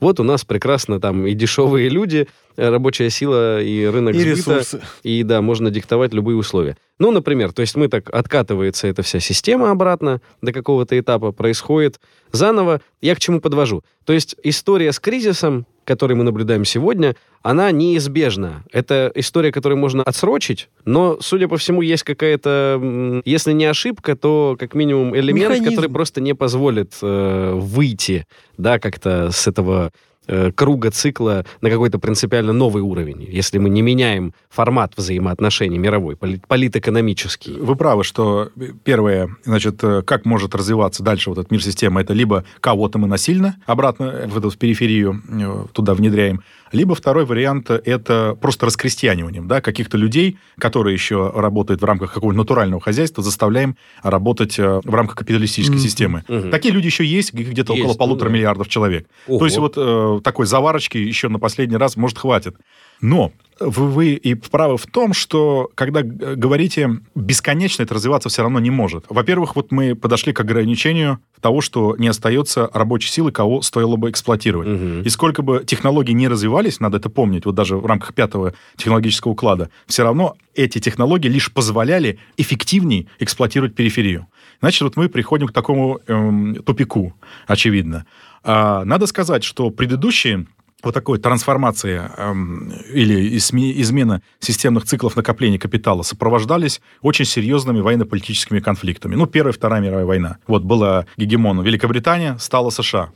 Вот 0.02 0.20
у 0.20 0.24
нас 0.24 0.44
прекрасно 0.44 1.00
там 1.00 1.26
и 1.28 1.34
дешевые 1.34 1.88
люди, 1.88 2.28
э, 2.58 2.70
рабочая 2.70 3.10
сила 3.12 3.62
и 3.62 3.86
рынок 3.86 4.16
И 4.16 4.20
сбыта. 4.20 4.36
ресурсы. 4.36 4.82
И 5.04 5.24
да, 5.24 5.42
можно 5.42 5.70
диктовать 5.70 6.14
любые 6.14 6.36
условия. 6.36 6.76
Ну, 7.00 7.12
например, 7.12 7.54
то 7.54 7.62
есть 7.62 7.76
мы 7.76 7.88
так, 7.88 8.10
откатывается 8.14 8.88
эта 8.88 9.04
вся 9.04 9.20
система 9.20 9.72
обратно 9.72 10.22
до 10.42 10.52
какого-то 10.52 11.00
этапа, 11.00 11.32
происходит 11.32 12.00
заново. 12.32 12.82
Я 13.00 13.16
к 13.16 13.20
чему 13.20 13.40
подвожу? 13.40 13.84
То 14.06 14.14
есть 14.14 14.36
история 14.44 14.92
с 14.92 15.00
кризисом, 15.00 15.66
который 15.84 16.16
мы 16.16 16.24
наблюдаем 16.24 16.64
сегодня, 16.66 17.16
она 17.42 17.72
неизбежна. 17.72 18.64
Это 18.72 19.12
история, 19.16 19.52
которую 19.52 19.80
можно 19.80 20.04
отсрочить, 20.04 20.70
но, 20.86 21.18
судя 21.22 21.48
по 21.48 21.58
всему, 21.58 21.82
есть 21.82 22.04
какая-то, 22.04 23.22
если 23.26 23.52
не 23.54 23.66
ошибка, 23.66 24.16
то 24.16 24.56
как 24.60 24.76
минимум 24.76 25.16
элемент, 25.16 25.50
Механизм. 25.50 25.76
который 25.76 25.90
просто 25.92 26.22
не 26.22 26.36
позволит 26.36 26.94
э, 27.02 27.54
выйти, 27.56 28.28
да, 28.58 28.78
как-то 28.80 29.32
с 29.32 29.48
этого 29.48 29.91
э, 30.28 30.52
круга 30.52 30.92
цикла 30.92 31.46
на 31.62 31.70
какой-то 31.70 32.00
принципиально 32.00 32.54
новый 32.54 32.84
уровень, 32.84 33.24
если 33.30 33.58
мы 33.58 33.70
не 33.70 33.82
меняем 33.82 34.34
формат 34.50 34.94
взаимоотношений 34.98 35.78
мировой, 35.78 36.16
поли- 36.16 36.42
политэкономический. 36.48 37.58
Вы 37.60 37.76
правы, 37.76 38.04
что 38.04 38.50
первое, 38.84 39.30
значит, 39.44 39.84
э, 39.84 40.02
как 40.04 40.26
может 40.26 40.56
развиваться 40.56 41.04
дальше 41.04 41.30
вот 41.30 41.40
этот 41.40 41.52
мир 41.52 41.64
системы, 41.64 42.02
это 42.02 42.14
либо 42.14 42.44
кого-то 42.60 43.00
мы 43.00 43.08
насильно 43.08 43.56
обратно 43.66 44.28
в 44.28 44.38
эту 44.38 44.52
периферию 44.58 45.22
э, 45.30 45.66
туда 45.74 45.94
внедряем, 45.94 46.42
либо 46.72 46.96
второй 46.96 47.26
вариант– 47.26 47.70
это 47.70 48.38
просто 48.40 48.66
раскрестьяниванием, 48.66 49.48
да, 49.48 49.62
каких-то 49.62 49.98
людей, 49.98 50.38
которые 50.58 50.94
еще 50.94 51.32
работают 51.36 51.82
в 51.82 51.86
рамках 51.86 52.14
какого-то 52.14 52.38
натурального 52.38 52.82
хозяйства, 52.82 53.24
заставляем 53.24 53.76
работать 54.04 54.58
э, 54.60 54.82
в 54.84 54.94
рамках 54.94 55.18
капиталистической 55.18 55.76
Мгм. 55.76 55.82
системы. 55.84 56.24
Мгм. 56.28 56.52
Такие 56.52 56.74
люди 56.74 56.88
еще 56.88 57.06
есть, 57.06 57.34
их 57.34 57.50
где-то 57.50 57.74
Есть, 57.74 57.84
около 57.84 57.94
ну 57.94 57.98
полутора 57.98 58.30
да. 58.30 58.36
миллиардов 58.36 58.68
человек. 58.68 59.08
Ого. 59.28 59.40
То 59.40 59.46
есть 59.46 59.58
вот 59.58 59.74
э, 59.78 60.20
такой 60.24 60.46
заварочки 60.46 60.98
еще 60.98 61.28
на 61.30 61.40
последний 61.40 61.78
раз, 61.78 61.96
может, 61.98 62.18
хватит. 62.18 62.56
Но 63.02 63.32
вы, 63.62 64.14
и 64.14 64.34
правы 64.34 64.78
в 64.78 64.88
том, 64.88 65.14
что 65.14 65.70
когда 65.76 66.02
говорите, 66.02 67.00
бесконечно 67.16 67.84
это 67.84 67.94
развиваться 67.94 68.30
все 68.30 68.42
равно 68.42 68.60
не 68.60 68.72
может. 68.72 69.06
Во-первых, 69.10 69.56
вот 69.56 69.72
мы 69.72 69.96
подошли 69.96 70.34
к 70.34 70.40
ограничению 70.40 71.20
того, 71.40 71.62
что 71.62 71.96
не 71.98 72.08
остается 72.08 72.70
рабочей 72.74 73.10
силы, 73.10 73.32
кого 73.32 73.62
стоило 73.62 73.96
бы 73.96 74.10
эксплуатировать. 74.10 74.68
Мгм. 74.68 75.02
И 75.02 75.10
сколько 75.10 75.42
бы 75.42 75.64
технологий 75.66 76.14
не 76.14 76.28
развивались, 76.28 76.80
надо 76.80 76.98
это 76.98 77.10
помнить, 77.10 77.46
вот 77.46 77.56
даже 77.56 77.78
в 77.78 77.86
рамках 77.86 78.14
пятого 78.14 78.54
технологического 78.78 79.32
уклада, 79.34 79.70
все 79.88 80.04
равно 80.04 80.36
эти 80.56 80.80
технологии 80.80 81.28
лишь 81.28 81.52
позволяли 81.52 82.20
эффективнее 82.38 83.08
эксплуатировать 83.20 83.76
периферию. 83.76 84.28
Значит, 84.60 84.82
вот 84.82 84.98
мы 84.98 85.10
приходим 85.10 85.48
к 85.48 85.54
такому 85.54 86.00
эм, 86.08 86.56
тупику, 86.56 87.16
очевидно. 87.48 88.06
А, 88.44 88.84
надо 88.86 89.08
сказать, 89.08 89.44
что 89.44 89.70
предыдущие 89.70 90.48
вот 90.84 90.94
такой 90.94 91.20
трансформации 91.20 92.02
эм, 92.18 92.72
или 92.92 93.38
изме- 93.38 93.74
измена 93.82 94.22
системных 94.40 94.86
циклов 94.86 95.16
накопления 95.16 95.60
капитала 95.60 96.02
сопровождались 96.02 96.82
очень 97.02 97.26
серьезными 97.26 97.80
военно-политическими 97.82 98.60
конфликтами. 98.60 99.16
Ну, 99.16 99.28
Первая 99.28 99.54
и 99.54 99.56
Вторая 99.56 99.82
мировая 99.82 100.06
война. 100.06 100.38
Вот 100.48 100.64
была 100.64 101.06
гегемоном 101.18 101.64
Великобритания, 101.64 102.38
стала 102.40 102.70
США. 102.70 103.10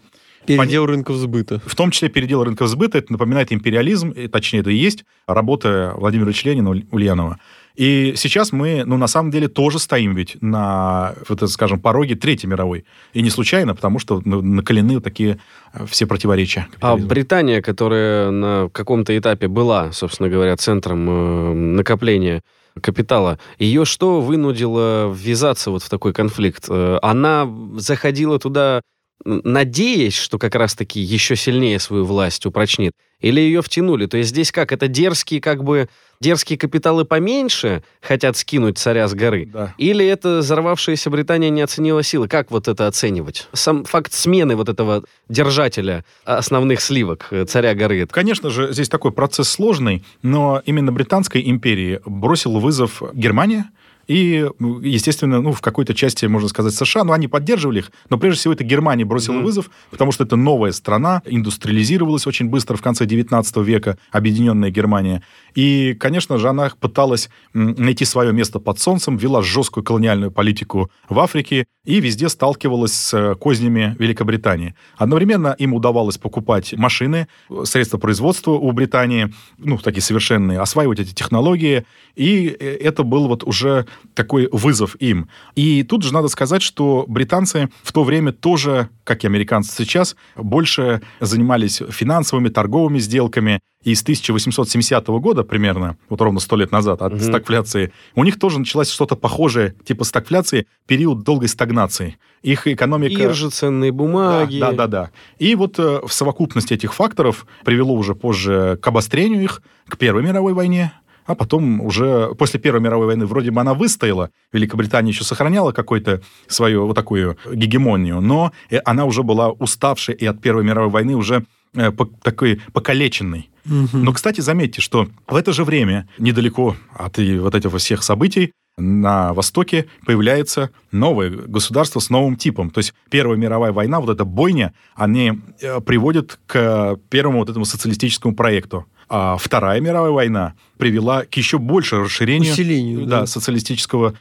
Передел 0.45 0.85
рынков 0.85 1.15
сбыта. 1.17 1.61
В 1.65 1.75
том 1.75 1.91
числе 1.91 2.09
передел 2.09 2.43
рынков 2.43 2.67
сбыта, 2.67 2.97
это 2.97 3.11
напоминает 3.11 3.51
империализм, 3.51 4.11
и, 4.11 4.27
точнее, 4.27 4.59
это 4.59 4.69
и 4.69 4.75
есть 4.75 5.05
работа 5.27 5.93
Владимира 5.97 6.29
Ильича 6.29 6.49
Ленина, 6.49 6.69
Уль- 6.69 6.85
Ульянова. 6.91 7.39
И 7.75 8.13
сейчас 8.15 8.53
мы, 8.53 8.83
ну, 8.85 8.95
на 8.97 9.07
самом 9.07 9.31
деле, 9.31 9.49
тоже 9.49 9.79
стоим 9.79 10.15
ведь 10.15 10.37
на, 10.41 11.13
вот, 11.27 11.39
это, 11.39 11.47
скажем, 11.47 11.79
пороге 11.79 12.15
Третьей 12.15 12.49
мировой. 12.49 12.85
И 13.13 13.21
не 13.21 13.29
случайно, 13.29 13.75
потому 13.75 13.99
что 13.99 14.21
ну, 14.23 14.41
накалены 14.41 15.01
такие 15.01 15.39
э, 15.73 15.85
все 15.85 16.05
противоречия. 16.05 16.67
А. 16.79 16.95
Британия, 16.95 17.61
которая 17.61 18.31
на 18.31 18.69
каком-то 18.71 19.17
этапе 19.17 19.47
была, 19.49 19.91
собственно 19.91 20.29
говоря, 20.29 20.55
центром 20.55 21.09
э, 21.09 21.53
накопления 21.53 22.41
капитала, 22.81 23.39
ее 23.59 23.85
что 23.85 24.21
вынудило 24.21 25.13
ввязаться 25.13 25.71
вот 25.71 25.83
в 25.83 25.89
такой 25.89 26.13
конфликт? 26.13 26.65
Э, 26.69 26.97
Она 27.01 27.49
заходила 27.75 28.39
туда, 28.39 28.81
надеясь, 29.25 30.15
что 30.15 30.37
как 30.37 30.55
раз-таки 30.55 30.99
еще 30.99 31.35
сильнее 31.35 31.79
свою 31.79 32.05
власть 32.05 32.45
упрочнит? 32.45 32.93
Или 33.19 33.41
ее 33.41 33.61
втянули? 33.61 34.05
То 34.05 34.17
есть 34.17 34.29
здесь 34.29 34.51
как? 34.51 34.71
Это 34.71 34.87
дерзкие, 34.87 35.41
как 35.41 35.63
бы, 35.63 35.89
дерзкие 36.21 36.59
капиталы 36.59 37.05
поменьше 37.05 37.83
хотят 38.01 38.37
скинуть 38.37 38.77
царя 38.77 39.07
с 39.07 39.13
горы? 39.13 39.49
Да. 39.51 39.73
Или 39.77 40.05
это 40.05 40.39
взорвавшаяся 40.39 41.09
Британия 41.09 41.49
не 41.49 41.61
оценила 41.61 42.03
силы? 42.03 42.27
Как 42.27 42.51
вот 42.51 42.67
это 42.67 42.87
оценивать? 42.87 43.47
Сам 43.53 43.83
факт 43.85 44.13
смены 44.13 44.55
вот 44.55 44.69
этого 44.69 45.03
держателя 45.27 46.05
основных 46.23 46.81
сливок, 46.81 47.27
э, 47.31 47.45
царя 47.45 47.73
горы. 47.73 48.05
Конечно 48.05 48.49
же, 48.49 48.71
здесь 48.73 48.89
такой 48.89 49.11
процесс 49.11 49.49
сложный, 49.49 50.03
но 50.21 50.61
именно 50.65 50.91
Британской 50.91 51.41
империи 51.49 52.01
бросил 52.05 52.59
вызов 52.59 53.01
Германия, 53.13 53.65
и, 54.07 54.47
естественно, 54.81 55.41
ну, 55.41 55.51
в 55.51 55.61
какой-то 55.61 55.93
части, 55.93 56.25
можно 56.25 56.49
сказать, 56.49 56.73
США, 56.73 57.03
но 57.03 57.13
они 57.13 57.27
поддерживали 57.27 57.79
их, 57.79 57.91
но 58.09 58.17
прежде 58.17 58.39
всего 58.39 58.53
это 58.53 58.63
Германия 58.63 59.05
бросила 59.05 59.35
Мгм. 59.35 59.45
вызов, 59.45 59.69
потому 59.91 60.11
что 60.11 60.23
это 60.23 60.35
новая 60.35 60.71
страна, 60.71 61.21
индустриализировалась 61.25 62.27
очень 62.27 62.49
быстро 62.49 62.75
в 62.75 62.81
конце 62.81 63.05
19 63.05 63.57
века, 63.63 63.97
объединенная 64.11 64.69
Германия. 64.69 65.23
И, 65.55 65.95
конечно 65.99 66.37
же, 66.37 66.49
она 66.49 66.71
пыталась 66.79 67.29
найти 67.53 68.05
свое 68.05 68.33
место 68.33 68.59
под 68.59 68.79
солнцем, 68.79 69.17
вела 69.17 69.41
жесткую 69.41 69.83
колониальную 69.83 70.31
политику 70.31 70.91
в 71.09 71.19
Африке 71.19 71.65
и 71.85 71.99
везде 72.01 72.29
сталкивалась 72.29 72.93
с 72.93 73.13
э, 73.13 73.35
кознями 73.35 73.95
Великобритании. 73.99 74.73
Одновременно 74.97 75.55
им 75.59 75.73
удавалось 75.73 76.17
покупать 76.17 76.73
машины, 76.73 77.27
средства 77.63 77.97
производства 77.97 78.51
у 78.51 78.71
Британии, 78.71 79.31
ну, 79.57 79.77
такие 79.77 80.01
совершенные, 80.01 80.59
осваивать 80.59 80.99
эти 80.99 81.13
технологии, 81.13 81.85
и 82.15 82.47
э, 82.59 82.77
это 82.81 83.03
был 83.03 83.27
вот 83.27 83.43
уже 83.43 83.85
такой 84.13 84.47
вызов 84.51 84.95
им. 84.99 85.29
И 85.55 85.83
тут 85.83 86.03
же 86.03 86.13
надо 86.13 86.27
сказать, 86.27 86.61
что 86.61 87.05
британцы 87.07 87.69
в 87.83 87.91
то 87.91 88.03
время 88.03 88.31
тоже, 88.31 88.89
как 89.03 89.23
и 89.23 89.27
американцы 89.27 89.71
сейчас, 89.75 90.15
больше 90.35 91.01
занимались 91.19 91.81
финансовыми, 91.89 92.49
торговыми 92.49 92.99
сделками, 92.99 93.59
и 93.83 93.93
с 93.93 94.01
1870 94.01 95.07
года 95.07 95.43
примерно, 95.43 95.97
вот 96.09 96.19
ровно 96.19 96.39
сто 96.39 96.55
лет 96.55 96.71
назад, 96.71 97.03
от 97.03 97.13
Мгм. 97.13 97.21
стагфляции, 97.21 97.91
у 98.15 98.23
них 98.23 98.39
тоже 98.39 98.57
началось 98.59 98.89
что-то 98.89 99.15
похожее, 99.15 99.75
типа 99.85 100.03
стагфляции, 100.03 100.65
период 100.87 101.23
долгой 101.23 101.49
стагнации. 101.49 102.17
Их 102.41 102.67
экономика... 102.67 103.15
Биржи, 103.15 103.49
ценные 103.49 103.91
бумаги. 103.91 104.59
Да, 104.59 104.71
да, 104.71 104.87
да. 104.87 105.11
И 105.37 105.53
вот 105.55 105.77
э, 105.77 106.01
в 106.05 106.11
совокупности 106.11 106.73
этих 106.73 106.93
факторов 106.95 107.45
привело 107.63 107.93
уже 107.93 108.15
позже 108.15 108.79
к 108.81 108.87
обострению 108.87 109.43
их, 109.43 109.61
к 109.87 109.97
Первой 109.97 110.23
мировой 110.23 110.53
войне, 110.53 110.91
а 111.25 111.35
потом 111.35 111.81
уже 111.81 112.33
после 112.37 112.59
Первой 112.59 112.81
мировой 112.81 113.07
войны 113.07 113.25
вроде 113.25 113.51
бы 113.51 113.61
она 113.61 113.73
выстояла, 113.73 114.29
Великобритания 114.53 115.11
еще 115.11 115.23
сохраняла 115.23 115.71
какую-то 115.71 116.21
свою 116.47 116.87
вот 116.87 116.95
такую 116.95 117.37
гегемонию, 117.51 118.21
но 118.21 118.51
она 118.85 119.05
уже 119.05 119.23
была 119.23 119.51
уставшей 119.51 120.15
и 120.15 120.25
от 120.25 120.41
Первой 120.41 120.63
мировой 120.63 120.89
войны 120.89 121.15
уже 121.15 121.45
э, 121.75 121.91
такой 122.21 122.61
покалеченной. 122.73 123.49
Но, 123.65 124.13
кстати, 124.13 124.41
заметьте, 124.41 124.79
что 124.79 125.07
в 125.27 125.35
это 125.35 125.51
же 125.51 125.63
время, 125.63 126.07
недалеко 126.19 126.75
от 126.93 127.17
вот 127.17 127.55
этих 127.55 127.75
всех 127.77 128.03
событий, 128.03 128.51
на 128.77 129.33
Востоке 129.33 129.87
появляется 130.05 130.69
новое 130.91 131.29
государство 131.29 131.99
с 131.99 132.09
новым 132.09 132.35
типом. 132.35 132.69
То 132.69 132.79
есть 132.79 132.93
Первая 133.09 133.37
мировая 133.37 133.71
война, 133.71 133.99
вот 133.99 134.09
эта 134.09 134.25
бойня, 134.25 134.73
они 134.95 135.39
э, 135.61 135.79
приводят 135.79 136.39
к 136.45 136.97
первому 137.09 137.39
вот 137.39 137.49
этому 137.49 137.65
социалистическому 137.65 138.35
проекту. 138.35 138.85
А 139.09 139.37
Вторая 139.37 139.79
мировая 139.81 140.11
война 140.11 140.53
привела 140.77 141.23
к 141.23 141.33
еще 141.35 141.57
большему 141.57 142.05
расширению 142.05 142.53
Усилению, 142.53 143.05
да, 143.05 143.21
да. 143.21 143.25
социалистического 143.25 144.15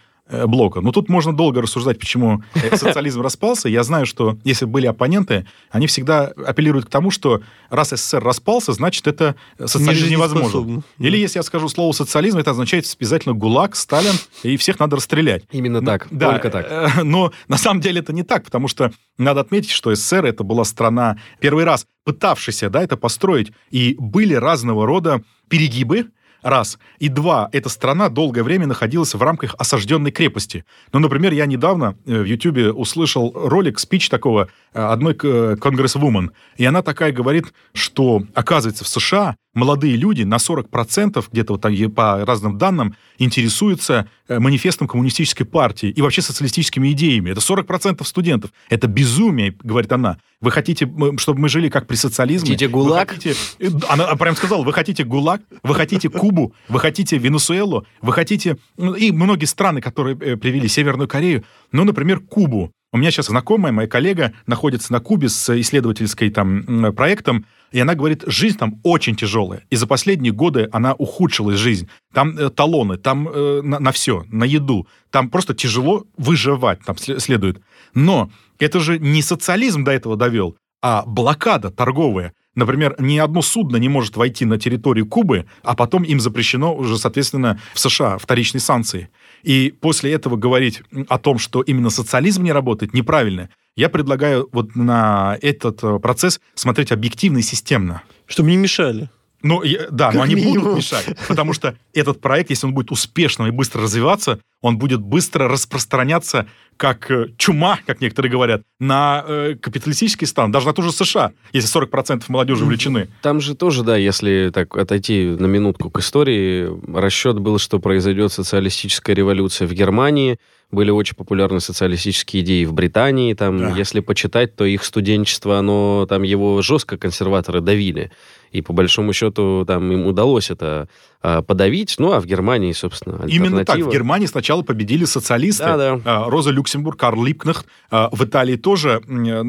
блока. 0.47 0.81
Но 0.81 0.91
тут 0.91 1.09
можно 1.09 1.37
долго 1.37 1.61
рассуждать, 1.61 1.99
почему 1.99 2.43
э, 2.55 2.77
социализм 2.77 3.21
распался. 3.21 3.69
Я 3.69 3.83
знаю, 3.83 4.07
что 4.07 4.39
если 4.43 4.65
были 4.65 4.87
оппоненты, 4.87 5.47
они 5.71 5.87
всегда 5.87 6.27
апеллируют 6.47 6.87
к 6.87 6.89
тому, 6.89 7.11
что 7.11 7.43
раз 7.69 7.91
СССР 7.91 8.23
распался, 8.23 8.73
значит, 8.73 9.07
это 9.07 9.37
э, 9.59 9.67
социализм 9.67 10.09
невозможен. 10.09 10.45
Нежизнеспособно. 10.45 10.83
Или 10.99 11.19
если 11.19 11.39
я 11.39 11.43
скажу 11.43 11.69
слово 11.69 11.93
социализм, 11.93 12.39
это 12.39 12.53
означает 12.53 12.87
обязательно 12.99 13.35
ГУЛАГ, 13.35 13.77
Сталин, 13.77 14.15
и 14.43 14.57
всех 14.57 14.79
надо 14.79 14.97
расстрелять. 14.97 15.45
Именно 15.51 15.85
так, 15.85 16.09
да, 16.11 16.31
только 16.31 16.51
так. 16.51 16.67
э, 16.71 16.89
Но 17.03 17.33
на 17.49 17.59
самом 17.59 17.83
деле 17.83 18.01
это 18.01 18.13
не 18.15 18.23
так, 18.23 18.45
потому 18.45 18.67
что 18.67 18.93
надо 19.19 19.41
отметить, 19.41 19.71
что 19.71 19.95
СССР 19.95 20.25
это 20.25 20.43
была 20.43 20.65
страна, 20.65 21.19
первый 21.41 21.65
раз 21.65 21.87
пытавшаяся 22.05 22.71
да, 22.71 22.83
это 22.83 22.97
построить, 22.97 23.53
и 23.71 23.97
были 23.99 24.35
разного 24.35 24.87
рода 24.87 25.23
перегибы, 25.49 26.09
Раз. 26.45 26.79
И 26.99 27.09
два. 27.09 27.49
Эта 27.53 27.71
страна 27.71 28.11
долгое 28.11 28.43
время 28.43 28.67
находилась 28.67 29.15
в 29.15 29.23
рамках 29.23 29.55
осажденной 29.57 30.11
крепости. 30.11 30.67
Ну, 30.93 30.99
например, 30.99 31.33
я 31.33 31.47
недавно 31.47 31.97
э, 32.05 32.21
в 32.21 32.25
Ютьюбе 32.27 32.71
услышал 32.71 33.33
ролик, 33.35 33.79
спич 33.79 34.11
такого 34.11 34.49
э, 34.75 34.79
одной 34.79 35.15
конгрессвумен. 35.15 36.33
И 36.59 36.67
она 36.67 36.83
такая 36.83 37.13
говорит, 37.13 37.47
что, 37.73 38.25
оказывается, 38.35 38.85
в 38.85 38.89
США 38.89 39.37
молодые 39.55 39.97
люди 39.97 40.23
на 40.23 40.37
40% 40.37 41.25
где-то 41.33 41.55
вот 41.55 41.63
там 41.63 41.75
по 41.91 42.25
разным 42.25 42.59
данным 42.59 42.95
интересуются 43.19 44.09
э, 44.29 44.39
манифестом 44.39 44.89
коммунистической 44.89 45.47
партии 45.47 45.89
и 45.89 46.03
вообще 46.03 46.23
социалистическими 46.23 46.93
идеями. 46.93 47.31
Это 47.31 47.41
40% 47.41 48.05
студентов. 48.05 48.51
Это 48.69 48.87
безумие, 48.87 49.55
говорит 49.63 49.93
она. 49.93 50.19
Вы 50.41 50.51
хотите, 50.51 50.91
чтобы 51.17 51.41
мы 51.41 51.49
жили 51.49 51.69
как 51.69 51.87
при 51.87 51.97
социализме? 51.97 52.51
Хотите 52.51 52.69
ГУЛАГ? 52.69 53.11
Хотите... 53.11 53.37
Э, 53.61 53.69
она 53.89 54.15
прям 54.17 54.37
сказала, 54.37 54.63
вы 54.63 54.73
хотите 54.73 55.05
ГУЛАГ, 55.05 55.43
вы 55.63 55.75
хотите 55.75 56.09
Кубу, 56.09 56.55
вы 56.69 56.81
хотите 56.81 57.17
Венесуэлу, 57.17 57.87
вы 58.03 58.13
хотите... 58.13 58.59
Ну, 58.77 58.95
и 58.95 59.13
многие 59.13 59.47
страны, 59.47 59.81
которые 59.81 60.17
э, 60.19 60.37
привели 60.37 60.69
Северную 60.69 61.09
Корею, 61.09 61.45
ну, 61.73 61.85
например, 61.85 62.21
Кубу. 62.21 62.73
У 62.93 62.97
меня 62.97 63.11
сейчас 63.11 63.27
знакомая, 63.27 63.73
моя 63.73 63.89
коллега, 63.89 64.35
находится 64.47 64.93
на 64.93 65.01
Кубе 65.01 65.29
с 65.29 65.61
исследовательской 65.61 66.31
там 66.31 66.95
проектом, 66.95 67.45
и 67.75 67.81
она 67.81 67.97
говорит, 67.97 68.23
жизнь 68.29 68.57
там 68.57 68.81
очень 68.85 69.17
тяжелая. 69.17 69.65
И 69.69 69.75
за 69.75 69.89
последние 69.89 70.33
годы 70.33 70.69
она 70.71 70.95
ухудшилась 70.95 71.59
жизнь. 71.59 71.89
Там 72.13 72.39
э, 72.39 72.49
талоны, 72.49 72.99
там 72.99 73.29
э, 73.29 73.63
на, 73.65 73.81
на 73.81 73.91
все, 73.91 74.25
на 74.31 74.45
еду. 74.45 74.87
Там 75.11 75.29
просто 75.29 75.55
тяжело 75.55 76.05
выживать 76.17 76.79
там 76.85 76.97
следует. 76.97 77.61
Но 77.93 78.31
это 78.61 78.79
же 78.79 79.01
не 79.01 79.23
социализм 79.23 79.83
до 79.83 79.91
этого 79.91 80.17
довел, 80.17 80.57
а 80.83 81.03
блокада 81.05 81.71
торговая. 81.71 82.33
Например, 82.55 82.95
ни 83.01 83.19
одно 83.19 83.43
судно 83.43 83.77
не 83.79 83.89
может 83.89 84.17
войти 84.17 84.45
на 84.45 84.57
территорию 84.57 85.07
Кубы, 85.07 85.47
а 85.65 85.75
потом 85.75 86.05
им 86.05 86.21
запрещено 86.21 86.73
уже, 86.77 86.97
соответственно, 86.97 87.59
в 87.75 87.81
США 87.81 88.19
вторичные 88.19 88.61
санкции. 88.61 89.09
И 89.45 89.75
после 89.79 90.13
этого 90.13 90.37
говорить 90.37 90.83
о 91.09 91.19
том, 91.19 91.39
что 91.39 91.61
именно 91.63 91.91
социализм 91.91 92.43
не 92.43 92.53
работает, 92.53 92.95
неправильно. 92.95 93.51
Я 93.77 93.89
предлагаю 93.89 94.49
вот 94.53 94.75
на 94.75 95.37
этот 95.43 95.83
э, 95.83 95.99
процесс 95.99 96.41
смотреть 96.55 96.93
объективно 96.93 97.39
и 97.39 97.43
системно. 97.43 98.03
Чтобы 98.27 98.51
не 98.51 98.57
мешали. 98.57 99.11
Ну, 99.43 99.63
да, 99.91 100.07
как 100.07 100.15
но 100.15 100.23
они 100.23 100.37
минимум. 100.37 100.63
будут 100.63 100.79
мешать, 100.79 101.07
потому 101.29 101.53
что 101.53 101.77
этот 101.93 102.23
проект, 102.23 102.49
если 102.49 102.67
он 102.67 102.73
будет 102.73 102.91
успешным 102.91 103.47
и 103.47 103.51
быстро 103.51 103.83
развиваться, 103.83 104.41
он 104.63 104.79
будет 104.79 105.03
быстро 105.03 105.49
распространяться 105.49 106.47
как 106.77 107.11
э, 107.11 107.29
чума, 107.37 107.79
как 107.87 108.01
некоторые 108.01 108.31
говорят, 108.31 108.63
на 108.81 109.25
э, 109.27 109.55
капиталистический 109.61 110.27
стран, 110.27 110.53
даже 110.53 110.67
на 110.67 110.73
ту 110.73 110.83
же 110.83 110.93
США, 110.93 111.33
если 111.53 111.81
40% 111.81 112.25
молодежи 112.29 112.65
увлечены. 112.65 113.09
Там 113.23 113.41
же 113.41 113.55
тоже, 113.55 113.83
да, 113.83 113.97
если 113.97 114.51
так 114.53 114.77
отойти 114.77 115.27
на 115.39 115.47
минутку 115.47 115.91
к 115.91 115.99
истории, 115.99 116.69
расчет 116.97 117.39
был, 117.39 117.59
что 117.59 117.79
произойдет 117.79 118.33
социалистическая 118.33 119.15
революция 119.15 119.67
в 119.67 119.73
Германии, 119.73 120.39
были 120.71 120.91
очень 120.91 121.15
популярны 121.15 121.61
социалистические 121.61 122.43
идеи 122.43 122.65
в 122.65 122.73
Британии. 122.73 123.33
Там, 123.35 123.59
да. 123.59 123.69
если 123.77 124.01
почитать, 124.01 124.57
то 124.57 124.65
их 124.65 124.85
студенчество, 124.85 125.59
оно 125.59 126.07
там 126.09 126.23
его 126.23 126.61
жестко 126.63 126.99
консерваторы 126.99 127.61
давили. 127.61 128.11
И 128.51 128.63
по 128.63 128.73
большому 128.73 129.13
счету 129.13 129.65
там 129.67 129.91
им 129.91 130.07
удалось 130.07 130.51
это 130.51 130.89
а, 131.21 131.43
подавить. 131.43 131.97
Ну, 131.99 132.13
а 132.13 132.21
в 132.21 132.27
Германии, 132.27 132.73
собственно, 132.73 133.25
Именно 133.27 133.65
так. 133.65 133.79
В 133.79 133.91
Германии 133.91 134.27
сначала 134.27 134.63
победили 134.63 135.05
социалисты. 135.05 135.65
Да, 135.65 135.77
да. 135.77 136.01
А, 136.05 136.31
Роза 136.31 136.51
Люксембург, 136.65 136.99
Карл 136.99 137.23
Липкнехт. 137.23 137.67
А, 137.91 138.09
в 138.11 138.25
Италии 138.25 138.57
тоже, 138.57 139.03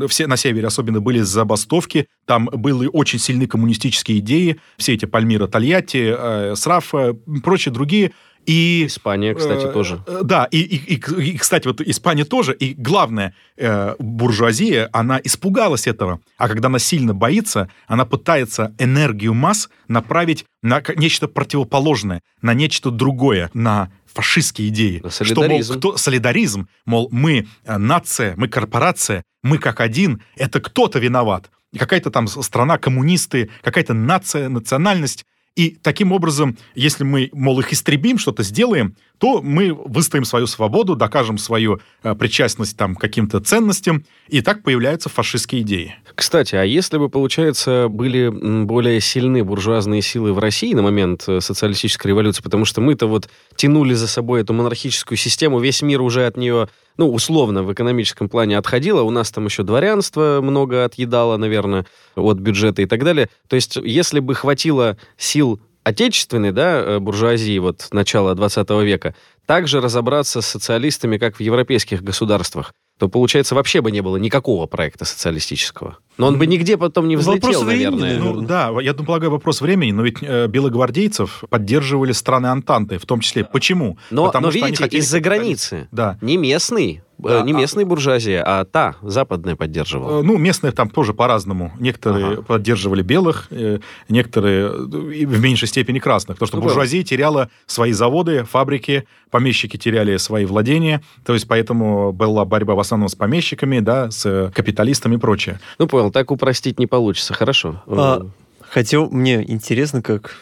все 0.09 0.27
на 0.27 0.37
севере 0.37 0.67
особенно, 0.67 0.99
были 0.99 1.21
забастовки. 1.21 2.07
Там 2.25 2.49
были 2.51 2.89
очень 2.91 3.19
сильные 3.19 3.47
коммунистические 3.47 4.19
идеи. 4.19 4.59
Все 4.77 4.93
эти 4.93 5.05
Пальмира 5.05 5.47
Тольятти, 5.47 6.13
э, 6.17 6.55
Срафа, 6.55 7.15
прочие 7.43 7.73
другие– 7.73 8.11
и, 8.45 8.85
Испания, 8.85 9.33
кстати, 9.33 9.65
э, 9.65 9.71
тоже. 9.71 10.03
Э, 10.05 10.21
да, 10.23 10.45
и, 10.51 10.59
и, 10.59 10.95
и, 10.95 11.31
и, 11.31 11.37
кстати, 11.37 11.67
вот 11.67 11.81
Испания 11.81 12.25
тоже. 12.25 12.53
И 12.53 12.73
главное, 12.75 13.33
э, 13.57 13.95
буржуазия, 13.97 14.89
она 14.93 15.19
испугалась 15.23 15.87
этого. 15.87 16.19
А 16.37 16.47
когда 16.47 16.67
она 16.67 16.79
сильно 16.79 17.13
боится, 17.13 17.69
она 17.87 18.05
пытается 18.05 18.75
энергию 18.77 19.33
масс 19.33 19.69
направить 19.87 20.45
на 20.61 20.81
нечто 20.95 21.27
противоположное, 21.27 22.21
на 22.41 22.53
нечто 22.53 22.91
другое, 22.91 23.49
на 23.53 23.91
фашистские 24.15 24.69
идеи. 24.69 25.01
На 25.03 25.09
солидаризм. 25.09 25.63
Что, 25.63 25.73
мол, 25.73 25.79
кто, 25.79 25.97
солидаризм, 25.97 26.67
мол, 26.85 27.09
мы 27.11 27.47
э, 27.65 27.77
нация, 27.77 28.33
мы 28.37 28.47
корпорация, 28.47 29.23
мы 29.43 29.59
как 29.59 29.81
один, 29.81 30.23
это 30.37 30.59
кто-то 30.59 30.99
виноват. 30.99 31.51
Какая-то 31.77 32.09
там 32.09 32.27
страна, 32.27 32.77
коммунисты, 32.77 33.49
какая-то 33.61 33.93
нация, 33.93 34.47
национальность 34.49 35.25
и 35.55 35.77
таким 35.81 36.11
образом, 36.11 36.57
если 36.75 37.03
мы, 37.05 37.29
мол, 37.31 37.59
их 37.59 37.71
истребим, 37.71 38.17
что-то 38.17 38.43
сделаем, 38.43 38.95
то 39.17 39.41
мы 39.41 39.73
выстоим 39.73 40.25
свою 40.25 40.47
свободу, 40.47 40.95
докажем 40.95 41.37
свою 41.37 41.79
э, 42.03 42.15
причастность 42.15 42.77
там, 42.77 42.95
к 42.95 43.01
каким-то 43.01 43.39
ценностям, 43.39 44.05
и 44.27 44.41
так 44.41 44.63
появляются 44.63 45.09
фашистские 45.09 45.61
идеи. 45.61 45.95
Кстати, 46.15 46.55
а 46.55 46.63
если 46.63 46.97
бы, 46.97 47.09
получается, 47.09 47.87
были 47.89 48.29
более 48.63 49.01
сильны 49.01 49.43
буржуазные 49.43 50.01
силы 50.01 50.33
в 50.33 50.39
России 50.39 50.73
на 50.73 50.81
момент 50.81 51.25
э, 51.27 51.41
социалистической 51.41 52.09
революции, 52.09 52.41
потому 52.41 52.65
что 52.65 52.81
мы-то 52.81 53.07
вот 53.07 53.29
тянули 53.55 53.93
за 53.93 54.07
собой 54.07 54.41
эту 54.41 54.53
монархическую 54.53 55.17
систему, 55.17 55.59
весь 55.59 55.81
мир 55.81 56.01
уже 56.01 56.25
от 56.25 56.37
нее 56.37 56.67
ну, 56.97 57.11
условно, 57.11 57.63
в 57.63 57.73
экономическом 57.73 58.29
плане 58.29 58.57
отходило. 58.57 59.01
У 59.01 59.09
нас 59.09 59.31
там 59.31 59.45
еще 59.45 59.63
дворянство 59.63 60.39
много 60.41 60.85
отъедало, 60.85 61.37
наверное, 61.37 61.85
от 62.15 62.37
бюджета 62.37 62.81
и 62.81 62.85
так 62.85 63.03
далее. 63.03 63.29
То 63.47 63.57
есть, 63.57 63.75
если 63.75 64.19
бы 64.19 64.33
хватило 64.33 64.97
сил 65.17 65.59
отечественной, 65.85 66.51
да, 66.51 66.81
э, 66.81 66.99
буржуазии 66.99 67.57
вот 67.59 67.87
начала 67.91 68.35
20 68.35 68.69
века, 68.83 69.15
также 69.45 69.79
разобраться 69.79 70.41
с 70.41 70.47
социалистами, 70.47 71.17
как 71.17 71.37
в 71.37 71.39
европейских 71.39 72.03
государствах, 72.03 72.73
то, 72.97 73.09
получается, 73.09 73.55
вообще 73.55 73.81
бы 73.81 73.91
не 73.91 74.01
было 74.01 74.17
никакого 74.17 74.67
проекта 74.67 75.05
социалистического. 75.05 75.97
Но 76.17 76.27
он 76.27 76.37
бы 76.37 76.47
нигде 76.47 76.77
потом 76.77 77.07
не 77.07 77.17
взлетел, 77.17 77.59
вопрос 77.59 77.65
наверное. 77.65 78.19
Ну, 78.19 78.41
да, 78.41 78.71
я 78.81 78.93
полагаю, 78.93 79.31
вопрос 79.31 79.59
времени, 79.59 79.91
но 79.91 80.03
ведь 80.03 80.17
э, 80.21 80.47
белогвардейцев 80.47 81.43
поддерживали 81.49 82.13
страны 82.13 82.47
Антанты, 82.47 82.97
в 82.97 83.05
том 83.05 83.19
числе. 83.19 83.43
Почему? 83.43 83.97
Но, 84.11 84.27
Потому 84.27 84.45
но 84.45 84.51
видите, 84.51 84.85
из-за 84.97 85.19
границы. 85.19 85.89
Да. 85.91 86.17
Не 86.21 86.37
местный, 86.37 87.01
да, 87.17 87.41
не 87.41 87.53
местная 87.53 87.85
а... 87.85 87.87
буржуазия, 87.87 88.43
а 88.45 88.65
та, 88.65 88.95
западная 89.01 89.55
поддерживала. 89.55 90.19
Э, 90.19 90.23
ну, 90.23 90.37
местные 90.37 90.71
там 90.71 90.89
тоже 90.89 91.13
по-разному. 91.13 91.71
Некоторые 91.79 92.25
ага. 92.25 92.41
поддерживали 92.41 93.01
белых, 93.01 93.47
э, 93.51 93.79
некоторые 94.09 94.65
э, 94.65 95.25
в 95.25 95.39
меньшей 95.39 95.67
степени 95.67 95.99
красных. 95.99 96.37
Потому 96.37 96.47
что 96.47 96.57
ну, 96.57 96.63
буржуазия 96.63 97.01
было. 97.01 97.07
теряла 97.07 97.49
свои 97.65 97.93
заводы, 97.93 98.43
фабрики, 98.43 99.05
помещики 99.31 99.77
теряли 99.77 100.17
свои 100.17 100.45
владения. 100.45 101.01
То 101.25 101.33
есть 101.33 101.47
поэтому 101.47 102.11
была 102.11 102.45
борьба 102.45 102.75
в 102.75 102.79
основном 102.85 103.09
с 103.09 103.15
помещиками, 103.15 103.79
да, 103.79 104.11
с 104.11 104.51
капиталистами 104.53 105.15
и 105.15 105.17
прочее. 105.17 105.59
Ну, 105.79 105.87
понял, 105.87 106.11
так 106.11 106.31
упростить 106.31 106.79
не 106.79 106.87
получится. 106.87 107.33
Хорошо. 107.33 107.83
А, 107.87 108.25
хотел, 108.61 109.09
мне 109.09 109.43
интересно, 109.49 110.01
как 110.01 110.35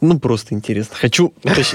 ну, 0.00 0.18
просто 0.20 0.54
интересно. 0.54 0.96
Хочу... 0.96 1.34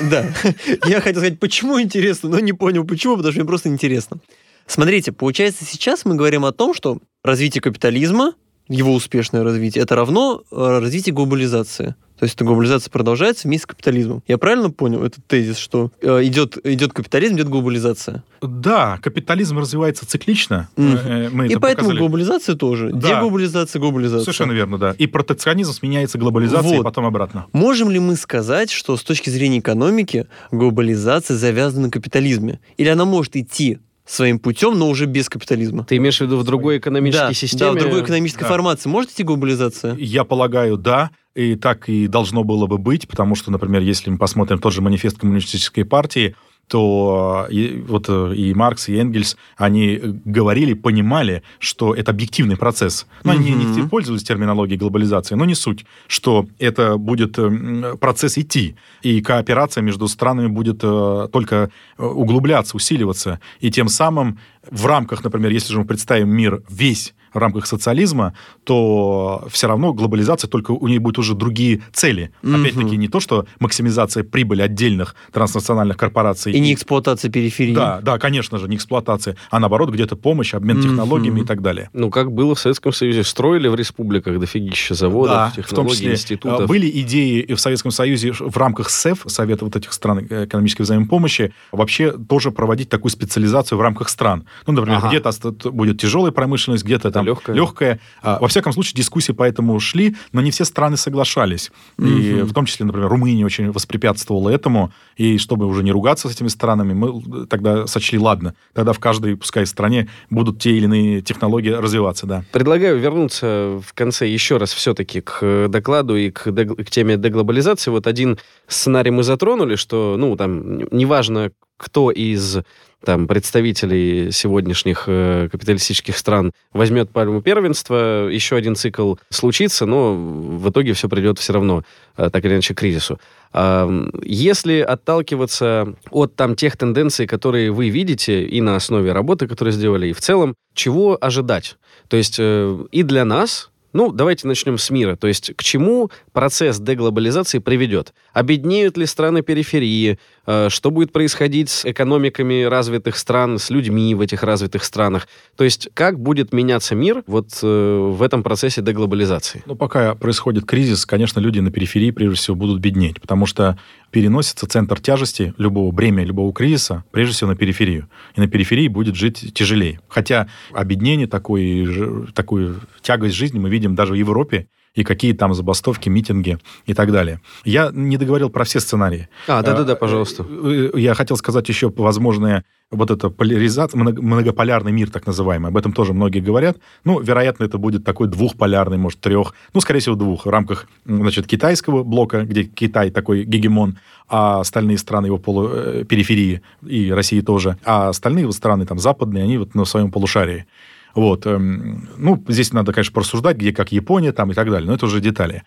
Да. 0.10 0.26
Я 0.88 1.02
хотел 1.02 1.22
сказать, 1.22 1.40
почему 1.40 1.82
интересно, 1.82 2.30
но 2.30 2.40
не 2.40 2.54
понял, 2.54 2.86
почему, 2.86 3.18
потому 3.18 3.32
что 3.32 3.42
мне 3.42 3.48
просто 3.48 3.70
интересно. 3.70 4.18
Смотрите, 4.66 5.12
получается, 5.12 5.66
сейчас 5.66 6.06
мы 6.06 6.16
говорим 6.16 6.46
о 6.46 6.54
том, 6.54 6.74
что 6.74 7.00
развитие 7.24 7.62
капитализма, 7.62 8.34
его 8.70 8.94
успешное 8.94 9.44
развитие, 9.44 9.84
это 9.84 9.96
равно 9.96 10.44
э, 10.52 10.80
развитию 10.80 11.16
глобализации. 11.16 11.96
То 12.24 12.26
есть 12.26 12.36
эта 12.36 12.46
глобализация 12.46 12.90
продолжается 12.90 13.50
вместе 13.50 13.64
с 13.64 13.66
капитализмом. 13.66 14.24
Я 14.30 14.38
правильно 14.38 14.70
понял 14.70 15.04
этот 15.04 15.28
тезис, 15.28 15.58
что 15.58 15.92
э, 16.02 16.24
идет, 16.24 16.58
идет 16.64 16.94
капитализм, 16.94 17.36
идет 17.36 17.50
глобализация? 17.50 18.24
Да, 18.42 18.98
капитализм 19.02 19.60
развивается 19.60 20.06
циклично. 20.08 20.70
Mm. 20.78 21.32
Мы 21.34 21.48
и 21.48 21.56
поэтому 21.58 21.90
показали. 21.90 22.00
глобализация 22.00 22.56
тоже. 22.56 22.92
Да. 22.94 23.10
Деглобализация, 23.10 23.82
глобализация. 23.82 24.24
Совершенно 24.24 24.54
верно, 24.54 24.78
да. 24.78 24.96
И 24.98 25.06
протекционизм 25.06 25.74
сменяется 25.74 26.18
глобализацией, 26.18 26.78
вот. 26.78 26.84
и 26.84 26.84
потом 26.86 27.06
обратно. 27.08 27.48
Можем 27.52 27.92
ли 27.92 28.00
мы 28.00 28.16
сказать, 28.16 28.72
что 28.72 28.96
с 28.96 29.04
точки 29.04 29.30
зрения 29.30 29.60
экономики 29.60 30.28
глобализация 30.52 31.36
завязана 31.36 31.88
на 31.88 31.92
капитализме? 31.92 32.62
Или 32.78 32.88
она 32.88 33.04
может 33.04 33.36
идти 33.36 33.80
своим 34.06 34.40
путем, 34.40 34.78
но 34.78 34.90
уже 34.90 35.06
без 35.06 35.30
капитализма. 35.30 35.86
Ты 35.86 35.98
имеешь 35.98 36.18
в 36.18 36.22
виду 36.22 36.38
в 36.38 36.44
другой 36.44 36.78
экономической 36.78 37.28
да, 37.28 37.34
системе? 37.34 37.72
Да, 37.72 37.78
в 37.78 37.80
другой 37.80 38.02
экономической 38.04 38.44
да. 38.44 38.48
формации. 38.48 38.90
Может 38.90 39.12
идти 39.12 39.24
глобализация? 39.24 39.96
Я 39.96 40.24
полагаю, 40.24 40.78
да. 40.78 41.12
И 41.36 41.56
так 41.56 41.90
и 41.90 42.08
должно 42.08 42.44
было 42.44 42.68
бы 42.68 42.78
быть, 42.78 43.08
потому 43.08 43.36
что, 43.36 43.52
например, 43.52 43.82
если 43.82 44.10
мы 44.10 44.18
посмотрим 44.18 44.60
тот 44.60 44.74
же 44.74 44.82
манифест 44.82 45.18
коммунистической 45.18 45.84
партии, 45.84 46.36
то 46.68 47.46
и, 47.50 47.84
вот 47.88 48.06
э, 48.08 48.34
и 48.36 48.54
Маркс, 48.54 48.88
и 48.90 48.96
Энгельс, 48.96 49.38
они 49.58 50.00
говорили, 50.26 50.74
понимали, 50.74 51.44
что 51.60 51.94
это 51.94 52.12
объективный 52.12 52.56
процесс. 52.56 53.06
Но 53.24 53.34
mm-hmm. 53.34 53.36
они 53.36 53.52
не 53.52 53.88
пользовались 53.88 54.24
терминологией 54.24 54.80
глобализации, 54.80 55.36
но 55.36 55.46
не 55.46 55.56
суть, 55.56 55.86
что 56.08 56.48
это 56.60 56.98
будет 56.98 57.38
э, 57.38 57.96
процесс 58.00 58.38
идти, 58.38 58.76
и 59.02 59.22
кооперация 59.22 59.82
между 59.82 60.08
странами 60.08 60.48
будет 60.48 60.80
э, 60.84 61.28
только 61.32 61.70
углубляться, 61.98 62.78
усиливаться, 62.78 63.40
и 63.60 63.70
тем 63.70 63.90
самым 63.90 64.40
в 64.70 64.86
рамках, 64.86 65.24
например, 65.24 65.52
если 65.52 65.74
же 65.74 65.80
мы 65.80 65.86
представим 65.86 66.30
мир 66.30 66.64
весь 66.70 67.14
в 67.34 67.38
рамках 67.38 67.66
социализма, 67.66 68.34
то 68.64 69.48
все 69.50 69.68
равно 69.68 69.94
глобализация, 69.94 70.48
только 70.48 70.72
у 70.72 70.88
нее 70.88 71.00
будут 71.00 71.20
уже 71.20 71.36
другие 71.36 71.82
цели. 71.92 72.32
Mm-hmm. 72.42 72.62
Опять-таки, 72.62 72.98
не 72.98 73.08
то, 73.08 73.20
что 73.20 73.46
максимизация 73.60 74.24
прибыли 74.24 74.62
отдельных 74.62 75.16
транснациональных 75.32 75.98
корпораций. 75.98 76.54
И, 76.54 76.58
и 76.58 76.60
не 76.60 76.74
эксплуатация 76.74 77.32
периферии. 77.32 77.74
Да, 77.74 78.00
да, 78.02 78.20
конечно 78.20 78.58
же, 78.58 78.68
не 78.68 78.76
эксплуатация, 78.76 79.36
а 79.50 79.60
наоборот, 79.60 79.90
где-то 79.90 80.16
помощь, 80.16 80.54
обмен 80.54 80.78
mm-hmm. 80.78 80.84
технологиями 80.84 81.42
и 81.42 81.46
так 81.46 81.62
далее. 81.62 81.90
Ну, 81.94 82.10
как 82.10 82.32
было 82.32 82.56
в 82.56 82.60
Советском 82.60 82.94
Союзе, 82.94 83.24
строили 83.24 83.68
в 83.68 83.76
республиках 83.76 84.40
дофигища 84.40 84.96
заводов, 84.96 85.36
да, 85.36 85.54
технологий, 85.56 85.72
в 85.72 85.76
том 85.76 85.88
числе, 85.90 86.12
институтов. 86.12 86.62
А, 86.62 86.68
были 86.68 86.90
идеи 87.02 87.54
в 87.54 87.60
Советском 87.60 87.92
Союзе 87.92 88.32
в 88.32 88.58
рамках 88.58 88.90
СЭФ, 88.90 89.24
Совета 89.28 89.66
вот 89.66 89.76
этих 89.76 89.94
стран 89.94 90.28
э, 90.30 90.46
экономической 90.46 90.84
взаимопомощи, 90.84 91.54
вообще 91.72 92.12
тоже 92.12 92.52
проводить 92.52 92.90
такую 92.90 93.12
специализацию 93.12 93.78
в 93.78 93.82
рамках 93.82 94.10
стран. 94.10 94.46
Ну, 94.68 94.74
например, 94.74 95.00
ага. 95.00 95.10
где-то 95.10 95.32
будет 95.72 96.00
тяжелая 96.00 96.32
промышленность, 96.32 96.84
где-то 96.84 97.12
там 97.12 97.23
легкая. 97.24 97.56
легкая. 97.56 98.00
А, 98.22 98.40
во 98.40 98.48
всяком 98.48 98.74
случае, 98.74 98.96
дискуссии 98.96 99.32
по 99.32 99.44
этому 99.44 99.80
шли, 99.80 100.16
но 100.32 100.42
не 100.42 100.52
все 100.52 100.66
страны 100.66 100.98
соглашались. 100.98 101.72
Угу. 101.98 102.08
И 102.08 102.42
в 102.42 102.54
том 102.54 102.66
числе, 102.66 102.86
например, 102.86 103.10
Румыния 103.10 103.46
очень 103.46 103.72
воспрепятствовала 103.72 104.50
этому. 104.50 104.92
И 105.18 105.38
чтобы 105.38 105.66
уже 105.66 105.84
не 105.84 105.92
ругаться 105.92 106.30
с 106.30 106.32
этими 106.34 106.48
странами, 106.48 106.94
мы 106.94 107.46
тогда 107.48 107.88
сочли, 107.88 108.20
ладно, 108.20 108.56
тогда 108.74 108.94
в 108.94 109.00
каждой, 109.00 109.36
пускай, 109.36 109.66
стране 109.66 110.08
будут 110.30 110.60
те 110.60 110.72
или 110.72 110.86
иные 110.86 111.22
технологии 111.22 111.70
развиваться, 111.70 112.26
да. 112.26 112.44
Предлагаю 112.52 113.00
вернуться 113.00 113.82
в 113.86 113.94
конце 113.94 114.28
еще 114.28 114.58
раз 114.58 114.74
все-таки 114.74 115.22
к 115.22 115.68
докладу 115.70 116.16
и 116.16 116.30
к, 116.30 116.52
к 116.52 116.90
теме 116.90 117.18
деглобализации. 117.18 117.92
Вот 117.92 118.08
один 118.08 118.38
сценарий 118.68 119.12
мы 119.12 119.24
затронули, 119.24 119.76
что, 119.76 120.16
ну, 120.18 120.36
там, 120.36 120.80
неважно, 120.92 121.52
кто 121.78 122.12
из 122.12 122.60
там, 123.06 123.28
представителей 123.28 124.32
сегодняшних 124.32 125.04
э, 125.08 125.50
капиталистических 125.52 126.18
стран 126.18 126.52
возьмет 126.72 127.10
пальму 127.10 127.42
первенства, 127.42 128.28
еще 128.30 128.56
один 128.56 128.76
цикл 128.76 129.16
случится, 129.30 129.86
но 129.86 130.16
в 130.16 130.70
итоге 130.70 130.94
все 130.94 131.10
придет 131.10 131.40
все 131.40 131.54
равно, 131.54 131.84
э, 132.18 132.30
так 132.32 132.46
или 132.46 132.54
иначе, 132.54 132.74
к 132.74 132.78
кризису. 132.78 133.20
Э, 133.54 134.10
если 134.24 134.80
отталкиваться 134.80 135.96
от 136.12 136.36
там, 136.36 136.56
тех 136.56 136.78
тенденций, 136.78 137.28
которые 137.28 137.72
вы 137.72 137.90
видите 137.90 138.46
и 138.46 138.62
на 138.62 138.76
основе 138.76 139.12
работы, 139.12 139.48
которую 139.48 139.74
сделали, 139.74 140.08
и 140.08 140.14
в 140.14 140.22
целом, 140.22 140.56
чего 140.74 141.18
ожидать? 141.20 141.78
То 142.08 142.18
есть 142.18 142.38
э, 142.40 142.86
и 142.92 143.04
для 143.04 143.26
нас, 143.26 143.70
ну, 143.94 144.12
давайте 144.12 144.48
начнем 144.48 144.78
с 144.78 144.90
мира. 144.90 145.16
То 145.16 145.28
есть 145.28 145.54
к 145.56 145.64
чему 145.64 146.10
процесс 146.32 146.80
деглобализации 146.80 147.60
приведет? 147.60 148.14
Обеднеют 148.34 148.98
ли 148.98 149.06
страны 149.06 149.44
периферии? 149.44 150.18
Э, 150.46 150.70
что 150.70 150.92
будет 150.92 151.12
происходить 151.12 151.70
с 151.70 151.86
экономиками 151.86 152.64
развитых 152.64 153.16
стран, 153.18 153.60
с 153.60 153.70
людьми 153.70 154.16
в 154.16 154.22
этих 154.22 154.44
развитых 154.44 154.84
странах? 154.84 155.28
То 155.56 155.64
есть 155.64 155.90
как 155.94 156.20
будет 156.20 156.54
меняться 156.54 156.96
мир 156.96 157.24
вот 157.28 157.60
э, 157.62 157.98
в 158.12 158.22
этом 158.22 158.44
процессе 158.44 158.82
деглобализации? 158.82 159.64
Ну, 159.66 159.76
пока 159.76 160.16
происходит 160.16 160.66
кризис, 160.66 161.06
конечно, 161.06 161.40
люди 161.40 161.60
на 161.60 161.72
периферии 161.72 162.12
прежде 162.12 162.36
всего 162.36 162.56
будут 162.56 162.80
беднеть, 162.80 163.22
потому 163.22 163.46
что 163.46 163.78
переносится 164.14 164.68
центр 164.68 165.00
тяжести 165.00 165.54
любого 165.58 165.92
бремя, 165.92 166.24
любого 166.24 166.54
кризиса, 166.54 167.04
прежде 167.12 167.34
всего 167.34 167.50
на 167.50 167.56
периферию. 167.56 168.08
И 168.36 168.42
на 168.42 168.48
периферии 168.48 168.88
будет 168.88 169.16
жить 169.16 169.54
тяжелее. 169.56 170.00
Хотя 170.08 170.48
обеднение, 170.72 171.28
такой, 171.28 172.32
такую 172.34 172.82
тягость 173.02 173.36
жизни 173.36 173.58
мы 173.58 173.72
видим 173.72 173.83
даже 173.90 174.14
в 174.14 174.16
Европе, 174.16 174.68
и 174.96 175.04
какие 175.04 175.34
там 175.34 175.54
забастовки, 175.54 176.10
митинги 176.10 176.60
и 176.86 176.94
так 176.94 177.12
далее. 177.12 177.42
Я 177.66 177.92
не 177.92 178.18
договорил 178.18 178.50
про 178.50 178.64
все 178.64 178.80
сценарии. 178.80 179.28
А, 179.48 179.62
да-да-да, 179.64 179.96
пожалуйста. 179.96 180.46
Э, 180.48 180.92
э, 180.94 181.00
я 181.00 181.14
хотел 181.16 181.38
сказать 181.38 181.68
еще 181.68 181.92
возможные 181.96 182.64
вот 182.92 183.10
это 183.10 183.30
поляризация, 183.30 183.98
многополярный 183.98 184.92
мир, 184.92 185.10
так 185.10 185.26
называемый, 185.26 185.70
об 185.70 185.78
этом 185.78 185.94
тоже 185.94 186.14
многие 186.14 186.42
говорят. 186.42 186.78
Ну, 187.04 187.20
вероятно, 187.20 187.64
это 187.64 187.80
будет 187.80 188.04
такой 188.04 188.28
двухполярный, 188.28 188.98
может, 188.98 189.20
трех, 189.20 189.56
ну, 189.74 189.82
скорее 189.82 190.00
всего, 190.00 190.16
двух, 190.16 190.46
в 190.46 190.50
рамках, 190.50 190.88
значит, 191.06 191.48
китайского 191.48 192.04
блока, 192.04 192.44
где 192.44 192.66
Китай 192.66 193.10
такой 193.10 193.46
гегемон, 193.46 193.98
а 194.30 194.60
остальные 194.60 195.00
страны 195.00 195.26
его 195.28 195.40
полупериферии, 195.40 196.62
э, 196.84 196.88
и 196.88 197.12
России 197.12 197.42
тоже, 197.42 197.78
а 197.84 198.10
остальные 198.10 198.46
вот 198.46 198.56
страны, 198.56 198.86
там, 198.86 199.00
западные, 199.00 199.44
они 199.44 199.58
вот 199.58 199.74
на 199.74 199.86
своем 199.86 200.12
полушарии. 200.12 200.68
Вот. 201.16 201.46
Эм, 201.46 202.10
ну, 202.18 202.44
здесь 202.48 202.74
надо, 202.74 202.92
конечно, 202.92 203.14
порассуждать, 203.14 203.58
где 203.58 203.72
как 203.72 203.92
Япония 203.92 204.32
там 204.32 204.52
и 204.52 204.54
так 204.54 204.70
далее, 204.70 204.88
но 204.88 204.96
это 204.96 205.06
уже 205.06 205.22
детали. 205.22 205.64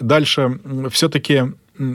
Дальше 0.00 0.60
все-таки 0.90 1.44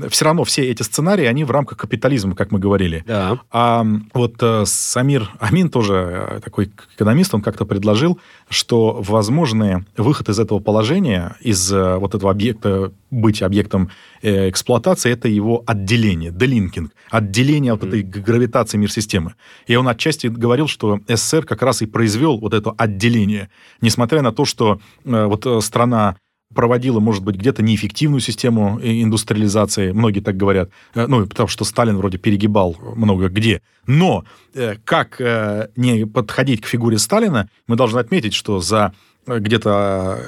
все 0.09 0.25
равно 0.25 0.43
все 0.43 0.69
эти 0.69 0.83
сценарии, 0.83 1.25
они 1.25 1.43
в 1.43 1.51
рамках 1.51 1.77
капитализма, 1.77 2.35
как 2.35 2.51
мы 2.51 2.59
говорили. 2.59 3.03
Да. 3.07 3.39
А 3.51 3.85
вот 4.13 4.35
э, 4.41 4.63
Самир 4.65 5.29
Амин, 5.39 5.69
тоже 5.69 5.93
э, 5.93 6.39
такой 6.43 6.71
экономист, 6.95 7.33
он 7.33 7.41
как-то 7.41 7.65
предложил, 7.65 8.19
что 8.49 9.01
возможный 9.01 9.85
выход 9.95 10.29
из 10.29 10.39
этого 10.39 10.59
положения, 10.59 11.35
из 11.39 11.71
э, 11.71 11.97
вот 11.97 12.15
этого 12.15 12.31
объекта, 12.31 12.91
быть 13.11 13.41
объектом 13.41 13.89
э, 14.21 14.49
эксплуатации, 14.49 15.11
это 15.11 15.27
его 15.27 15.63
отделение, 15.65 16.31
делинкинг, 16.31 16.91
отделение 17.09 17.73
от 17.73 17.83
mm. 17.83 17.87
этой 17.87 18.01
гравитации 18.03 18.77
мир-системы. 18.77 19.35
И 19.67 19.75
он 19.75 19.87
отчасти 19.87 20.27
говорил, 20.27 20.67
что 20.67 20.99
СССР 21.07 21.45
как 21.45 21.61
раз 21.61 21.81
и 21.81 21.85
произвел 21.85 22.37
вот 22.37 22.53
это 22.53 22.71
отделение, 22.71 23.49
несмотря 23.81 24.21
на 24.21 24.31
то, 24.31 24.45
что 24.45 24.79
э, 25.05 25.25
вот 25.25 25.45
э, 25.45 25.61
страна 25.61 26.17
проводила, 26.53 26.99
может 26.99 27.23
быть, 27.23 27.35
где-то 27.35 27.61
неэффективную 27.61 28.21
систему 28.21 28.79
индустриализации, 28.81 29.91
многие 29.91 30.19
так 30.19 30.35
говорят, 30.35 30.69
э, 30.95 31.05
ну, 31.05 31.25
потому 31.27 31.47
что 31.47 31.63
Сталин 31.63 31.97
вроде 31.97 32.17
перегибал 32.17 32.75
много 32.95 33.29
где. 33.29 33.61
Но 33.85 34.25
э, 34.55 34.75
как 34.83 35.21
э, 35.21 35.69
не 35.75 36.05
подходить 36.05 36.61
к 36.61 36.65
фигуре 36.65 36.97
Сталина, 36.97 37.49
мы 37.67 37.75
должны 37.75 37.99
отметить, 37.99 38.33
что 38.33 38.59
за 38.59 38.93
где-то 39.37 40.19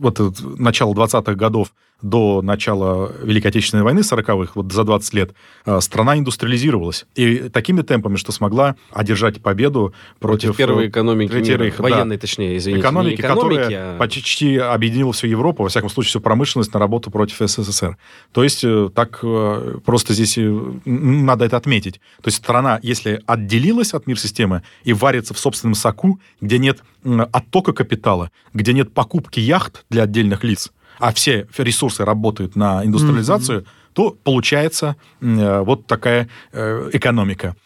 вот 0.00 0.18
начало 0.58 0.94
20-х 0.94 1.34
годов 1.34 1.72
до 2.02 2.42
начала 2.42 3.12
Великой 3.22 3.48
Отечественной 3.48 3.84
войны 3.84 4.00
40-х, 4.00 4.52
вот 4.54 4.72
за 4.72 4.84
20 4.84 5.14
лет, 5.14 5.34
э, 5.66 5.80
страна 5.80 6.18
индустриализировалась. 6.18 7.06
И 7.14 7.48
такими 7.50 7.82
темпами, 7.82 8.16
что 8.16 8.32
смогла 8.32 8.76
одержать 8.90 9.42
победу 9.42 9.94
против... 10.18 10.48
против 10.48 10.56
первой 10.56 10.88
экономики 10.88 11.32
мира, 11.32 11.66
их, 11.66 11.78
военной, 11.78 12.16
да, 12.16 12.20
точнее, 12.20 12.56
извините. 12.56 12.80
Экономики, 12.80 13.20
экономики 13.20 13.60
которая 13.60 13.94
а... 13.94 13.98
почти 13.98 14.56
объединила 14.56 15.12
всю 15.12 15.26
Европу, 15.26 15.62
во 15.62 15.68
всяком 15.68 15.90
случае, 15.90 16.10
всю 16.10 16.20
промышленность 16.20 16.72
на 16.72 16.80
работу 16.80 17.10
против 17.10 17.38
СССР. 17.38 17.96
То 18.32 18.42
есть 18.42 18.64
э, 18.64 18.90
так 18.94 19.20
э, 19.22 19.78
просто 19.84 20.14
здесь 20.14 20.38
надо 20.84 21.44
это 21.44 21.56
отметить. 21.56 22.00
То 22.22 22.28
есть 22.28 22.38
страна, 22.38 22.78
если 22.82 23.20
отделилась 23.26 23.94
от 23.94 24.06
мир-системы 24.06 24.62
и 24.84 24.92
варится 24.92 25.34
в 25.34 25.38
собственном 25.38 25.74
соку, 25.74 26.20
где 26.40 26.58
нет 26.58 26.82
оттока 27.04 27.72
капитала, 27.72 28.30
где 28.54 28.72
нет 28.72 28.92
покупки 28.92 29.40
яхт 29.40 29.84
для 29.90 30.04
отдельных 30.04 30.44
лиц, 30.44 30.72
а 30.98 31.12
все 31.12 31.46
ресурсы 31.56 32.04
работают 32.04 32.56
на 32.56 32.84
индустриализацию, 32.84 33.60
mm-hmm. 33.60 33.92
то 33.94 34.16
получается 34.22 34.96
э, 35.20 35.60
вот 35.60 35.86
такая 35.86 36.28
э, 36.52 36.90
экономика. 36.92 37.56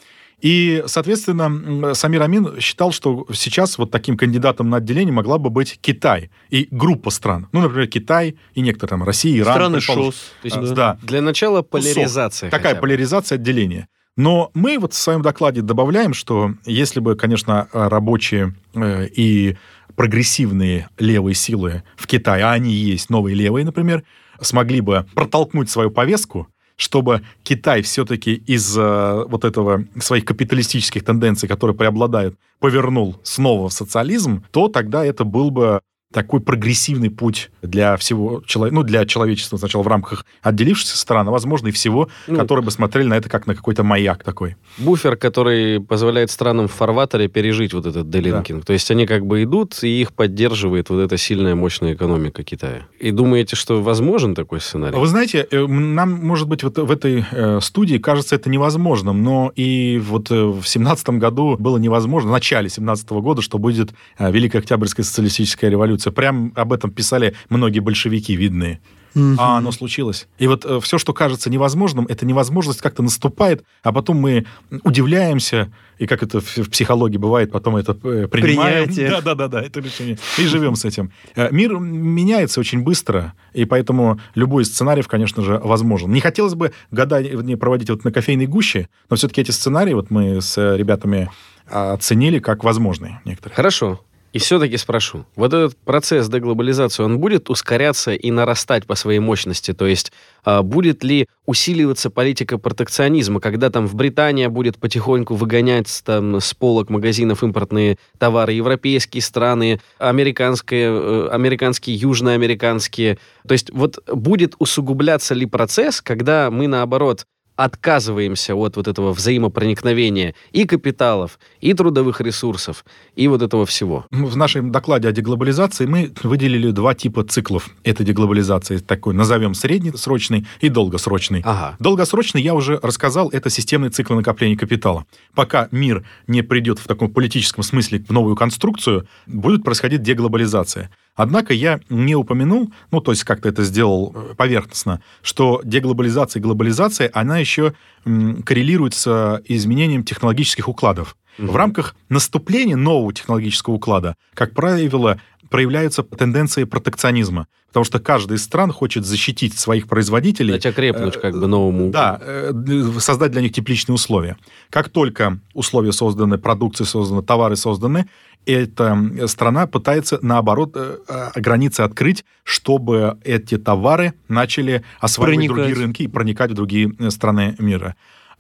И, 0.45 0.83
соответственно, 0.87 1.95
Самир 1.95 2.23
Амин 2.23 2.61
считал, 2.61 2.93
что 2.93 3.27
сейчас 3.33 3.79
вот 3.79 3.91
таким 3.91 4.19
кандидатом 4.19 4.69
на 4.69 4.77
отделение 4.77 5.13
могла 5.13 5.39
бы 5.39 5.49
быть 5.49 5.79
Китай 5.81 6.31
и 6.51 6.69
группа 6.71 7.09
стран. 7.09 7.49
Ну, 7.53 7.63
например, 7.63 7.87
Китай 7.87 8.37
и 8.53 8.61
некоторые 8.61 8.91
там 8.91 9.05
Россия, 9.05 9.39
Иран. 9.39 9.55
Страны 9.55 9.81
ШОС. 9.81 10.15
То 10.43 10.47
есть, 10.47 10.57
а, 10.57 10.75
да. 10.75 10.99
Для 11.01 11.23
начала 11.23 11.63
поляризация. 11.63 12.51
Такая 12.51 12.75
поляризация 12.75 13.37
отделения. 13.37 13.89
Но 14.17 14.51
мы 14.53 14.79
вот 14.79 14.93
в 14.93 14.97
своем 14.97 15.23
докладе 15.23 15.63
добавляем, 15.63 16.13
что 16.13 16.53
если 16.67 17.01
бы, 17.01 17.17
конечно, 17.17 17.69
рабочие 17.73 18.55
э, 18.75 19.09
и 19.09 19.57
прогрессивные 19.97 20.89
левые 20.99 21.35
силы 21.35 21.83
в 21.97 22.07
Китае, 22.07 22.45
а 22.45 22.53
они 22.53 22.73
есть, 22.73 23.11
новые 23.11 23.35
левые, 23.35 23.65
например, 23.65 24.05
смогли 24.41 24.81
бы 24.81 25.07
протолкнуть 25.15 25.71
свою 25.71 25.91
повестку, 25.91 26.49
чтобы 26.77 27.23
Китай 27.43 27.83
все-таки 27.83 28.35
из 28.35 28.77
э, 28.77 29.25
вот 29.29 29.45
этого 29.45 29.85
своих 30.01 30.25
капиталистических 30.25 31.05
тенденций, 31.05 31.49
которые 31.49 31.77
преобладают, 31.77 32.37
повернул 32.59 33.17
снова 33.23 33.69
в 33.69 33.73
социализм, 33.73 34.45
то 34.51 34.69
тогда 34.69 35.05
это 35.05 35.25
был 35.25 35.51
бы 35.51 35.81
такой 36.15 36.41
прогрессивный 36.41 37.11
путь 37.11 37.51
для 37.61 37.97
всего 37.97 38.41
человека, 38.47 38.75
ну, 38.77 38.83
для 38.85 39.05
человечества 39.05 39.57
сначала 39.57 39.83
в 39.83 39.89
рамках 39.89 40.25
отделившихся 40.43 40.97
стран, 40.97 41.29
а, 41.29 41.33
возможно, 41.33 41.69
и 41.69 41.71
всего, 41.73 42.09
ну, 42.29 42.39
которые 42.39 42.65
бы 42.65 42.71
смотрели 42.71 43.09
на 43.09 43.15
это 43.15 43.29
как 43.29 43.49
на 43.49 43.55
какой-то 43.57 43.83
маяк 43.83 44.23
такой. 44.23 44.55
Буфер, 44.79 45.17
который 45.17 45.81
позволяет 45.81 46.31
странам 46.31 46.69
в 46.69 46.73
фарватере 46.73 47.27
пережить 47.27 47.75
вот 47.75 47.87
этот 47.87 48.09
делинкинг. 48.11 48.61
Да. 48.61 48.67
То 48.67 48.73
есть 48.73 48.91
они 48.93 49.07
как 49.07 49.27
бы 49.27 49.43
идут, 49.43 49.83
и 49.83 50.01
их 50.01 50.13
поддерживает 50.13 50.89
вот 50.89 51.01
эта 51.01 51.17
сильная, 51.17 51.57
мощная 51.57 51.95
экономика 51.95 52.45
Китая. 52.45 52.87
И 53.01 53.11
думаете, 53.11 53.57
что 53.57 53.83
возможен 53.83 54.37
такой 54.37 54.61
сценарий? 54.61 54.97
Вы 54.97 55.07
знаете, 55.09 55.49
э, 55.51 55.67
нам, 55.67 56.13
может 56.13 56.47
быть, 56.47 56.63
вот 56.63 56.79
в 56.79 56.91
этой 56.93 57.25
э, 57.29 57.59
студии 57.61 57.97
кажется 57.97 58.37
это 58.37 58.49
невозможным, 58.49 59.25
но 59.25 59.53
и 59.57 60.01
вот 60.05 60.31
э, 60.31 60.45
в 60.45 60.65
семнадцатом 60.65 61.19
году 61.19 61.57
было 61.59 61.79
невозможно, 61.79 62.29
в 62.29 62.33
начале 62.33 62.69
семнадцатого 62.69 63.21
года, 63.21 63.43
что 63.43 63.59
будет 63.59 63.93
Великая 64.21 64.59
Октябрьская 64.59 65.05
социалистическая 65.05 65.71
революция. 65.71 66.04
Прям 66.11 66.53
об 66.55 66.73
этом 66.73 66.91
писали 66.91 67.35
многие 67.49 67.81
большевики 67.81 68.35
видные. 68.37 68.81
угу. 69.15 69.37
а 69.39 69.59
оно 69.59 69.73
случилось. 69.73 70.27
И 70.39 70.47
вот 70.47 70.65
э, 70.65 70.81
все, 70.81 70.99
что 70.99 71.13
кажется 71.13 71.51
невозможным, 71.51 72.07
эта 72.07 72.27
невозможность 72.27 72.81
как-то 72.81 73.03
наступает, 73.03 73.65
а 73.83 73.93
потом 73.93 74.19
мы 74.19 74.47
удивляемся, 74.83 75.73
и 75.99 76.07
как 76.07 76.23
это 76.23 76.41
в, 76.41 76.57
в 76.57 76.71
психологии 76.71 77.17
бывает, 77.17 77.53
потом 77.53 77.77
это 77.77 77.93
э, 78.03 78.29
принимаем. 78.29 78.91
Да-да-да, 79.25 79.63
это 79.63 79.81
решение. 79.81 80.19
И 80.39 80.47
живем 80.47 80.75
с 80.77 80.85
этим. 80.85 81.13
Э, 81.37 81.49
мир 81.51 81.79
меняется 81.79 82.61
очень 82.61 82.83
быстро, 82.83 83.35
и 83.53 83.65
поэтому 83.65 84.21
любой 84.35 84.65
из 84.65 84.69
сценариев, 84.69 85.09
конечно 85.09 85.43
же, 85.43 85.61
возможен. 85.63 86.11
Не 86.13 86.21
хотелось 86.21 86.55
бы 86.55 86.73
года 86.91 87.23
не 87.23 87.57
проводить 87.57 87.91
вот 87.91 88.05
на 88.05 88.13
кофейной 88.13 88.47
гуще, 88.47 88.89
но 89.11 89.17
все-таки 89.17 89.41
эти 89.41 89.51
сценарии 89.51 89.95
вот 89.95 90.11
мы 90.11 90.41
с 90.41 90.77
ребятами 90.77 91.31
оценили 91.67 92.41
как 92.41 92.63
возможные 92.63 93.21
некоторые. 93.25 93.57
Хорошо. 93.57 94.01
И 94.35 94.39
все-таки 94.41 94.77
спрошу, 94.77 95.27
вот 95.37 95.55
этот 95.55 95.77
процесс 95.77 96.29
деглобализации, 96.29 97.05
он 97.05 97.21
будет 97.21 97.51
ускоряться 97.51 98.13
и 98.13 98.33
нарастать 98.33 98.85
по 98.85 98.97
своей 98.97 99.21
мощности? 99.21 99.73
То 99.73 99.87
есть 99.87 100.13
а, 100.45 100.65
будет 100.65 101.05
ли 101.05 101.29
усиливаться 101.47 102.11
политика 102.11 102.59
протекционизма, 102.59 103.41
когда 103.41 103.71
там 103.71 103.87
в 103.87 103.95
Британии 103.95 104.49
будет 104.49 104.77
потихоньку 104.79 105.37
выгонять 105.37 106.03
там, 106.05 106.41
с 106.41 106.53
полок 106.53 106.91
магазинов 106.91 107.45
импортные 107.45 107.97
товары, 108.19 108.55
европейские 108.55 109.23
страны, 109.23 109.81
американские, 109.99 110.89
э, 110.91 111.29
американские, 111.31 111.95
южноамериканские? 111.95 113.19
То 113.47 113.53
есть 113.53 113.71
вот 113.71 114.03
будет 114.09 114.57
усугубляться 114.59 115.35
ли 115.35 115.47
процесс, 115.47 116.01
когда 116.01 116.51
мы, 116.51 116.67
наоборот, 116.67 117.25
отказываемся 117.57 118.55
от 118.55 118.77
вот 118.77 118.89
этого 118.89 119.13
взаимопроникновения 119.13 120.35
и 120.53 120.67
капиталов, 120.67 121.39
и 121.61 121.73
трудовых 121.75 122.21
ресурсов, 122.21 122.85
и 123.15 123.29
вот 123.29 123.43
этого 123.43 123.65
всего. 123.67 124.07
В 124.11 124.37
нашем 124.37 124.73
докладе 124.73 125.09
о 125.09 125.13
деглобализации 125.13 125.87
мы 125.87 126.13
выделили 126.23 126.71
два 126.71 126.95
типа 126.95 127.25
циклов 127.25 127.71
этой 127.85 128.05
деглобализации. 128.05 128.79
Такой, 128.79 129.15
назовем 129.15 129.55
среднесрочный 129.55 130.47
и 130.61 130.69
долгосрочный. 130.69 131.43
Ага. 131.45 131.77
Долгосрочный, 131.79 132.43
я 132.43 132.55
уже 132.55 132.79
рассказал, 132.83 133.31
это 133.31 133.51
системный 133.51 133.91
цикл 133.91 134.15
накопления 134.15 134.57
капитала. 134.57 135.07
Пока 135.35 135.69
мир 135.71 136.05
не 136.27 136.43
придет 136.43 136.79
в 136.79 136.87
таком 136.87 137.11
политическом 137.11 137.63
смысле 137.63 138.05
в 138.07 138.11
новую 138.11 138.37
конструкцию, 138.37 139.07
будет 139.27 139.65
происходить 139.65 140.03
деглобализация. 140.03 140.91
Однако 141.17 141.55
я 141.55 141.81
не 141.89 142.17
упомянул, 142.17 142.73
ну, 142.91 143.01
то 143.01 143.13
есть 143.13 143.25
как-то 143.25 143.49
это 143.49 143.63
сделал 143.63 144.13
э, 144.15 144.35
поверхностно, 144.37 145.01
что 145.23 145.61
деглобализация 145.65 146.41
и 146.41 146.43
глобализация, 146.43 147.11
она 147.13 147.39
еще 147.39 147.75
коррелирует 148.05 148.95
с 148.95 149.41
изменением 149.47 150.05
технологических 150.05 150.69
укладов. 150.69 151.17
В 151.39 151.57
рамках 151.57 151.97
наступления 152.09 152.77
нового 152.77 153.13
технологического 153.13 153.75
уклада, 153.75 154.15
как 154.35 154.55
правило, 154.55 155.21
проявляются 155.55 156.03
тенденции 156.03 156.65
протекционизма, 156.65 157.47
потому 157.69 157.85
что 157.85 158.01
каждая 158.01 158.39
из 158.39 158.43
стран 158.43 158.73
хочет 158.73 159.07
защитить 159.07 159.57
своих 159.57 159.87
производителей. 159.87 160.55
Дать 160.55 160.67
окрепнуть 160.67 161.21
как 161.21 161.39
бы 161.39 161.47
новому. 161.47 161.93
Да, 161.93 162.19
э, 162.21 162.53
создать 162.99 163.31
для 163.31 163.41
них 163.41 163.53
тепличные 163.53 163.95
условия. 163.95 164.37
Как 164.69 164.89
только 164.89 165.39
условия 165.53 165.93
созданы, 165.93 166.39
продукция 166.39 166.87
создана, 166.87 167.23
товары 167.23 167.55
созданы, 167.55 168.07
эта 168.47 168.99
страна 169.29 169.69
пытается, 169.69 170.19
наоборот, 170.23 170.73
э, 170.75 170.99
э, 171.07 171.41
границы 171.41 171.83
открыть, 171.83 172.25
чтобы 172.43 173.17
эти 173.23 173.57
товары 173.57 174.15
начали 174.27 174.83
осваивать 174.99 175.37
проникать. 175.37 175.57
другие 175.57 175.77
рынки 175.77 176.03
и 176.03 176.09
проникать 176.09 176.51
в 176.51 176.55
другие 176.55 176.93
страны 177.11 177.55
мира. 177.61 177.95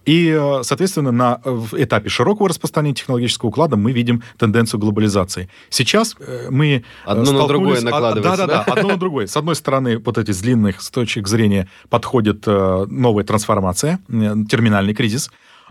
И, 0.04 0.28
э, 0.28 0.62
соответственно, 0.62 1.12
на 1.12 1.40
этапе 1.72 2.08
широкого 2.08 2.48
распространения 2.48 2.94
технологического 2.94 3.48
уклада 3.48 3.76
мы 3.76 3.92
видим 3.92 4.22
тенденцию 4.38 4.80
глобализации. 4.80 5.48
Сейчас 5.70 6.16
э, 6.18 6.48
мы 6.50 6.66
э, 6.66 6.82
Одно 7.04 7.32
на 7.32 7.48
другое 7.48 7.80
накладывается. 7.80 8.46
Да-да-да, 8.46 8.72
одно 8.72 8.88
на 8.90 8.96
другое. 8.96 9.26
С 9.26 9.36
одной 9.36 9.56
стороны, 9.56 9.98
вот 9.98 10.18
эти 10.18 10.32
с 10.32 10.40
длинных 10.40 10.82
с 10.82 10.90
точек 10.90 11.28
зрения 11.28 11.68
подходит 11.88 12.46
новая 12.46 13.24
трансформация, 13.24 13.98
терминальный 14.08 14.94
кризис. 14.94 15.30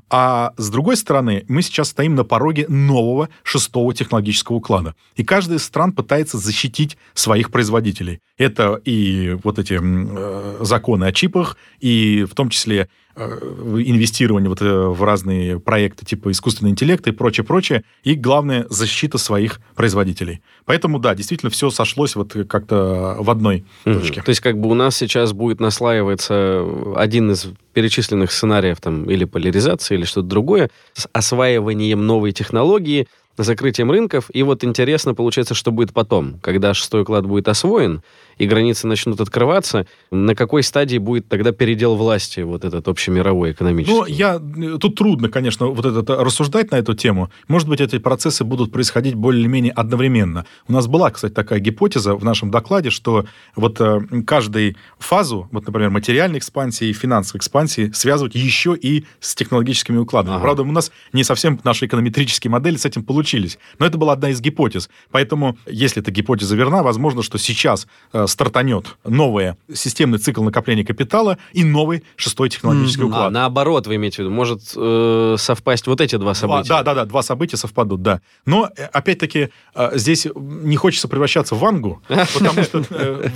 А 0.09 0.53
с 0.57 0.69
другой 0.69 0.97
стороны, 0.97 1.43
мы 1.47 1.61
сейчас 1.61 1.89
стоим 1.89 2.15
на 2.15 2.23
пороге 2.23 2.67
нового 2.67 3.29
шестого 3.41 3.93
технологического 3.93 4.57
уклада. 4.57 4.95
И 5.15 5.23
каждая 5.23 5.57
из 5.57 5.63
стран 5.63 5.91
пытается 5.91 6.38
защитить 6.38 6.97
своих 7.13 7.51
производителей. 7.51 8.19
Это 8.38 8.79
и 8.86 9.38
вот 9.43 9.59
эти 9.59 9.79
э, 9.81 10.63
законы 10.63 11.05
о 11.05 11.11
чипах, 11.11 11.57
и 11.79 12.27
в 12.29 12.36
том 12.36 12.49
числе 12.49 12.89
инвестирование 13.16 14.49
вот 14.49 14.61
э, 14.61 14.66
в 14.66 15.03
разные 15.03 15.59
проекты 15.59 16.05
типа 16.05 16.32
искусственного 16.32 16.72
интеллекта 16.72 17.11
и 17.11 17.14
прочее, 17.14 17.43
прочее, 17.43 17.84
и, 18.03 18.16
главное, 18.16 18.66
защита 18.70 19.18
своих 19.18 19.59
производителей. 19.76 20.41
Поэтому, 20.66 20.99
да, 20.99 21.14
действительно, 21.14 21.49
все 21.49 21.70
сошлось 21.70 22.16
вот 22.16 22.36
как-то 22.49 23.18
в 23.20 23.30
одной 23.30 23.66
угу. 23.86 23.99
точке. 23.99 24.22
То 24.22 24.30
есть, 24.30 24.41
как 24.41 24.59
бы 24.59 24.70
у 24.70 24.74
нас 24.74 24.97
сейчас 24.97 25.34
будет 25.34 25.59
наслаиваться 25.59 26.66
один 26.95 27.32
из 27.32 27.47
перечисленных 27.74 28.32
сценариев 28.32 28.82
там 28.82 29.09
или 29.09 29.26
поляризации, 29.26 29.95
или 29.95 30.05
что-то 30.05 30.28
другое, 30.28 30.70
с 30.93 31.07
осваиванием 31.14 32.05
новой 32.05 32.32
технологии, 32.32 33.07
закрытием 33.38 33.89
рынков. 33.91 34.30
И 34.34 34.43
вот 34.43 34.64
интересно 34.64 35.14
получается, 35.14 35.53
что 35.53 35.72
будет 35.72 35.93
потом, 35.93 36.39
когда 36.41 36.74
шестой 36.74 37.01
уклад 37.01 37.26
будет 37.26 37.47
освоен, 37.47 38.03
и 38.43 38.47
границы 38.47 38.87
начнут 38.87 39.19
открываться, 39.21 39.85
на 40.11 40.35
какой 40.35 40.63
стадии 40.63 40.97
будет 40.97 41.27
тогда 41.27 41.51
передел 41.51 41.95
власти, 41.95 42.41
вот 42.41 42.65
этот 42.65 42.87
общемировой 42.87 43.51
экономический? 43.51 43.93
Ну, 43.93 44.05
я... 44.05 44.39
Тут 44.79 44.95
трудно, 44.95 45.29
конечно, 45.29 45.67
вот 45.67 45.85
этот 45.85 46.09
рассуждать 46.09 46.71
на 46.71 46.75
эту 46.75 46.93
тему. 46.93 47.31
Может 47.47 47.67
быть, 47.67 47.81
эти 47.81 47.97
процессы 47.97 48.43
будут 48.43 48.71
происходить 48.71 49.15
более-менее 49.15 49.71
одновременно. 49.71 50.45
У 50.67 50.73
нас 50.73 50.87
была, 50.87 51.11
кстати, 51.11 51.33
такая 51.33 51.59
гипотеза 51.59 52.15
в 52.15 52.23
нашем 52.23 52.51
докладе, 52.51 52.89
что 52.89 53.25
вот 53.55 53.79
э, 53.79 54.01
каждую 54.25 54.75
фазу, 54.99 55.47
вот, 55.51 55.65
например, 55.65 55.89
материальной 55.89 56.39
экспансии 56.39 56.87
и 56.87 56.93
финансовой 56.93 57.39
экспансии 57.39 57.91
связывать 57.93 58.35
еще 58.35 58.75
и 58.75 59.05
с 59.19 59.35
технологическими 59.35 59.97
укладами. 59.97 60.35
Ага. 60.35 60.43
Правда, 60.43 60.63
у 60.63 60.71
нас 60.71 60.91
не 61.13 61.23
совсем 61.23 61.59
наши 61.63 61.85
эконометрические 61.85 62.51
модели 62.51 62.75
с 62.75 62.85
этим 62.85 63.03
получились. 63.03 63.57
Но 63.79 63.85
это 63.85 63.97
была 63.97 64.13
одна 64.13 64.29
из 64.29 64.41
гипотез. 64.41 64.89
Поэтому, 65.11 65.57
если 65.65 66.01
эта 66.01 66.11
гипотеза 66.11 66.55
верна, 66.55 66.83
возможно, 66.83 67.23
что 67.23 67.37
сейчас 67.37 67.87
э, 68.11 68.27
стартанет 68.34 68.97
новый 69.05 69.53
системный 69.73 70.17
цикл 70.17 70.43
накопления 70.43 70.84
капитала 70.84 71.38
и 71.53 71.63
новый 71.63 72.03
шестой 72.15 72.49
технологический 72.49 73.03
mm-hmm. 73.03 73.07
уклад. 73.07 73.27
А, 73.27 73.29
наоборот, 73.29 73.88
вы 73.88 73.95
имеете 73.95 74.17
в 74.17 74.19
виду, 74.19 74.31
может 74.31 74.61
э, 74.75 75.36
совпасть 75.38 75.88
вот 75.88 76.01
эти 76.01 76.17
два 76.17 76.34
события? 76.34 76.67
Два, 76.67 76.84
да, 76.84 76.84
да, 76.84 77.01
да, 77.01 77.05
два 77.05 77.21
события 77.21 77.57
совпадут, 77.57 78.01
да. 78.01 78.21
Но, 78.45 78.69
э, 78.75 78.86
опять-таки, 78.86 79.49
э, 79.75 79.97
здесь 79.97 80.27
не 80.36 80.75
хочется 80.75 81.07
превращаться 81.07 81.55
в 81.55 81.59
вангу, 81.59 82.01
потому 82.07 82.63
что 82.63 82.84
э, 82.89 83.29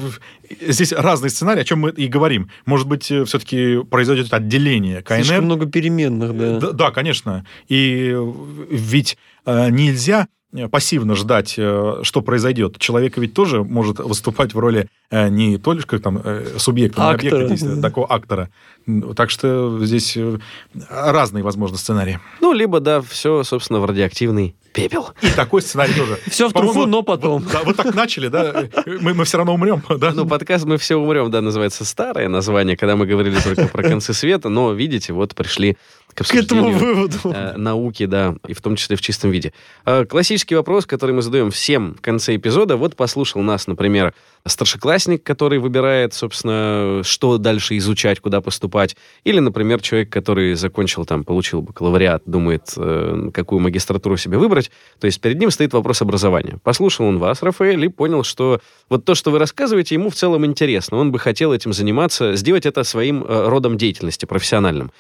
здесь 0.61 0.91
разные 0.91 1.29
сценарии, 1.29 1.61
о 1.61 1.65
чем 1.65 1.79
мы 1.79 1.91
и 1.91 2.07
говорим. 2.07 2.49
Может 2.65 2.87
быть, 2.87 3.03
все-таки 3.03 3.83
произойдет 3.83 4.33
отделение 4.33 5.01
КНР. 5.01 5.23
Слишком 5.23 5.45
много 5.45 5.65
переменных, 5.65 6.59
да. 6.59 6.71
Да, 6.71 6.91
конечно. 6.91 7.45
И 7.67 8.15
ведь 8.69 9.17
нельзя 9.45 10.27
Э, 10.27 10.36
пассивно 10.71 11.15
ждать, 11.15 11.55
э, 11.57 11.99
что 12.03 12.21
произойдет. 12.21 12.77
Человек 12.79 13.17
ведь 13.17 13.33
тоже 13.33 13.63
может 13.63 13.99
выступать 13.99 14.53
в 14.53 14.59
роли 14.59 14.89
э, 15.09 15.29
не 15.29 15.57
только 15.57 15.99
там 15.99 16.21
субъекта, 16.57 17.01
но 17.01 17.09
объекта 17.09 17.47
действия, 17.47 17.81
такого 17.81 18.07
актора. 18.11 18.49
Так 19.15 19.29
что 19.29 19.83
здесь 19.85 20.17
разные, 20.89 21.43
возможно, 21.43 21.77
сценарии. 21.77 22.19
Ну, 22.41 22.53
либо, 22.53 22.79
да, 22.79 23.01
все, 23.01 23.43
собственно, 23.43 23.79
в 23.79 23.85
радиоактивный 23.85 24.55
пепел. 24.77 25.09
И 25.21 25.29
такой 25.35 25.61
сценарий 25.61 25.93
тоже. 25.93 26.19
Все 26.27 26.49
в 26.49 26.53
труху, 26.53 26.85
но 26.85 27.01
потом. 27.01 27.41
Вот, 27.41 27.51
да, 27.51 27.61
вот 27.63 27.75
так 27.75 27.95
начали, 27.95 28.27
да? 28.27 28.65
Мы, 28.85 29.13
мы 29.13 29.25
все 29.25 29.37
равно 29.37 29.55
умрем, 29.55 29.81
да? 29.97 30.11
Ну, 30.13 30.27
подкаст 30.27 30.65
«Мы 30.65 30.77
все 30.77 30.95
умрем», 30.95 31.31
да, 31.31 31.41
называется 31.41 31.83
старое 31.83 32.29
название, 32.29 32.77
когда 32.77 32.95
мы 32.95 33.05
говорили 33.07 33.39
только 33.39 33.67
про 33.67 33.83
концы 33.83 34.13
света, 34.13 34.49
но, 34.49 34.73
видите, 34.73 35.13
вот 35.13 35.33
пришли 35.33 35.77
к 36.24 36.28
к 36.28 36.36
этому 36.36 36.72
выводу. 36.72 37.18
Э, 37.26 37.57
науки, 37.57 38.05
да, 38.05 38.36
и 38.47 38.53
в 38.53 38.61
том 38.61 38.76
числе 38.76 38.95
в 38.95 39.01
чистом 39.01 39.32
виде. 39.32 39.53
Э, 39.86 40.05
классический 40.05 40.55
вопрос, 40.55 40.86
который 40.86 41.11
мы 41.11 41.22
задаем 41.22 41.51
всем 41.51 41.95
в 41.95 42.01
конце 42.01 42.36
эпизода. 42.36 42.76
Вот 42.76 42.95
послушал 42.95 43.41
нас, 43.41 43.68
например, 43.68 44.13
старшеклассник, 44.45 45.24
который 45.24 45.59
выбирает, 45.59 46.13
собственно, 46.13 47.01
что 47.03 47.38
дальше 47.38 47.78
изучать, 47.78 48.20
куда 48.20 48.41
поступать. 48.41 48.95
Или, 49.26 49.39
например, 49.39 49.82
человек, 49.82 50.09
который 50.09 50.55
закончил 50.55 51.05
там, 51.05 51.24
получил 51.24 51.61
бакалавриат, 51.61 52.24
думает, 52.26 52.74
э, 52.78 53.30
какую 53.34 53.59
магистратуру 53.59 54.18
себе 54.18 54.38
выбрать. 54.38 54.72
То 54.99 55.05
есть 55.05 55.22
перед 55.22 55.39
ним 55.39 55.51
стоит 55.51 55.74
вопрос 55.74 56.01
образования. 56.01 56.57
Послушал 56.63 57.05
он 57.05 57.20
вас, 57.20 57.43
Рафаэль, 57.43 57.86
и 57.86 57.89
понял, 57.89 58.24
что 58.24 58.59
вот 58.89 59.05
то, 59.05 59.15
что 59.15 59.32
вы 59.32 59.39
рассказываете, 59.39 59.95
ему 59.95 60.09
в 60.09 60.15
целом 60.15 60.45
интересно. 60.45 60.97
Он 60.97 61.11
бы 61.11 61.20
хотел 61.20 61.53
этим 61.53 61.74
заниматься, 61.74 62.36
сделать 62.36 62.65
это 62.65 62.84
своим 62.84 63.24
родом 63.24 63.78
деятельности, 63.78 64.26
профессиональным. 64.26 64.91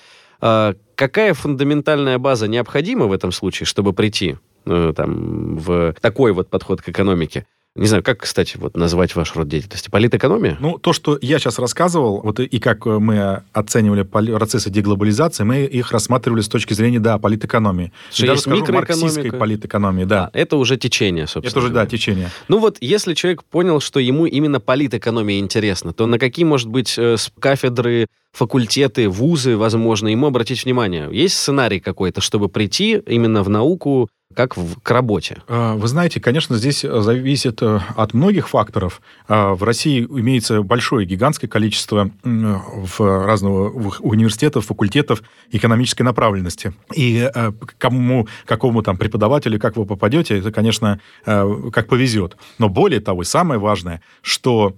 Э, 0.41 0.73
какая 0.95 1.33
фундаментальная 1.33 2.17
база 2.17 2.47
необходима 2.47 3.05
в 3.05 3.11
этом 3.11 3.31
случае, 3.31 3.65
чтобы 3.65 3.93
прийти 3.93 4.37
э, 4.65 4.93
там, 4.95 5.57
в 5.57 5.93
такой 6.01 6.33
вот 6.33 6.49
подход 6.49 6.81
к 6.81 6.89
экономике? 6.89 7.45
Не 7.77 7.85
знаю, 7.87 8.03
как, 8.03 8.21
кстати, 8.21 8.57
вот 8.57 8.75
назвать 8.75 9.15
ваш 9.15 9.35
род 9.35 9.47
деятельности? 9.47 9.89
Политэкономия? 9.89 10.57
Ну, 10.59 10.79
то, 10.79 10.93
что 10.93 11.17
я 11.21 11.37
сейчас 11.37 11.59
рассказывал, 11.59 12.21
вот 12.21 12.39
и, 12.39 12.59
как 12.59 12.85
мы 12.85 13.43
оценивали 13.53 14.01
процессы 14.01 14.69
деглобализации, 14.69 15.43
мы 15.43 15.63
их 15.63 15.91
рассматривали 15.91 16.41
с 16.41 16.47
точки 16.47 16.73
зрения, 16.73 16.99
да, 16.99 17.17
политэкономии. 17.19 17.91
Что 18.11 18.25
и 18.25 18.27
даже, 18.27 18.41
скажу, 18.41 18.65
марксистской 18.73 19.31
политэкономии, 19.31 20.05
да. 20.05 20.31
А, 20.33 20.37
это 20.37 20.57
уже 20.57 20.77
течение, 20.77 21.27
собственно. 21.27 21.51
Это 21.51 21.59
уже, 21.59 21.69
да, 21.69 21.85
течение. 21.85 22.31
Ну 22.47 22.57
вот, 22.57 22.77
если 22.81 23.13
человек 23.13 23.43
понял, 23.43 23.79
что 23.79 23.99
ему 23.99 24.25
именно 24.25 24.59
политэкономия 24.59 25.39
интересна, 25.39 25.93
то 25.93 26.07
на 26.07 26.17
какие, 26.17 26.45
может 26.45 26.69
быть, 26.69 26.95
э, 26.97 27.15
кафедры, 27.39 28.07
факультеты, 28.31 29.07
вузы, 29.07 29.55
возможно, 29.55 30.07
ему 30.07 30.27
обратить 30.27 30.65
внимание? 30.65 31.09
Есть 31.11 31.37
сценарий 31.37 31.79
какой-то, 31.79 32.21
чтобы 32.21 32.49
прийти 32.49 33.01
именно 33.05 33.43
в 33.43 33.49
науку 33.49 34.09
как 34.37 34.55
в- 34.55 34.79
к 34.81 34.91
работе? 34.91 35.41
А, 35.47 35.75
Вы 35.75 35.87
знаете, 35.87 36.19
конечно, 36.21 36.57
здесь 36.57 36.85
э, 36.85 37.01
зависит 37.01 37.63
э, 37.63 37.79
от 37.95 38.13
многих 38.13 38.47
факторов. 38.49 39.01
А, 39.27 39.55
В 39.55 39.63
России 39.63 40.03
имеется 40.03 40.61
большое, 40.61 41.07
гигантское 41.07 41.49
количество 41.49 42.11
в 42.23 42.99
разного 43.25 43.69
университетов, 43.99 44.67
факультетов 44.67 45.23
экономической 45.51 46.03
направленности. 46.03 46.73
И 46.93 47.27
э, 47.33 47.51
кому, 47.79 48.27
какому 48.45 48.83
там 48.83 48.97
преподавателю, 48.97 49.59
как 49.59 49.75
вы 49.75 49.87
попадете, 49.87 50.37
это, 50.37 50.51
конечно, 50.51 50.99
как 51.25 51.87
повезет. 51.87 52.37
Но 52.59 52.69
более 52.69 52.99
того, 52.99 53.23
и 53.23 53.25
самое 53.25 53.59
важное, 53.59 54.01
что 54.21 54.75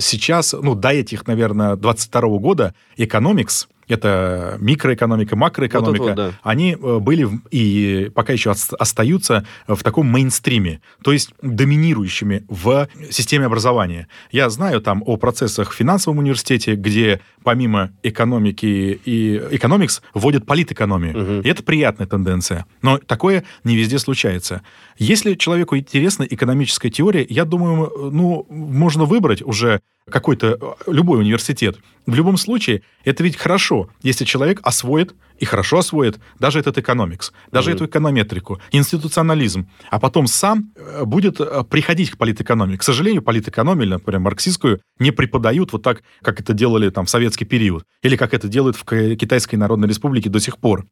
сейчас, 0.00 0.54
ну, 0.60 0.74
до 0.74 0.88
этих, 0.88 1.26
наверное, 1.26 1.76
22 1.76 2.38
года 2.38 2.74
экономикс, 2.96 3.68
это 3.88 4.56
микроэкономика, 4.60 5.36
макроэкономика, 5.36 6.02
Вот 6.02 6.08
вот, 6.08 6.16
да. 6.16 6.32
они 6.42 6.76
э, 6.80 6.98
были 6.98 7.24
в- 7.24 7.40
и 7.50 8.10
пока 8.14 8.32
еще 8.32 8.50
ос- 8.50 8.72
остаются 8.78 9.46
в 9.66 9.82
таком 9.82 10.06
мейнстриме, 10.06 10.80
то 11.02 11.12
есть 11.12 11.32
доминирующими 11.42 12.44
в 12.48 12.88
системе 13.10 13.46
образования. 13.46 14.08
Я 14.32 14.50
знаю 14.50 14.80
там 14.80 15.02
о 15.06 15.16
процессах 15.16 15.70
в 15.72 15.74
финансовом 15.74 16.18
университете, 16.18 16.74
где 16.74 17.20
помимо 17.42 17.90
экономики 18.02 19.00
и 19.04 19.42
экономикс 19.50 20.02
вводят 20.14 20.46
политэкономию. 20.46 21.16
Мгм. 21.18 21.40
И 21.40 21.48
это 21.48 21.62
приятная 21.62 22.06
тенденция. 22.06 22.66
Но 22.82 22.98
такое 22.98 23.44
не 23.64 23.76
везде 23.76 23.98
случается. 23.98 24.62
Если 24.98 25.34
человеку 25.34 25.76
интересна 25.76 26.24
экономическая 26.24 26.90
теория, 26.90 27.24
я 27.28 27.44
думаю, 27.44 28.10
ну, 28.12 28.46
можно 28.50 29.04
выбрать 29.04 29.42
уже 29.42 29.80
какой-то, 30.10 30.58
э, 30.86 30.90
любой 30.92 31.20
университет. 31.20 31.78
В 32.06 32.14
любом 32.14 32.36
случае, 32.36 32.82
это 33.04 33.22
ведь 33.22 33.36
хорошо, 33.36 33.88
если 34.02 34.24
человек 34.24 34.60
освоит 34.62 35.14
и 35.38 35.44
хорошо 35.44 35.78
освоит 35.78 36.18
даже 36.40 36.58
этот 36.58 36.78
экономикс, 36.78 37.32
даже 37.52 37.70
Мгм. 37.70 37.76
эту 37.76 37.86
эконометрику, 37.86 38.60
институционализм, 38.72 39.68
а 39.90 40.00
потом 40.00 40.26
сам 40.26 40.72
э, 40.74 41.04
будет 41.04 41.40
э, 41.40 41.62
приходить 41.70 42.10
к 42.10 42.16
политэкономии. 42.16 42.76
К 42.76 42.82
сожалению, 42.82 43.22
политэкономию, 43.22 43.88
например, 43.88 44.20
марксистскую, 44.20 44.80
не 44.98 45.12
преподают 45.12 45.72
вот 45.72 45.82
так, 45.82 46.02
как 46.22 46.40
это 46.40 46.54
делали 46.54 46.90
там 46.90 47.04
в 47.06 47.10
советский 47.10 47.44
период, 47.44 47.84
или 48.02 48.16
как 48.16 48.34
это 48.34 48.48
делают 48.48 48.76
в 48.76 48.84
Китайской 49.16 49.56
Народной 49.56 49.88
Республике 49.88 50.28
до 50.28 50.40
сих 50.40 50.58
пор. 50.58 50.86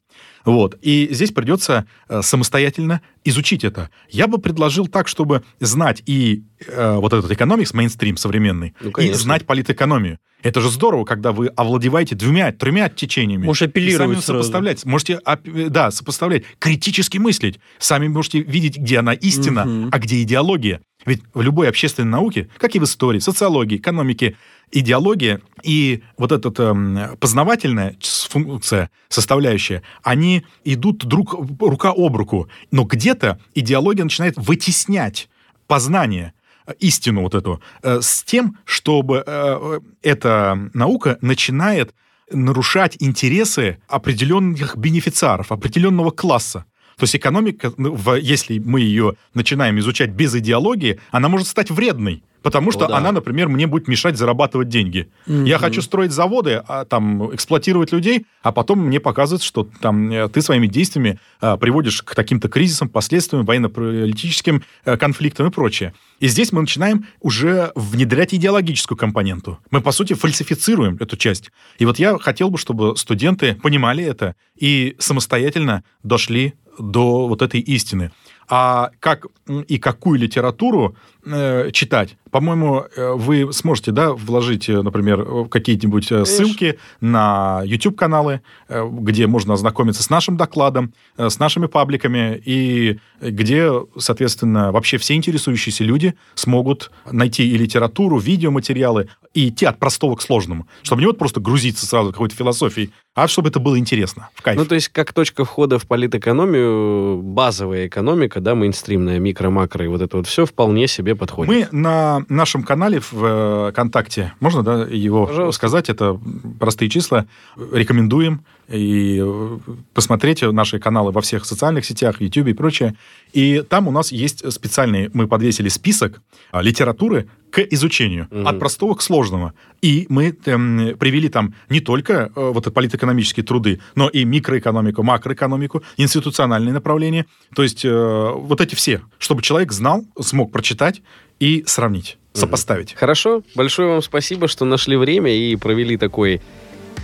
Вот. 0.45 0.77
И 0.81 1.09
здесь 1.11 1.33
придется 1.33 1.87
самостоятельно 2.21 3.01
изучить 3.25 3.65
это. 3.65 3.91
Я 4.11 4.29
бы 4.29 4.39
предложил 4.39 4.87
так, 4.87 5.09
чтобы 5.09 5.43
знать 5.61 6.03
и 6.07 6.45
э, 6.67 6.95
вот 6.97 7.13
этот 7.13 7.31
экономикс, 7.33 7.75
мейнстрим 7.75 8.17
современный, 8.17 8.75
Ну, 8.81 8.93
и 9.11 9.13
знать 9.15 9.47
политэкономию. 9.47 10.19
Это 10.43 10.61
же 10.61 10.71
здорово, 10.71 11.05
когда 11.05 11.33
вы 11.33 11.49
овладеваете 11.49 12.15
двумя, 12.15 12.53
тремя 12.53 12.89
течениями. 12.89 13.45
Можешь 13.47 13.63
И 13.63 13.65
апеллировать 13.65 13.99
сами 14.19 14.21
сразу. 14.23 14.43
сопоставлять. 14.43 14.85
Можете, 14.85 15.17
оп- 15.25 15.49
да, 15.71 15.91
сопоставлять, 15.91 16.45
критически 16.59 17.19
мыслить. 17.19 17.59
Сами 17.79 18.07
можете 18.07 18.41
видеть, 18.43 18.77
где 18.77 18.99
она 18.99 19.13
истина, 19.15 19.65
Мгм. 19.65 19.89
а 19.93 19.99
где 19.99 20.23
идеология. 20.23 20.83
Ведь 21.05 21.23
в 21.35 21.41
любой 21.41 21.69
общественной 21.69 22.09
науке, 22.11 22.49
как 22.59 22.75
и 22.77 22.79
в 22.79 22.85
истории, 22.85 23.19
социологии, 23.19 23.77
экономике, 23.79 24.37
идеология 24.73 25.41
и 25.63 26.03
вот 26.19 26.33
эта 26.33 26.53
эм, 26.63 27.17
познавательная 27.19 27.97
функция, 28.29 28.91
составляющая, 29.09 29.83
они 30.03 30.45
идут 30.65 31.05
друг 31.07 31.35
рука 31.61 31.93
об 31.97 32.17
руку. 32.17 32.49
Но 32.71 32.85
где-то 32.85 33.41
идеология 33.55 34.05
начинает 34.05 34.35
вытеснять 34.37 35.29
познание, 35.67 36.33
э, 36.35 36.36
истину 36.79 37.23
вот 37.23 37.35
эту, 37.35 37.61
э, 37.83 38.01
с 38.01 38.23
тем, 38.23 38.59
чтобы 38.65 39.23
э, 39.27 39.81
эта 40.03 40.71
наука 40.75 41.19
начинает 41.21 41.95
нарушать 42.31 42.97
интересы 43.01 43.79
определенных 43.89 44.77
бенефициаров, 44.77 45.53
определенного 45.53 46.11
класса. 46.11 46.65
То 46.99 47.05
есть 47.05 47.15
экономика, 47.15 47.75
ну, 47.77 47.95
если 48.17 48.59
мы 48.59 48.81
ее 48.81 49.17
начинаем 49.35 49.79
изучать 49.81 50.11
без 50.11 50.35
идеологии, 50.35 50.99
она 51.11 51.29
может 51.29 51.47
стать 51.47 51.71
вредной. 51.71 52.23
Потому 52.47 52.71
что 52.71 52.87
да. 52.87 52.99
она, 52.99 53.11
например, 53.11 53.49
мне 53.49 53.67
будет 53.67 53.89
мешать 53.89 54.17
зарабатывать 54.17 54.69
деньги. 54.69 55.09
Я 55.27 55.57
Мгм. 55.57 55.59
хочу 55.59 55.83
строить 55.83 56.13
заводы, 56.13 56.63
а, 56.69 56.85
там, 56.85 57.35
эксплуатировать 57.35 57.91
людей, 57.91 58.25
а 58.41 58.53
потом 58.53 58.87
мне 58.87 59.01
показывают, 59.01 59.43
что 59.43 59.69
там, 59.81 60.13
э, 60.13 60.29
ты 60.29 60.41
своими 60.41 60.69
действиями 60.69 61.19
а, 61.41 61.57
приводишь 61.57 62.03
к 62.03 62.15
таким-то 62.15 62.49
кризисам, 62.49 62.89
последствиям, 62.89 63.45
военно-политическим 63.45 64.63
э, 64.85 64.97
конфликтам 64.97 65.49
и 65.49 65.51
прочее. 65.51 65.93
И 66.21 66.29
здесь 66.29 66.53
мы 66.53 66.61
начинаем 66.61 67.07
уже 67.21 67.73
внедрять 67.75 68.33
идеологическую 68.33 68.97
компоненту. 68.97 69.59
Мы, 69.73 69.81
по 69.81 69.91
сути, 69.91 70.13
фальсифицируем 70.15 70.97
эту 71.01 71.17
часть. 71.17 71.51
И 71.81 71.85
вот 71.85 71.99
я 71.99 72.17
хотел 72.17 72.51
бы, 72.51 72.59
чтобы 72.59 72.97
студенты 72.97 73.57
понимали 73.57 74.05
это 74.05 74.37
и 74.57 74.95
самостоятельно 75.01 75.83
дошли 76.05 76.55
до 76.79 77.29
вот 77.29 77.43
этой 77.43 77.61
истины. 77.61 78.13
А 78.49 78.91
как 79.01 79.27
и 79.69 79.79
какую 79.79 80.19
литературу 80.19 80.97
э, 81.27 81.71
читать, 81.73 82.17
по-моему, 82.31 82.85
э, 82.97 83.13
вы 83.13 83.53
сможете, 83.53 83.93
да, 83.93 84.13
вложить, 84.13 84.69
э, 84.69 84.83
например, 84.83 85.49
какие-нибудь 85.49 86.29
ссылки 86.29 86.79
на 87.01 87.63
YouTube-каналы, 87.65 88.41
где 88.69 89.27
можно 89.27 89.55
ознакомиться 89.55 90.03
с 90.03 90.11
нашим 90.11 90.37
докладом, 90.37 90.93
с 91.17 91.39
нашими 91.39 91.67
пабликами, 91.67 92.41
и 92.45 92.99
где, 93.21 93.71
соответственно, 93.99 94.73
вообще 94.73 94.99
все 94.99 95.15
интересующиеся 95.15 95.85
люди 95.85 96.15
смогут 96.35 96.91
найти 97.11 97.49
и 97.49 97.57
литературу, 97.57 98.19
видеоматериалы, 98.19 99.09
и 99.35 99.49
идти 99.49 99.67
от 99.67 99.79
простого 99.79 100.17
к 100.17 100.23
сложному. 100.23 100.67
Чтобы 100.83 101.03
не 101.03 101.07
вот 101.07 101.19
просто 101.19 101.41
грузиться 101.41 101.87
сразу 101.87 102.13
какой-то 102.13 102.35
философией, 102.35 102.93
а 103.15 103.29
чтобы 103.29 103.49
это 103.49 103.61
было 103.61 103.79
интересно, 103.79 104.29
в 104.35 104.43
кайф. 104.43 104.59
Ну, 104.59 104.67
то 104.67 104.75
есть, 104.75 104.89
как 104.89 105.13
точка 105.13 105.45
входа 105.45 105.79
в 105.79 105.87
политэкономию, 105.87 107.23
базовая 107.23 107.87
экономика, 107.87 108.41
да, 108.41 108.55
мейнстримная, 108.55 109.19
микро, 109.19 109.51
макро, 109.51 109.85
и 109.85 109.89
вот 109.89 110.03
это 110.03 110.19
вот 110.19 110.27
все 110.27 110.45
вполне 110.45 110.87
себе 110.87 111.16
подходит. 111.17 111.73
Мы 111.73 111.79
на 111.79 112.25
нашем 112.29 112.63
канале 112.63 113.01
в 113.01 113.13
э, 113.13 113.71
ВКонтакте, 113.73 114.33
можно 114.41 114.63
да, 114.63 114.85
его 114.85 115.27
Пожалуйста. 115.27 115.57
сказать, 115.57 115.89
это 115.91 116.19
простые 116.59 116.89
числа, 116.89 117.27
рекомендуем 117.73 118.43
и 118.69 119.21
э, 119.23 119.59
посмотрите 119.95 120.51
наши 120.51 120.79
каналы 120.79 121.13
во 121.13 121.21
всех 121.21 121.45
социальных 121.45 121.85
сетях, 121.85 122.21
YouTube 122.21 122.49
и 122.49 122.53
прочее. 122.53 122.97
И 123.33 123.63
там 123.69 123.89
у 123.89 123.91
нас 123.91 124.13
есть 124.13 124.51
специальный, 124.53 125.11
мы 125.13 125.29
подвесили 125.29 125.69
список 125.69 126.21
а, 126.51 126.63
литературы 126.63 127.29
к 127.51 127.61
изучению, 127.61 128.27
Мгм. 128.31 128.49
от 128.49 128.59
простого 128.59 128.95
к 128.95 129.03
сложному. 129.03 129.53
И 129.83 130.07
мы 130.09 130.37
эм, 130.47 130.97
привели 130.99 131.29
там 131.29 131.55
не 131.71 131.81
только 131.81 132.13
э, 132.35 132.51
вот 132.53 132.73
политэкономические 132.75 133.45
труды, 133.45 133.81
но 133.95 134.09
и 134.09 134.25
микроэкономику, 134.25 135.03
макроэкономику, 135.03 135.83
институциональные 135.97 136.73
направления. 136.73 137.27
То 137.55 137.63
есть 137.63 137.85
э, 137.85 138.33
вот 138.35 138.61
эти 138.61 138.75
все, 138.75 139.01
чтобы 139.19 139.43
человек 139.43 139.73
знал, 139.73 140.05
смог 140.21 140.51
прочитать 140.53 141.03
и 141.39 141.63
сравнить, 141.67 142.19
сопоставить. 142.33 142.95
Хорошо, 142.95 143.43
большое 143.55 143.89
вам 143.89 144.03
спасибо, 144.03 144.49
что 144.49 144.65
нашли 144.65 144.97
время 144.97 145.31
и 145.33 145.55
провели 145.57 145.97
такой 145.97 146.41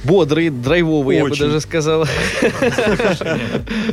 бодрый, 0.05 0.51
драйвовый, 0.51 1.17
я 1.17 1.23
бы 1.23 1.31
Очень. 1.31 1.47
даже 1.47 1.61
сказал, 1.61 2.07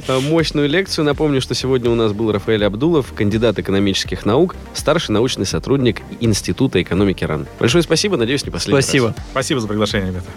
мощную 0.07 0.69
лекцию. 0.69 1.05
Напомню, 1.05 1.41
что 1.41 1.53
сегодня 1.53 1.89
у 1.89 1.95
нас 1.95 2.13
был 2.13 2.31
Рафаэль 2.31 2.65
Абдулов, 2.65 3.13
кандидат 3.13 3.59
экономических 3.59 4.25
наук, 4.25 4.55
старший 4.73 5.13
научный 5.13 5.45
сотрудник 5.45 6.01
Института 6.19 6.81
экономики 6.81 7.23
РАН. 7.23 7.47
Большое 7.59 7.83
спасибо, 7.83 8.17
надеюсь, 8.17 8.45
не 8.45 8.51
последний 8.51 8.77
раз. 8.77 8.85
Спасибо. 8.85 9.15
Спасибо 9.31 9.59
за 9.59 9.67
приглашение, 9.67 10.09
ребята. 10.09 10.27